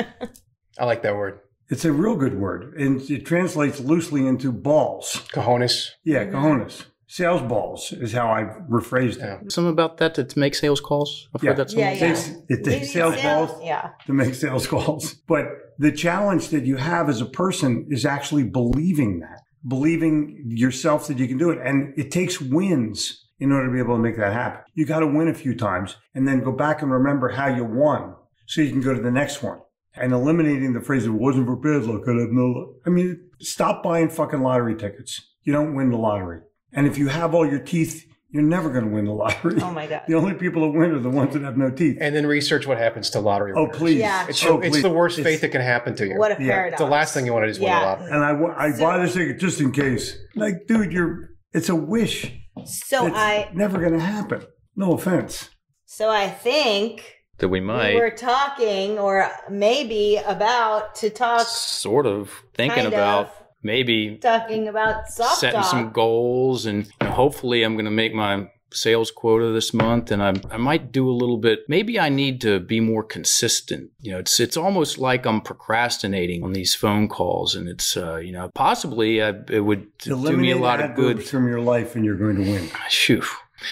I 0.79 0.85
like 0.85 1.03
that 1.03 1.17
word. 1.17 1.41
It's 1.71 1.85
a 1.85 1.93
real 1.93 2.17
good 2.17 2.35
word, 2.39 2.75
and 2.77 3.01
it 3.11 3.25
translates 3.25 3.79
loosely 3.81 4.27
into 4.27 4.51
balls. 4.53 5.23
Cojones. 5.33 5.91
Yeah, 6.05 6.25
cojones. 6.27 6.87
Sales 7.07 7.43
balls 7.43 7.93
is 7.93 8.13
how 8.13 8.31
I've 8.31 8.55
rephrased 8.69 9.17
it. 9.17 9.19
Yeah. 9.21 9.39
Something 9.49 9.73
about 9.73 9.97
that 9.99 10.15
to 10.15 10.39
make 10.39 10.55
sales 10.55 10.81
calls. 10.81 11.29
I've 11.35 11.43
Yeah. 11.43 11.51
heard 11.51 11.57
that. 11.59 11.73
Yeah, 11.73 11.91
It 11.91 12.01
yeah. 12.01 12.07
takes, 12.09 12.31
it 12.49 12.65
takes 12.65 12.93
sales 12.93 13.15
sales- 13.21 13.51
balls 13.51 13.63
Yeah. 13.65 13.91
to 14.07 14.13
make 14.13 14.35
sales 14.35 14.67
calls. 14.67 15.15
But 15.27 15.47
the 15.79 15.91
challenge 15.93 16.51
that 16.51 16.65
you 16.67 16.77
have 16.77 17.09
as 17.09 17.21
a 17.21 17.27
person 17.27 17.87
is 17.89 18.05
actually 18.05 18.45
believing 18.45 19.21
that, 19.21 19.41
believing 19.67 20.43
yourself 20.47 21.07
that 21.09 21.19
you 21.19 21.27
can 21.27 21.39
do 21.39 21.51
it. 21.51 21.59
And 21.65 21.95
it 21.97 22.11
takes 22.13 22.41
wins 22.41 23.27
in 23.41 23.51
order 23.53 23.67
to 23.67 23.73
be 23.73 23.79
able 23.81 23.97
to 23.97 24.03
make 24.03 24.17
that 24.19 24.33
happen. 24.33 24.61
You 24.75 24.87
got 24.87 25.01
to 25.01 25.07
win 25.07 25.27
a 25.29 25.35
few 25.35 25.55
times 25.57 25.97
and 26.15 26.29
then 26.29 26.45
go 26.45 26.53
back 26.53 26.83
and 26.83 26.93
remember 26.93 27.31
how 27.31 27.49
you 27.49 27.65
won 27.65 28.15
so 28.47 28.61
you 28.61 28.71
can 28.71 28.81
go 28.83 28.95
to 28.95 29.01
the 29.01 29.11
next 29.11 29.43
one. 29.43 29.59
And 29.95 30.13
eliminating 30.13 30.73
the 30.73 30.81
phrase, 30.81 31.05
it 31.07 31.11
wasn't 31.11 31.47
for 31.47 31.57
bad 31.57 31.85
luck, 31.85 32.03
I'd 32.09 32.17
have 32.21 32.31
no 32.31 32.47
luck. 32.47 32.69
I 32.87 32.91
mean, 32.91 33.29
stop 33.41 33.83
buying 33.83 34.09
fucking 34.09 34.41
lottery 34.41 34.77
tickets. 34.77 35.21
You 35.43 35.53
don't 35.53 35.75
win 35.75 35.91
the 35.91 35.97
lottery. 35.97 36.41
And 36.73 36.87
if 36.87 36.97
you 36.97 37.09
have 37.09 37.35
all 37.35 37.47
your 37.47 37.59
teeth 37.59 38.07
you're 38.33 38.43
never 38.45 38.71
going 38.71 38.85
to 38.85 38.91
win 38.91 39.07
the 39.07 39.13
lottery. 39.13 39.61
Oh 39.61 39.73
my 39.73 39.87
god. 39.87 40.03
The 40.09 40.15
only 40.15 40.35
people 40.35 40.63
that 40.63 40.79
win 40.79 40.93
are 40.93 41.01
the 41.01 41.11
ones 41.11 41.35
that 41.35 41.43
have 41.43 41.57
no 41.57 41.71
teeth. 41.71 41.99
And 42.01 42.15
then 42.15 42.27
research 42.27 42.67
what 42.67 42.79
happens 42.79 43.11
to 43.11 43.21
lottery 43.21 43.53
oh, 43.57 43.67
please. 43.67 43.99
Yeah. 43.99 44.27
It's, 44.29 44.45
oh, 44.45 44.61
it's 44.61 44.71
please. 44.77 44.83
the 44.83 44.91
worst 44.91 45.19
It's- 45.19 45.35
fate 45.35 45.41
that 45.41 45.51
can 45.51 45.61
happen 45.61 45.97
to 45.97 46.07
you. 46.07 46.17
What 46.17 46.39
a 46.39 46.43
Yeah. 46.43 46.53
paradox. 46.55 46.81
the 46.81 46.87
last 46.89 47.13
thing 47.13 47.27
you 47.27 47.33
want 47.33 47.43
to 47.45 47.47
do 47.49 47.51
is 47.51 47.61
win 47.61 47.71
the 47.73 47.77
lottery. 47.77 48.11
And 48.13 48.25
I, 48.25 48.33
wa- 48.33 48.55
I 48.57 48.71
So- 48.71 48.83
buy 48.85 48.99
this 48.99 49.15
ticket 49.15 49.41
just 49.41 49.61
in 49.61 49.73
case. 49.73 50.17
Like, 50.37 50.67
dude, 50.69 50.93
you're, 50.93 51.31
it's 51.53 51.69
a 51.69 51.75
wish. 51.75 52.33
So 52.67 53.07
it's 53.07 53.17
I 53.17 53.51
never 53.53 53.79
going 53.79 53.95
to 53.95 54.01
happen. 54.01 54.43
No 54.77 54.93
offense. 54.93 55.51
so 55.87 56.09
I 56.09 56.29
think 56.29 57.17
That 57.41 57.49
we 57.49 57.61
might 57.61 57.95
we 57.95 57.95
might 57.95 58.01
were 58.01 58.11
talking 58.11 58.99
or 58.99 59.31
maybe 59.49 60.17
about 60.17 60.95
to 60.97 61.11
talk 61.11 61.47
sort 61.47 62.07
of 62.07 62.31
thinking 62.55 62.85
kind 62.85 62.89
about 62.89 63.27
of 63.27 63.33
maybe 63.63 64.17
talking 64.17 64.69
about 64.69 65.09
soft 65.09 65.41
setting 65.41 65.61
talk. 65.61 65.71
some 65.71 65.91
goals 65.91 66.67
and 66.67 66.87
you 66.87 66.93
know, 67.07 67.11
hopefully 67.11 67.63
I'm 67.63 67.75
going 67.75 67.85
to 67.85 67.91
make 67.91 68.15
my 68.15 68.51
sales 68.73 69.11
quota 69.11 69.51
this 69.51 69.75
month 69.75 70.13
and 70.13 70.23
I, 70.23 70.35
I 70.49 70.57
might 70.57 70.93
do 70.93 71.09
a 71.09 71.13
little 71.13 71.39
bit 71.39 71.61
maybe 71.69 71.99
I 71.99 72.09
need 72.09 72.41
to 72.43 72.61
be 72.61 72.79
more 72.79 73.03
consistent 73.03 73.91
you 74.01 74.13
know 74.13 74.19
it's 74.19 74.39
it's 74.39 74.57
almost 74.57 74.97
like 74.97 75.27
I'm 75.27 75.41
procrastinating 75.41 76.45
on 76.45 76.53
these 76.53 76.75
phone 76.75 77.09
calls 77.09 77.57
and 77.57 77.69
it's 77.69 77.97
uh, 77.97 78.17
you 78.17 78.31
know 78.31 78.49
possibly 78.55 79.21
uh, 79.21 79.35
it 79.49 79.61
would 79.61 79.97
do 79.99 80.37
me 80.37 80.53
a 80.53 80.57
lot 80.57 80.81
of 80.81 80.91
adverbs 80.91 81.19
good 81.19 81.29
from 81.29 81.49
your 81.49 81.61
life 81.61 81.97
and 81.97 82.05
you're 82.05 82.17
going 82.17 82.37
to 82.37 82.43
win. 82.43 82.71
Phew. 82.89 83.25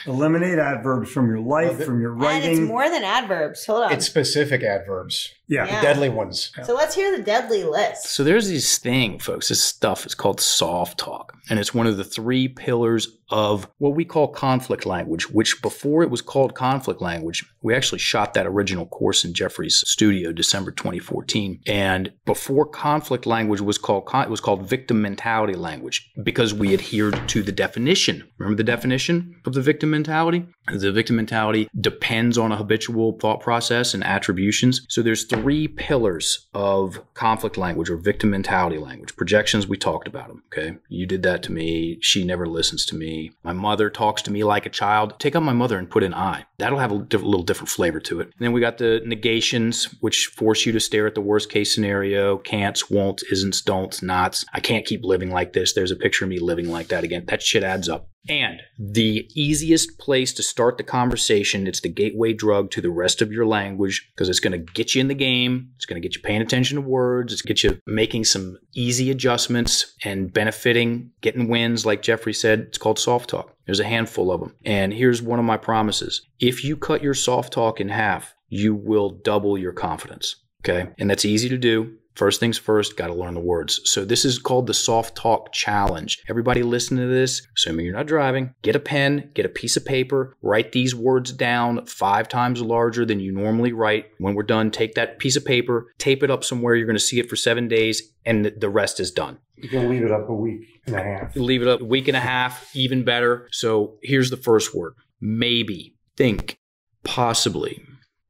Eliminate 0.07 0.59
adverbs 0.59 1.11
from 1.11 1.29
your 1.29 1.41
life, 1.41 1.69
Well, 1.69 1.75
the- 1.79 1.85
from 1.85 2.01
your 2.01 2.13
writing. 2.13 2.51
and 2.51 2.59
it's 2.61 2.69
more 2.69 2.89
than 2.91 3.05
adverbs. 3.05 3.65
Hold 3.67 3.85
on. 3.85 3.93
It's 3.93 4.07
specific 4.07 4.63
adverbs, 4.63 5.33
yeah. 5.49 5.67
Yeah. 5.67 5.81
deadly 5.81 6.09
ones. 6.09 6.53
so 6.65 6.75
let's 6.75 6.95
hear 6.95 7.17
the 7.17 7.23
deadly 7.23 7.65
list. 7.65 8.09
So 8.09 8.23
there's 8.23 8.49
this 8.49 8.79
thing, 8.79 9.19
folks. 9.19 9.49
This 9.49 9.65
stuff 9.65 10.05
is 10.05 10.15
called 10.15 10.41
soft 10.41 10.99
talk, 10.99 11.37
and 11.49 11.59
it's 11.59 11.75
one 11.75 11.87
of 11.87 11.97
the 11.97 12.05
three 12.05 12.49
pillars 12.49 13.09
of 13.31 13.69
what 13.79 13.95
we 13.95 14.05
call 14.05 14.29
conflict 14.29 14.85
language. 14.87 15.31
Which 15.31 15.61
before 15.63 16.03
it 16.03 16.11
was 16.11 16.21
called 16.21 16.55
conflict 16.55 17.01
language, 17.01 17.45
we 17.63 17.75
actually 17.75 17.99
shot 17.99 18.35
that 18.35 18.47
original 18.47 18.87
course 18.87 19.25
in 19.25 19.33
Jeffrey's 19.33 19.79
studio, 19.89 20.33
December 20.33 20.71
2014. 20.71 21.61
And 21.67 22.13
before 22.27 22.67
conflict 22.67 23.27
language 23.27 23.61
was 23.61 23.79
called, 23.79 24.09
it 24.15 24.31
was 24.31 24.41
called 24.41 24.69
victim 24.69 25.01
mentality 25.01 25.55
language 25.55 26.11
because 26.23 26.53
we 26.53 26.75
adhered 26.75 27.29
to 27.29 27.43
the 27.43 27.53
definition. 27.53 28.29
Remember 28.39 28.57
the 28.57 28.65
definition 28.65 29.35
of 29.47 29.55
the 29.55 29.63
victim 29.63 29.91
mentality? 29.91 30.47
The 30.71 30.93
victim 30.93 31.17
mentality 31.17 31.69
depends 31.81 32.37
on 32.37 32.53
a 32.53 32.57
habitual 32.57 33.19
thought 33.19 33.41
process 33.41 33.95
and 33.95 34.05
attributions. 34.05 34.85
So 34.89 35.03
there's 35.03 35.25
three 35.25 35.38
pillars 35.69 36.47
of 36.55 37.01
conflict 37.15 37.57
language 37.57 37.91
or 37.91 37.97
victim 37.97 38.31
mentality 38.31 38.79
language. 38.79 39.17
Projections, 39.17 39.67
we 39.67 39.77
talked 39.77 40.09
about 40.09 40.29
them. 40.29 40.43
Okay. 40.53 40.77
You 40.89 41.07
did 41.07 41.23
that 41.23 41.43
to 41.45 41.53
me. 41.53 41.99
She 42.01 42.25
never 42.25 42.47
listens 42.47 42.85
to 42.87 42.97
me. 42.97 43.33
My 43.43 43.53
mother 43.53 43.91
talks 43.91 44.23
to 44.23 44.31
me 44.31 44.45
like 44.45 44.67
a 44.67 44.71
child. 44.71 45.19
Take 45.19 45.37
out 45.37 45.43
my 45.43 45.53
mother 45.53 45.79
and 45.79 45.91
put 45.91 46.03
in 46.03 46.15
I. 46.15 46.45
That'll 46.59 46.79
have 46.79 46.91
a 46.91 46.95
little 46.95 47.43
different 47.43 47.69
flavor 47.69 48.01
to 48.01 48.21
it. 48.21 48.27
And 48.27 48.35
then 48.41 48.53
we 48.53 48.61
got 48.61 48.79
the 48.79 49.01
negations, 49.05 49.85
which 50.01 50.27
force 50.27 50.67
you 50.67 50.73
to 50.73 50.81
stare 50.81 51.07
at 51.07 51.15
the 51.15 51.21
worst 51.21 51.51
case 51.51 51.75
scenario. 51.75 52.39
Can'ts, 52.39 52.91
won't, 52.91 53.23
isn't, 53.31 53.65
don'ts, 53.65 54.03
nots. 54.03 54.45
I 54.53 54.61
can't 54.61 54.87
keep 54.87 55.05
living 55.05 55.31
like 55.31 55.53
this. 55.53 55.73
There's 55.73 55.91
a 55.91 55.97
picture 55.97 56.25
of 56.25 56.31
me 56.31 56.39
living 56.39 56.69
like 56.69 56.89
that 56.89 57.05
again. 57.05 57.25
That 57.27 57.43
shit 57.43 57.63
adds 57.63 57.89
up. 57.89 58.09
And 58.29 58.61
the 58.79 59.29
easiest 59.35 59.99
place 59.99 60.33
to 60.35 60.43
start 60.43 60.77
the 60.77 60.85
conversation, 60.85 61.67
it's 61.67 61.81
the 61.81 61.89
gateway 61.89 62.33
drug 62.33 62.71
to 62.73 62.81
the 62.81 62.91
rest 62.91 63.23
of 63.23 63.33
your 63.33 63.47
language 63.47 64.11
because 64.15 64.29
it's 64.29 64.41
going 64.41 64.53
to 64.53 64.73
get 64.73 64.95
you 64.95 65.01
in 65.01 65.09
the 65.09 65.15
game. 65.15 65.71
It's 65.77 65.87
going 65.87 66.01
to 66.01 66.07
get 66.07 66.15
you 66.15 66.23
paying 66.23 66.43
attention 66.43 66.77
to 66.77 66.83
words. 66.83 67.33
It's 67.33 67.43
get 67.43 67.63
you 67.63 67.81
making 67.87 68.25
some 68.25 68.59
easy 68.75 69.11
adjustments 69.11 69.95
and 70.05 70.33
benefiting, 70.33 71.11
getting 71.21 71.49
wins. 71.49 71.87
Like 71.87 72.03
Jeffrey 72.03 72.35
said, 72.35 72.61
it's 72.61 72.79
called 72.79 72.99
soft 72.99 73.31
talk. 73.31 73.55
There's 73.67 73.81
a 73.81 73.85
handful 73.85 74.31
of 74.31 74.41
them. 74.41 74.55
And 74.65 74.93
here's 74.93 75.23
one 75.23 75.39
of 75.39 75.45
my 75.45 75.57
promises. 75.57 76.23
If 76.41 76.65
you 76.65 76.77
cut 76.77 77.03
your 77.03 77.15
soft 77.15 77.53
talk 77.53 77.81
in 77.81 77.89
half, 77.89 78.35
you 78.49 78.75
will 78.75 79.11
double 79.11 79.57
your 79.57 79.73
confidence. 79.73 80.37
Okay. 80.65 80.91
And 80.99 81.09
that's 81.09 81.25
easy 81.25 81.49
to 81.49 81.59
do. 81.59 81.98
First 82.19 82.41
things 82.41 82.59
first, 82.59 82.97
got 82.97 83.07
to 83.07 83.15
learn 83.15 83.35
the 83.35 83.41
words. 83.41 83.81
So 83.85 84.05
this 84.05 84.25
is 84.25 84.41
called 84.41 84.67
the 84.67 84.75
soft 84.75 85.15
talk 85.17 85.53
challenge. 85.53 86.21
Everybody 86.29 86.65
listen 86.65 86.97
to 86.97 87.07
this, 87.07 87.47
assuming 87.57 87.87
you're 87.87 87.95
not 87.95 88.09
driving, 88.09 88.55
get 88.63 88.75
a 88.75 88.81
pen, 88.81 89.31
get 89.35 89.47
a 89.47 89.49
piece 89.49 89.77
of 89.77 89.85
paper, 89.85 90.37
write 90.43 90.73
these 90.73 90.97
words 90.97 91.33
down 91.33 91.87
five 91.87 92.29
times 92.29 92.61
larger 92.61 93.07
than 93.07 93.21
you 93.21 93.31
normally 93.31 93.73
write. 93.73 94.07
When 94.19 94.35
we're 94.35 94.43
done, 94.43 94.73
take 94.73 94.97
that 94.97 95.21
piece 95.21 95.37
of 95.37 95.45
paper, 95.45 95.95
tape 95.99 96.25
it 96.25 96.31
up 96.31 96.43
somewhere 96.43 96.75
you're 96.75 96.89
going 96.89 96.97
to 96.97 97.01
see 97.01 97.21
it 97.21 97.31
for 97.31 97.37
seven 97.37 97.69
days, 97.69 98.03
and 98.27 98.47
the 98.47 98.69
rest 98.69 98.99
is 98.99 99.13
done. 99.13 99.39
You 99.55 99.69
can 99.69 99.89
leave 99.89 100.03
it 100.03 100.11
up 100.11 100.29
a 100.29 100.35
week 100.35 100.67
and 100.87 100.97
a 100.97 101.03
half. 101.05 101.37
Leave 101.37 101.63
it 101.63 101.69
up 101.69 101.83
a 101.83 101.85
week 101.85 102.09
and 102.09 102.17
a 102.17 102.21
half, 102.21 102.75
even 102.75 103.05
better. 103.05 103.47
So 103.53 103.97
here's 104.03 104.31
the 104.31 104.37
first 104.37 104.75
word 104.75 104.95
maybe, 105.21 105.95
think, 106.17 106.59
possibly, 107.05 107.81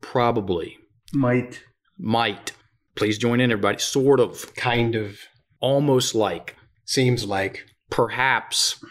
probably, 0.02 0.76
Might. 1.14 1.62
might. 1.96 2.52
Please 2.98 3.16
join 3.16 3.40
in, 3.40 3.52
everybody. 3.52 3.78
Sort 3.78 4.18
of, 4.20 4.54
Kind 4.56 4.94
of 4.96 5.18
almost 5.60 6.14
like, 6.14 6.56
seems 6.84 7.24
like 7.24 7.64
perhaps, 7.90 8.84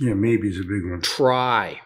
Yeah, 0.00 0.14
maybe 0.14 0.48
is 0.48 0.58
a 0.58 0.62
big 0.62 0.90
one. 0.90 1.02
try, 1.02 1.80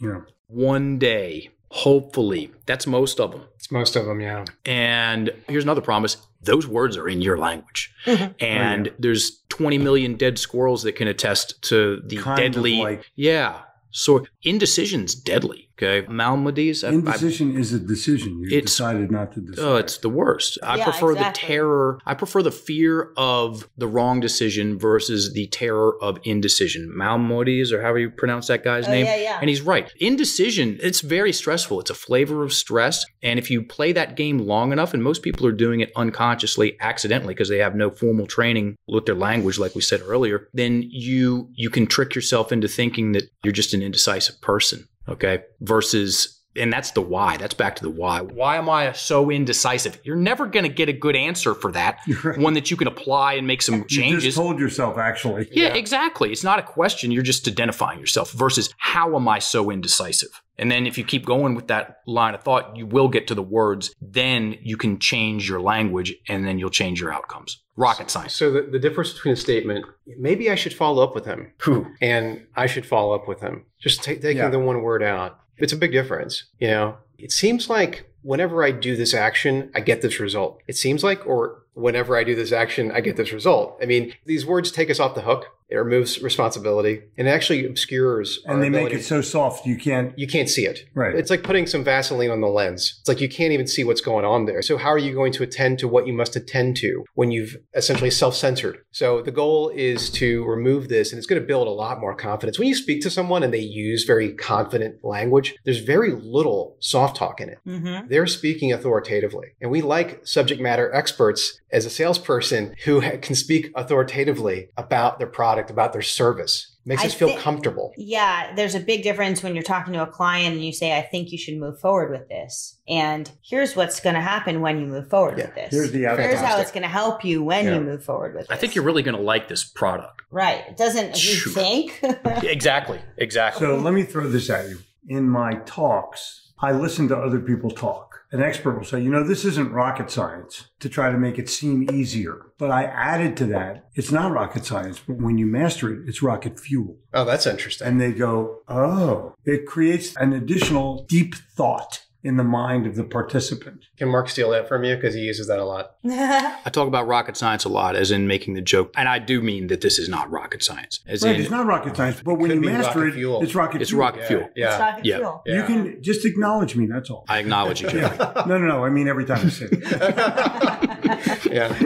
Yeah. 0.00 0.22
one 0.48 0.98
day, 0.98 1.50
hopefully. 1.70 2.50
That's 2.66 2.86
most 2.86 3.20
of 3.20 3.30
them. 3.30 3.42
it's 3.54 3.70
most 3.70 3.94
of 3.94 4.04
them. 4.06 4.20
Yeah. 4.20 4.44
And 4.66 5.30
here's 5.48 5.62
another 5.64 5.80
promise 5.80 6.16
those 6.44 6.66
words 6.66 6.96
are 6.96 7.08
in 7.08 7.22
your 7.22 7.38
language. 7.38 7.94
And 8.04 8.88
Oh, 8.88 8.90
yeah. 8.90 8.96
there's 8.98 9.44
20 9.50 9.78
million 9.78 10.16
dead 10.16 10.40
squirrels 10.40 10.82
that 10.82 10.96
can 10.96 11.06
attest 11.06 11.62
to 11.68 12.02
the 12.04 12.16
Kind 12.16 12.40
of 12.40 12.52
deadly. 12.54 12.78
like- 12.78 13.06
yeah. 13.14 13.60
So 13.92 14.26
indecision's 14.42 15.14
deadly. 15.14 15.68
Okay. 15.80 16.06
Malmedies. 16.08 16.84
I- 16.84 16.88
I- 16.88 16.92
Indecision 16.92 17.56
is 17.58 17.72
a 17.72 17.78
decision. 17.78 18.38
You 18.40 18.46
It's- 18.58 18.64
decided 18.64 19.10
not 19.10 19.32
to 19.34 19.40
decide. 19.40 19.62
Oh, 19.64 19.76
it's 19.76 19.98
the 19.98 20.08
worst. 20.08 20.58
I 20.62 20.76
Yeah, 20.76 20.84
prefer 20.84 21.12
exactly. 21.12 21.40
the 21.42 21.46
terror. 21.54 21.98
I 22.06 22.14
prefer 22.14 22.42
the 22.42 22.50
fear 22.52 23.10
of 23.16 23.68
the 23.76 23.86
wrong 23.86 24.20
decision 24.20 24.78
versus 24.78 25.32
the 25.32 25.46
terror 25.48 25.94
of 26.02 26.18
indecision. 26.24 26.92
Malmodies, 26.96 27.72
or 27.72 27.80
however 27.82 27.98
you 28.00 28.10
pronounce 28.10 28.46
that 28.48 28.62
guy's 28.64 28.86
Oh, 28.86 28.90
name. 28.90 29.06
yeah, 29.06 29.16
yeah. 29.16 29.38
And 29.40 29.48
he's 29.48 29.62
right. 29.62 29.90
Indecision, 29.98 30.78
it's 30.82 31.00
very 31.00 31.32
stressful. 31.32 31.80
It's 31.80 31.90
a 31.90 31.94
flavor 31.94 32.42
of 32.44 32.52
stress. 32.52 33.04
And 33.22 33.38
if 33.38 33.50
you 33.50 33.62
play 33.62 33.92
that 33.92 34.16
game 34.16 34.38
long 34.38 34.72
enough, 34.72 34.94
and 34.94 35.02
most 35.02 35.22
people 35.22 35.46
are 35.46 35.52
doing 35.52 35.80
it 35.80 35.90
unconsciously, 35.96 36.76
accidentally, 36.80 37.34
because 37.34 37.48
they 37.48 37.58
have 37.58 37.74
no 37.74 37.90
formal 37.90 38.26
training 38.26 38.76
with 38.86 39.06
their 39.06 39.14
language, 39.14 39.58
like 39.58 39.74
we 39.74 39.80
said 39.80 40.00
earlier, 40.06 40.48
then 40.52 40.84
you 40.88 41.48
you 41.54 41.70
can 41.70 41.86
trick 41.86 42.14
yourself 42.14 42.52
into 42.52 42.68
thinking 42.68 43.12
that 43.12 43.24
you're 43.42 43.52
just 43.52 43.72
an 43.74 43.82
indecisive 43.82 44.40
person. 44.40 44.86
Okay. 45.08 45.40
Versus 45.60 46.41
and 46.56 46.72
that's 46.72 46.90
the 46.92 47.00
why. 47.00 47.36
That's 47.36 47.54
back 47.54 47.76
to 47.76 47.82
the 47.82 47.90
why. 47.90 48.20
Why 48.20 48.56
am 48.56 48.68
I 48.68 48.92
so 48.92 49.30
indecisive? 49.30 49.98
You're 50.04 50.16
never 50.16 50.46
going 50.46 50.64
to 50.64 50.68
get 50.72 50.88
a 50.88 50.92
good 50.92 51.16
answer 51.16 51.54
for 51.54 51.72
that. 51.72 51.98
Right. 52.22 52.38
One 52.38 52.54
that 52.54 52.70
you 52.70 52.76
can 52.76 52.86
apply 52.88 53.34
and 53.34 53.46
make 53.46 53.62
some 53.62 53.74
You 53.80 53.84
changes. 53.84 54.22
just 54.24 54.36
told 54.36 54.58
yourself, 54.60 54.96
actually. 54.98 55.48
Yeah, 55.50 55.74
exactly. 55.74 56.30
It's 56.30 56.44
not 56.44 56.58
a 56.58 56.62
question. 56.62 57.10
You're 57.10 57.22
just 57.24 57.48
identifying 57.48 57.98
yourself 57.98 58.30
versus 58.32 58.72
how 58.78 59.16
am 59.16 59.26
I 59.28 59.38
so 59.40 59.70
indecisive? 59.70 60.28
And 60.58 60.70
then 60.70 60.86
if 60.86 60.96
you 60.98 61.02
keep 61.04 61.24
going 61.26 61.54
with 61.54 61.66
that 61.68 61.96
line 62.06 62.34
of 62.34 62.42
thought, 62.42 62.76
you 62.76 62.86
will 62.86 63.08
get 63.08 63.26
to 63.28 63.34
the 63.34 63.42
words. 63.42 63.92
Then 64.00 64.56
you 64.62 64.76
can 64.76 64.98
change 65.00 65.48
your 65.48 65.60
language 65.60 66.14
and 66.28 66.46
then 66.46 66.58
you'll 66.58 66.70
change 66.70 67.00
your 67.00 67.12
outcomes. 67.12 67.60
Rocket 67.76 68.10
science. 68.10 68.34
So 68.36 68.50
the, 68.52 68.62
the 68.62 68.78
difference 68.78 69.14
between 69.14 69.32
a 69.32 69.36
statement, 69.36 69.86
maybe 70.18 70.50
I 70.50 70.54
should 70.54 70.74
follow 70.74 71.02
up 71.02 71.14
with 71.14 71.24
him, 71.24 71.50
Whew. 71.64 71.86
and 72.02 72.46
I 72.54 72.66
should 72.66 72.84
follow 72.86 73.14
up 73.14 73.26
with 73.26 73.40
him. 73.40 73.64
Just 73.80 74.04
ta- 74.04 74.12
taking 74.12 74.36
Yeah. 74.36 74.50
the 74.50 74.58
one 74.60 74.82
word 74.82 75.02
out. 75.02 75.38
It's 75.62 75.72
a 75.72 75.76
big 75.76 75.92
difference. 75.92 76.44
You 76.58 76.68
know, 76.68 76.96
it 77.18 77.32
seems 77.32 77.70
like 77.70 78.10
whenever 78.22 78.64
I 78.64 78.72
do 78.72 78.96
this 78.96 79.14
action, 79.14 79.70
I 79.74 79.80
get 79.80 80.02
this 80.02 80.18
result. 80.18 80.60
It 80.66 80.76
seems 80.76 81.04
like, 81.04 81.24
or 81.26 81.62
whenever 81.74 82.16
I 82.16 82.24
do 82.24 82.34
this 82.34 82.52
action, 82.52 82.90
I 82.90 83.00
get 83.00 83.16
this 83.16 83.32
result. 83.32 83.78
I 83.80 83.86
mean, 83.86 84.12
these 84.26 84.44
words 84.44 84.70
take 84.70 84.90
us 84.90 85.00
off 85.00 85.14
the 85.14 85.22
hook. 85.22 85.46
It 85.72 85.76
removes 85.76 86.22
responsibility 86.22 87.02
and 87.16 87.26
it 87.26 87.30
actually 87.30 87.66
obscures 87.66 88.40
And 88.46 88.62
they 88.62 88.68
make 88.68 88.92
it 88.92 89.04
so 89.04 89.20
soft 89.20 89.66
you 89.66 89.76
can't. 89.76 90.16
you 90.18 90.26
can't 90.26 90.48
see 90.48 90.66
it. 90.66 90.80
Right. 90.94 91.14
It's 91.14 91.30
like 91.30 91.42
putting 91.42 91.66
some 91.66 91.82
Vaseline 91.82 92.30
on 92.30 92.40
the 92.40 92.48
lens. 92.48 92.98
It's 93.00 93.08
like 93.08 93.20
you 93.20 93.28
can't 93.28 93.52
even 93.52 93.66
see 93.66 93.84
what's 93.84 94.00
going 94.00 94.24
on 94.24 94.44
there. 94.44 94.62
So 94.62 94.76
how 94.76 94.88
are 94.88 94.98
you 94.98 95.14
going 95.14 95.32
to 95.32 95.42
attend 95.42 95.78
to 95.80 95.88
what 95.88 96.06
you 96.06 96.12
must 96.12 96.36
attend 96.36 96.76
to 96.78 97.04
when 97.14 97.30
you've 97.30 97.56
essentially 97.74 98.10
self-censored? 98.10 98.78
So 98.90 99.22
the 99.22 99.30
goal 99.30 99.70
is 99.70 100.10
to 100.10 100.44
remove 100.44 100.88
this 100.88 101.12
and 101.12 101.18
it's 101.18 101.26
going 101.26 101.40
to 101.40 101.46
build 101.46 101.66
a 101.68 101.70
lot 101.70 102.00
more 102.00 102.14
confidence. 102.14 102.58
When 102.58 102.68
you 102.68 102.74
speak 102.74 103.02
to 103.02 103.10
someone 103.10 103.42
and 103.42 103.52
they 103.52 103.58
use 103.58 104.04
very 104.04 104.32
confident 104.34 105.04
language, 105.04 105.54
there's 105.64 105.78
very 105.78 106.12
little 106.12 106.76
soft 106.80 107.16
talk 107.16 107.40
in 107.40 107.48
it. 107.48 107.58
Mm-hmm. 107.66 108.08
They're 108.08 108.26
speaking 108.26 108.72
authoritatively. 108.72 109.54
And 109.60 109.70
we 109.70 109.80
like 109.80 110.26
subject 110.26 110.60
matter 110.60 110.92
experts 110.94 111.60
as 111.70 111.86
a 111.86 111.90
salesperson 111.90 112.74
who 112.84 113.00
can 113.00 113.34
speak 113.34 113.70
authoritatively 113.74 114.68
about 114.76 115.18
their 115.18 115.26
product, 115.26 115.61
about 115.70 115.92
their 115.92 116.02
service. 116.02 116.68
Makes 116.84 117.02
I 117.04 117.06
us 117.06 117.14
feel 117.14 117.28
thi- 117.28 117.36
comfortable. 117.36 117.92
Yeah, 117.96 118.52
there's 118.56 118.74
a 118.74 118.80
big 118.80 119.04
difference 119.04 119.40
when 119.42 119.54
you're 119.54 119.62
talking 119.62 119.92
to 119.92 120.02
a 120.02 120.06
client 120.06 120.54
and 120.56 120.64
you 120.64 120.72
say, 120.72 120.98
I 120.98 121.02
think 121.02 121.30
you 121.30 121.38
should 121.38 121.56
move 121.58 121.78
forward 121.78 122.10
with 122.10 122.28
this. 122.28 122.76
And 122.88 123.30
here's 123.40 123.76
what's 123.76 124.00
going 124.00 124.16
to 124.16 124.20
happen 124.20 124.60
when 124.60 124.80
you 124.80 124.86
move 124.86 125.08
forward 125.08 125.38
Yeah, 125.38 125.46
with 125.46 125.54
this. 125.54 125.70
Here's 125.72 125.92
the 125.92 126.00
Here's 126.00 126.40
how 126.40 126.58
it's 126.58 126.72
going 126.72 126.82
to 126.82 126.88
help 126.88 127.24
you 127.24 127.44
when 127.44 127.66
Yeah. 127.66 127.74
you 127.76 127.80
move 127.82 128.04
forward 128.04 128.34
with 128.34 128.46
it. 128.46 128.50
I 128.52 128.56
think 128.56 128.74
you're 128.74 128.84
really 128.84 129.04
going 129.04 129.16
to 129.16 129.22
like 129.22 129.46
this 129.46 129.62
product. 129.62 130.22
right. 130.32 130.64
It 130.68 130.76
doesn't, 130.76 131.24
you 131.24 131.36
think? 131.52 132.02
Exactly. 132.42 133.00
Exactly. 133.16 133.64
So 133.66 133.76
let 133.76 133.94
me 133.94 134.02
throw 134.02 134.28
this 134.28 134.50
at 134.50 134.68
you. 134.68 134.78
In 135.08 135.28
my 135.28 135.54
talks, 135.66 136.41
I 136.62 136.70
listen 136.70 137.08
to 137.08 137.16
other 137.16 137.40
people 137.40 137.72
talk. 137.72 138.20
An 138.30 138.40
expert 138.40 138.78
will 138.78 138.84
say, 138.84 139.00
you 139.00 139.10
know, 139.10 139.26
this 139.26 139.44
isn't 139.44 139.72
rocket 139.72 140.10
science 140.12 140.68
to 140.78 140.88
try 140.88 141.10
to 141.10 141.18
make 141.18 141.36
it 141.36 141.50
seem 141.50 141.90
easier. 141.92 142.52
But 142.56 142.70
I 142.70 142.84
added 142.84 143.36
to 143.38 143.46
that, 143.46 143.90
it's 143.94 144.12
not 144.12 144.30
rocket 144.30 144.64
science, 144.64 145.00
but 145.04 145.16
when 145.16 145.38
you 145.38 145.46
master 145.46 145.92
it, 145.92 146.08
it's 146.08 146.22
rocket 146.22 146.60
fuel. 146.60 146.98
Oh, 147.12 147.24
that's 147.24 147.46
interesting. 147.46 147.88
And 147.88 148.00
they 148.00 148.12
go, 148.12 148.60
oh, 148.68 149.34
it 149.44 149.66
creates 149.66 150.16
an 150.16 150.32
additional 150.32 151.04
deep 151.08 151.34
thought 151.34 152.04
in 152.24 152.36
the 152.36 152.44
mind 152.44 152.86
of 152.86 152.94
the 152.94 153.02
participant. 153.04 153.84
Can 153.96 154.08
Mark 154.08 154.28
steal 154.28 154.50
that 154.50 154.68
from 154.68 154.84
you? 154.84 154.94
Because 154.94 155.14
he 155.14 155.22
uses 155.22 155.48
that 155.48 155.58
a 155.58 155.64
lot. 155.64 155.96
I 156.08 156.70
talk 156.70 156.86
about 156.86 157.06
rocket 157.08 157.36
science 157.36 157.64
a 157.64 157.68
lot, 157.68 157.96
as 157.96 158.10
in 158.12 158.26
making 158.28 158.54
the 158.54 158.60
joke, 158.60 158.92
and 158.96 159.08
I 159.08 159.18
do 159.18 159.40
mean 159.42 159.66
that 159.68 159.80
this 159.80 159.98
is 159.98 160.08
not 160.08 160.30
rocket 160.30 160.62
science. 160.62 161.00
As 161.06 161.22
Right, 161.22 161.34
in, 161.34 161.40
it's 161.40 161.50
not 161.50 161.66
rocket 161.66 161.96
science, 161.96 162.22
but 162.24 162.34
when 162.36 162.50
you 162.52 162.60
master 162.60 163.06
it, 163.08 163.14
fuel. 163.14 163.42
it's 163.42 163.54
rocket 163.54 163.80
it's 163.82 163.90
fuel. 163.90 164.00
rocket 164.00 164.24
fuel. 164.26 164.48
Yeah. 164.54 164.68
It's 164.70 164.78
rocket 164.80 165.04
Yeah. 165.04 165.16
fuel. 165.16 165.42
You 165.46 165.62
can 165.64 166.02
just 166.02 166.24
acknowledge 166.24 166.76
me, 166.76 166.86
that's 166.86 167.10
all. 167.10 167.24
I 167.28 167.38
acknowledge 167.40 167.82
you, 167.82 167.88
Jimmy. 167.88 168.02
Yeah. 168.02 168.44
No, 168.46 168.58
no, 168.58 168.66
no. 168.66 168.84
I 168.84 168.90
mean 168.90 169.08
every 169.08 169.24
time 169.24 169.44
I 169.44 169.48
say 169.48 169.66
it. 169.70 171.52
yeah. 171.52 171.76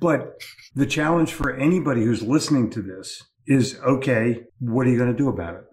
But 0.00 0.40
the 0.74 0.86
challenge 0.86 1.32
for 1.32 1.52
anybody 1.56 2.04
who's 2.04 2.22
listening 2.22 2.70
to 2.70 2.82
this 2.82 3.22
is 3.46 3.78
okay, 3.80 4.42
what 4.60 4.86
are 4.86 4.90
you 4.90 4.98
going 4.98 5.10
to 5.10 5.16
do 5.16 5.28
about 5.28 5.54
it? 5.54 5.64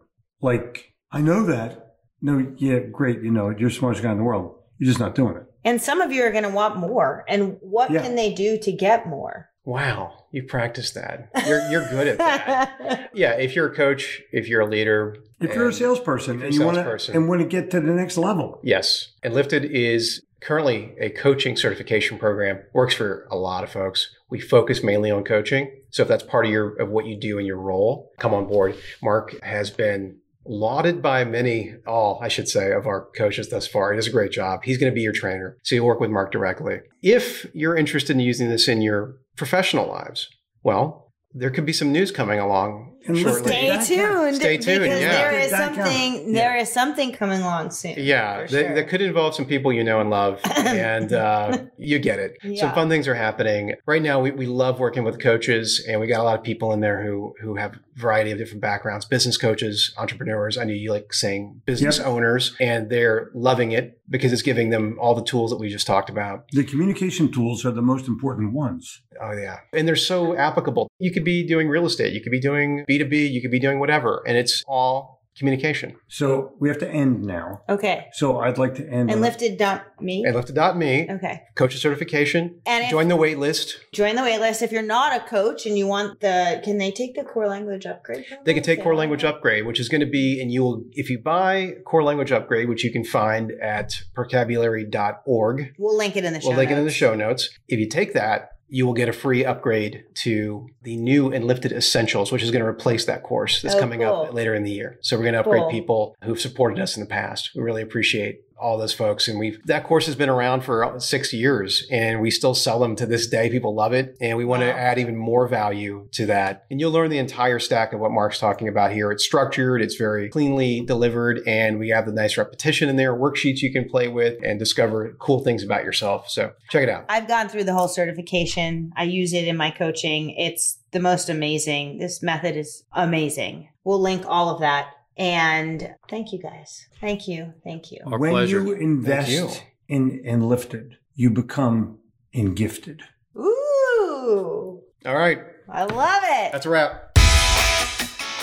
Like, 0.42 0.94
I 1.12 1.22
know 1.22 1.46
that. 1.46 1.85
No, 2.26 2.53
yeah, 2.57 2.80
great. 2.80 3.21
You 3.21 3.32
know, 3.32 3.49
you're 3.49 3.69
the 3.69 3.76
smartest 3.76 4.03
guy 4.03 4.11
in 4.11 4.17
the 4.17 4.23
world. 4.23 4.55
You're 4.80 4.88
just 4.88 4.99
not 4.99 5.13
doing 5.13 5.36
it. 5.38 5.43
And 5.63 5.82
some 5.82 6.01
of 6.01 6.11
you 6.11 6.23
are 6.23 6.32
going 6.32 6.43
to 6.43 6.49
want 6.49 6.78
more. 6.78 7.23
And 7.28 7.57
what 7.61 7.91
Yeah. 7.91 8.01
can 8.01 8.15
they 8.15 8.34
do 8.34 8.57
to 8.57 8.71
get 8.71 9.07
more? 9.07 9.49
Wow. 9.63 10.26
You 10.32 10.43
practiced 10.43 10.95
that. 10.95 11.30
You're, 11.47 11.69
you're 11.69 11.88
good 11.89 12.07
at 12.07 12.17
that. 12.17 13.09
yeah. 13.13 13.34
If 13.34 13.55
you're 13.55 13.67
a 13.71 13.76
coach, 13.76 14.21
if 14.32 14.47
you're 14.47 14.61
a 14.61 14.67
leader, 14.67 15.17
If 15.39 15.53
you're 15.55 15.69
a 15.69 15.73
salesperson 15.73 16.36
if 16.36 16.39
you're 16.41 16.45
and 16.47 16.53
a 16.53 16.57
you 16.59 16.65
want 16.65 16.76
salesperson. 16.78 17.13
to 17.13 17.19
and 17.19 17.30
want 17.30 17.41
to 17.41 17.47
get 17.47 17.69
to 17.71 17.80
the 17.80 17.91
next 17.93 18.17
level, 18.17 18.59
Yes. 18.63 19.13
And 19.23 19.34
Lifted 19.34 19.65
is 19.65 20.21
currently 20.41 20.93
a 20.99 21.09
coaching 21.09 21.55
certification 21.55 22.17
program. 22.19 22.59
Works 22.73 22.93
for 22.95 23.28
a 23.32 23.36
lot 23.38 23.63
of 23.63 23.69
folks. 23.71 24.09
We 24.30 24.39
focus 24.39 24.84
mainly 24.84 25.09
on 25.11 25.23
coaching. 25.23 25.71
So 25.89 26.03
if 26.03 26.09
that's 26.09 26.23
part 26.23 26.45
of 26.45 26.51
your 26.51 26.76
of 26.76 26.89
what 26.89 27.05
you 27.05 27.15
do 27.19 27.38
in 27.39 27.45
your 27.45 27.57
role, 27.57 28.11
come 28.19 28.34
on 28.34 28.45
board. 28.47 28.76
Mark 29.01 29.41
has 29.41 29.69
been 29.71 30.17
lauded 30.46 31.02
by 31.02 31.24
many, 31.24 31.76
all 31.88 32.20
I 32.22 32.28
should 32.28 32.48
say, 32.48 32.72
of 32.72 32.88
our 32.88 33.08
coaches 33.18 33.50
thus 33.50 33.68
far. 33.68 33.91
He 33.91 33.98
does 33.98 34.08
a 34.08 34.12
great 34.12 34.32
job. 34.32 34.62
He's 34.64 34.78
going 34.78 34.91
to 34.91 34.96
be 34.96 35.02
your 35.02 35.14
trainer. 35.14 35.58
So 35.64 35.76
you 35.76 35.84
work 35.84 36.00
with 36.00 36.12
Mark 36.12 36.32
directly. 36.32 36.80
If 37.02 37.48
you're 37.54 37.76
interested 37.76 38.14
in 38.14 38.20
using 38.20 38.50
this 38.50 38.68
in 38.68 38.82
your 38.82 39.16
professional 39.36 39.88
lives, 39.88 40.30
well, 40.64 41.12
there 41.34 41.52
could 41.52 41.66
be 41.66 41.74
some 41.74 41.91
news 41.91 42.12
coming 42.12 42.39
along 42.39 42.95
And 43.08 43.18
shortly. 43.18 43.51
Stay 43.51 43.95
tuned. 43.95 44.36
Stay 44.36 44.58
tuned, 44.58 44.82
Because 44.84 45.01
yeah. 45.01 45.12
there 45.32 45.39
is 45.39 45.51
something. 45.51 46.28
Yeah. 46.28 46.34
There 46.34 46.58
is 46.58 46.72
something 46.72 47.12
coming 47.12 47.41
along 47.41 47.72
soon. 47.72 47.95
Yeah, 47.97 48.41
that, 48.41 48.49
sure. 48.49 48.76
that 48.76 48.88
could 48.89 49.01
involve 49.01 49.36
some 49.36 49.45
people 49.45 49.72
you 49.72 49.84
know 49.84 49.99
and 50.01 50.10
love, 50.10 50.39
and 50.58 51.14
uh, 51.14 51.66
you 51.78 51.99
get 51.99 52.20
it. 52.20 52.38
Some 52.58 52.74
fun 52.74 52.89
things 52.89 53.08
are 53.08 53.16
happening 53.16 53.74
right 53.86 54.01
now. 54.01 54.20
We, 54.20 54.32
we 54.32 54.45
love 54.47 54.80
working 54.80 55.03
with 55.03 55.20
coaches, 55.20 55.86
and 55.88 55.99
we 56.01 56.08
got 56.08 56.20
a 56.20 56.24
lot 56.24 56.38
of 56.38 56.43
people 56.43 56.74
in 56.74 56.80
there 56.80 57.03
who 57.03 57.34
who 57.41 57.56
have 57.56 57.74
a 57.76 57.80
variety 57.95 58.32
of 58.32 58.38
different 58.38 58.62
backgrounds: 58.62 59.06
business 59.06 59.38
coaches, 59.38 59.93
entrepreneurs. 59.97 60.58
I 60.58 60.64
know 60.64 60.74
you 60.74 60.91
like 60.91 61.14
saying 61.14 61.62
business 61.66 61.97
Yep. 61.97 62.08
owners, 62.08 62.56
and 62.60 62.89
they're 62.89 63.30
loving 63.34 63.72
it 63.72 63.99
because 64.10 64.32
it's 64.34 64.41
giving 64.41 64.70
them 64.70 64.97
all 64.99 65.16
the 65.16 65.24
tools 65.24 65.49
that 65.51 65.58
we 65.58 65.70
just 65.70 65.88
talked 65.88 66.10
about. 66.10 66.45
the 66.51 66.64
communication 66.64 67.32
tools 67.32 67.66
are 67.66 67.72
the 67.72 67.82
most 67.82 68.08
important 68.08 68.53
ones. 68.53 69.01
Oh 69.22 69.32
yeah, 69.32 69.60
and 69.74 69.88
they're 69.88 69.95
so 69.95 70.36
applicable. 70.36 70.89
You 70.99 71.12
could 71.12 71.24
be 71.24 71.45
doing 71.45 71.70
real 71.70 71.86
estate, 71.86 72.14
you 72.14 72.22
could 72.22 72.32
be 72.32 72.39
doing 72.39 72.84
B 72.98 73.04
two 73.04 73.10
B, 73.10 73.28
you 73.28 73.41
could 73.41 73.52
be 73.52 73.60
doing 73.60 73.80
whatever, 73.80 74.24
and 74.28 74.38
it's 74.38 74.64
all 74.68 75.16
communication. 75.38 75.93
So 76.08 76.54
we 76.62 76.70
have 76.70 76.78
to 76.78 76.89
end 76.89 77.22
now. 77.24 77.60
Okay. 77.68 78.06
So 78.14 78.39
I'd 78.39 78.58
like 78.58 78.76
to 78.76 78.84
end. 78.84 79.10
And 79.12 79.16
on- 79.16 79.22
lifted 79.22 79.58
dot 79.58 79.84
me. 80.00 80.24
And 80.26 80.34
lifted.me, 80.34 81.08
Okay. 81.12 81.41
coach 81.56 81.76
certification, 81.78 82.62
And 82.66 82.89
join 82.89 83.10
the 83.10 83.18
wait 83.18 83.38
list. 83.38 83.76
join 83.91 84.16
the 84.16 84.22
wait 84.24 84.39
list. 84.39 84.62
If 84.62 84.72
you're 84.72 84.82
not 84.82 85.14
a 85.14 85.20
coach 85.28 85.66
and 85.66 85.78
you 85.78 85.88
want 85.88 86.22
the, 86.22 86.62
can 86.64 86.78
they 86.78 86.89
take 86.89 87.16
the 87.16 87.24
core 87.26 87.50
language 87.50 87.86
upgrade? 87.86 88.24
They 88.46 88.54
can 88.54 88.64
take 88.64 88.78
Yeah. 88.78 88.86
core 88.86 88.96
language 88.96 89.26
upgrade, 89.26 89.66
which 89.66 89.78
is 89.78 89.89
going 89.89 90.00
to 90.00 90.08
be, 90.08 90.39
and 90.41 90.54
you 90.54 90.64
will, 90.64 90.84
if 90.93 91.10
you 91.10 91.20
buy 91.20 91.74
core 91.86 92.04
language 92.04 92.32
upgrade, 92.32 92.70
which 92.70 92.86
you 92.86 92.91
can 92.93 93.04
find 93.04 93.52
at 93.62 93.93
percabulary.org, 94.16 95.74
We'll 95.78 95.98
link 95.98 96.16
it 96.16 96.24
in 96.24 96.32
the 96.34 96.39
show. 96.41 96.48
we'll 96.50 96.58
link 96.58 96.72
it 96.72 96.78
in 96.78 96.86
the 96.86 96.91
show 96.91 97.14
notes. 97.16 97.50
If 97.68 97.80
you 97.80 97.88
take 97.89 98.14
that, 98.14 98.52
you 98.68 98.86
will 98.86 98.93
get 98.93 99.07
a 99.07 99.13
free 99.13 99.45
upgrade 99.45 100.03
to 100.16 100.68
the 100.82 100.97
new 100.97 101.32
and 101.32 101.45
lifted 101.45 101.72
essentials, 101.72 102.32
which 102.32 102.41
is 102.41 102.49
going 102.51 102.63
to 102.63 102.68
replace 102.68 103.05
that 103.05 103.22
course 103.24 103.61
that's 103.61 103.76
Oh, 103.76 103.80
coming 103.80 103.99
cool. 103.99 104.24
up 104.24 104.34
later 104.34 104.55
in 104.55 104.63
the 104.63 104.72
year. 104.72 104.97
So 105.01 105.16
we're 105.18 105.24
going 105.24 105.34
to 105.34 105.39
upgrade 105.41 105.61
Cool. 105.63 105.70
people 105.72 106.16
who've 106.24 106.39
supported 106.39 106.80
us 106.80 106.97
in 106.97 107.01
the 107.03 107.07
past. 107.09 107.51
We 107.55 107.61
really 107.61 107.84
appreciate 107.84 108.41
all 108.58 108.78
those 108.78 108.93
folks. 108.93 109.28
And 109.28 109.38
we've, 109.38 109.60
that 109.66 109.84
course 109.84 110.06
has 110.06 110.16
been 110.16 110.30
around 110.30 110.62
for 110.62 110.95
six 110.99 111.34
years 111.34 111.86
and 111.91 112.22
we 112.22 112.32
still 112.32 112.56
sell 112.56 112.80
them 112.80 112.95
to 112.95 113.06
this 113.06 113.28
day. 113.28 113.49
People 113.49 113.76
love 113.76 113.93
it. 113.93 114.16
And 114.22 114.38
we 114.38 114.45
want 114.45 114.62
to 114.64 114.70
Wow. 114.70 114.76
add 114.78 114.97
even 114.97 115.16
more 115.18 115.47
value 115.47 116.08
to 116.14 116.26
that. 116.28 116.66
And 116.72 116.80
you'll 116.80 116.91
learn 116.91 117.10
the 117.10 117.18
entire 117.18 117.60
stack 117.60 117.91
of 117.93 117.99
what 117.99 118.12
Mark's 118.12 118.39
talking 118.39 118.68
about 118.68 118.91
here. 118.91 119.12
It's 119.12 119.26
structured, 119.26 119.82
it's 119.82 119.95
very 119.95 120.30
cleanly 120.30 120.82
delivered, 120.82 121.41
and 121.45 121.80
we 121.80 121.89
have 121.89 122.06
the 122.06 122.12
nice 122.12 122.38
repetition 122.38 122.88
in 122.89 122.95
there, 122.95 123.14
worksheets 123.14 123.62
you 123.62 123.72
can 123.72 123.88
play 123.89 124.08
with 124.08 124.38
and 124.43 124.58
discover 124.58 125.16
cool 125.20 125.43
things 125.43 125.64
about 125.64 125.84
yourself. 125.84 126.30
So 126.30 126.53
check 126.70 126.84
it 126.84 126.89
out. 126.89 127.06
I've 127.10 127.28
gone 127.28 127.49
through 127.49 127.66
the 127.66 127.74
whole 127.74 127.88
certification. 127.88 128.91
I 128.95 129.03
use 129.03 129.34
it 129.34 129.47
in 129.47 129.58
my 129.58 129.72
coaching. 129.72 130.32
It's 130.32 130.80
the 130.91 130.99
most 130.99 131.30
amazing. 131.30 131.97
This 131.99 132.24
method 132.24 132.56
is 132.56 132.84
amazing. 132.93 133.70
We'll 133.84 134.01
link 134.01 134.24
all 134.26 134.49
of 134.49 134.62
that. 134.62 134.88
And 135.18 135.95
thank 136.09 136.34
you 136.34 136.39
guys. 136.39 136.88
Thank 136.99 137.28
you. 137.28 137.53
Thank 137.63 137.91
you. 137.91 137.99
Our 138.05 138.20
when 138.20 138.32
pleasure. 138.32 138.61
you 138.61 138.74
invest 138.74 139.30
you. 139.32 139.49
in 139.88 140.20
in 140.26 140.41
lifted, 140.49 140.97
you 141.16 141.30
become 141.30 141.99
in 142.34 142.53
gifted. 142.53 143.01
Ooh, 143.38 144.82
All 145.05 145.16
right. 145.16 145.39
I 145.70 145.84
love 145.86 146.22
it. 146.24 146.51
That's 146.51 146.66
a 146.66 146.70
wrap. 146.70 147.18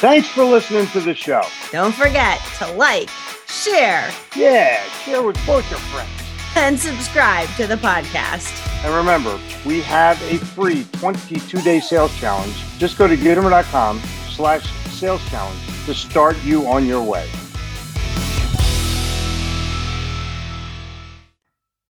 Thanks 0.01 0.27
for 0.29 0.45
listening 0.45 0.87
to 0.89 1.01
the 1.01 1.15
show. 1.15 1.43
Don't 1.71 1.95
forget 1.95 2.41
to 2.59 2.73
like, 2.73 3.09
share, 3.47 4.11
Yeah, 4.35 4.83
share 5.05 5.23
with 5.23 5.37
both 5.47 5.69
your 5.71 5.79
friends. 5.81 6.11
and 6.57 6.79
subscribe 6.79 7.49
to 7.57 7.67
the 7.69 7.77
podcast. 7.77 8.51
And 8.85 8.93
remember, 8.95 9.39
we 9.65 9.81
have 9.83 10.21
a 10.23 10.39
free 10.39 10.83
22-day 10.85 11.81
sales 11.81 12.13
challenge. 12.19 12.57
Just 12.79 12.99
go 12.99 13.07
to 13.07 13.17
Gitomer.com 13.17 14.01
slash 14.31 14.65
sales 14.91 15.25
challenge 15.31 15.61
to 15.87 15.95
start 15.95 16.37
you 16.45 16.67
on 16.67 16.87
your 16.87 17.03
way. 17.03 17.29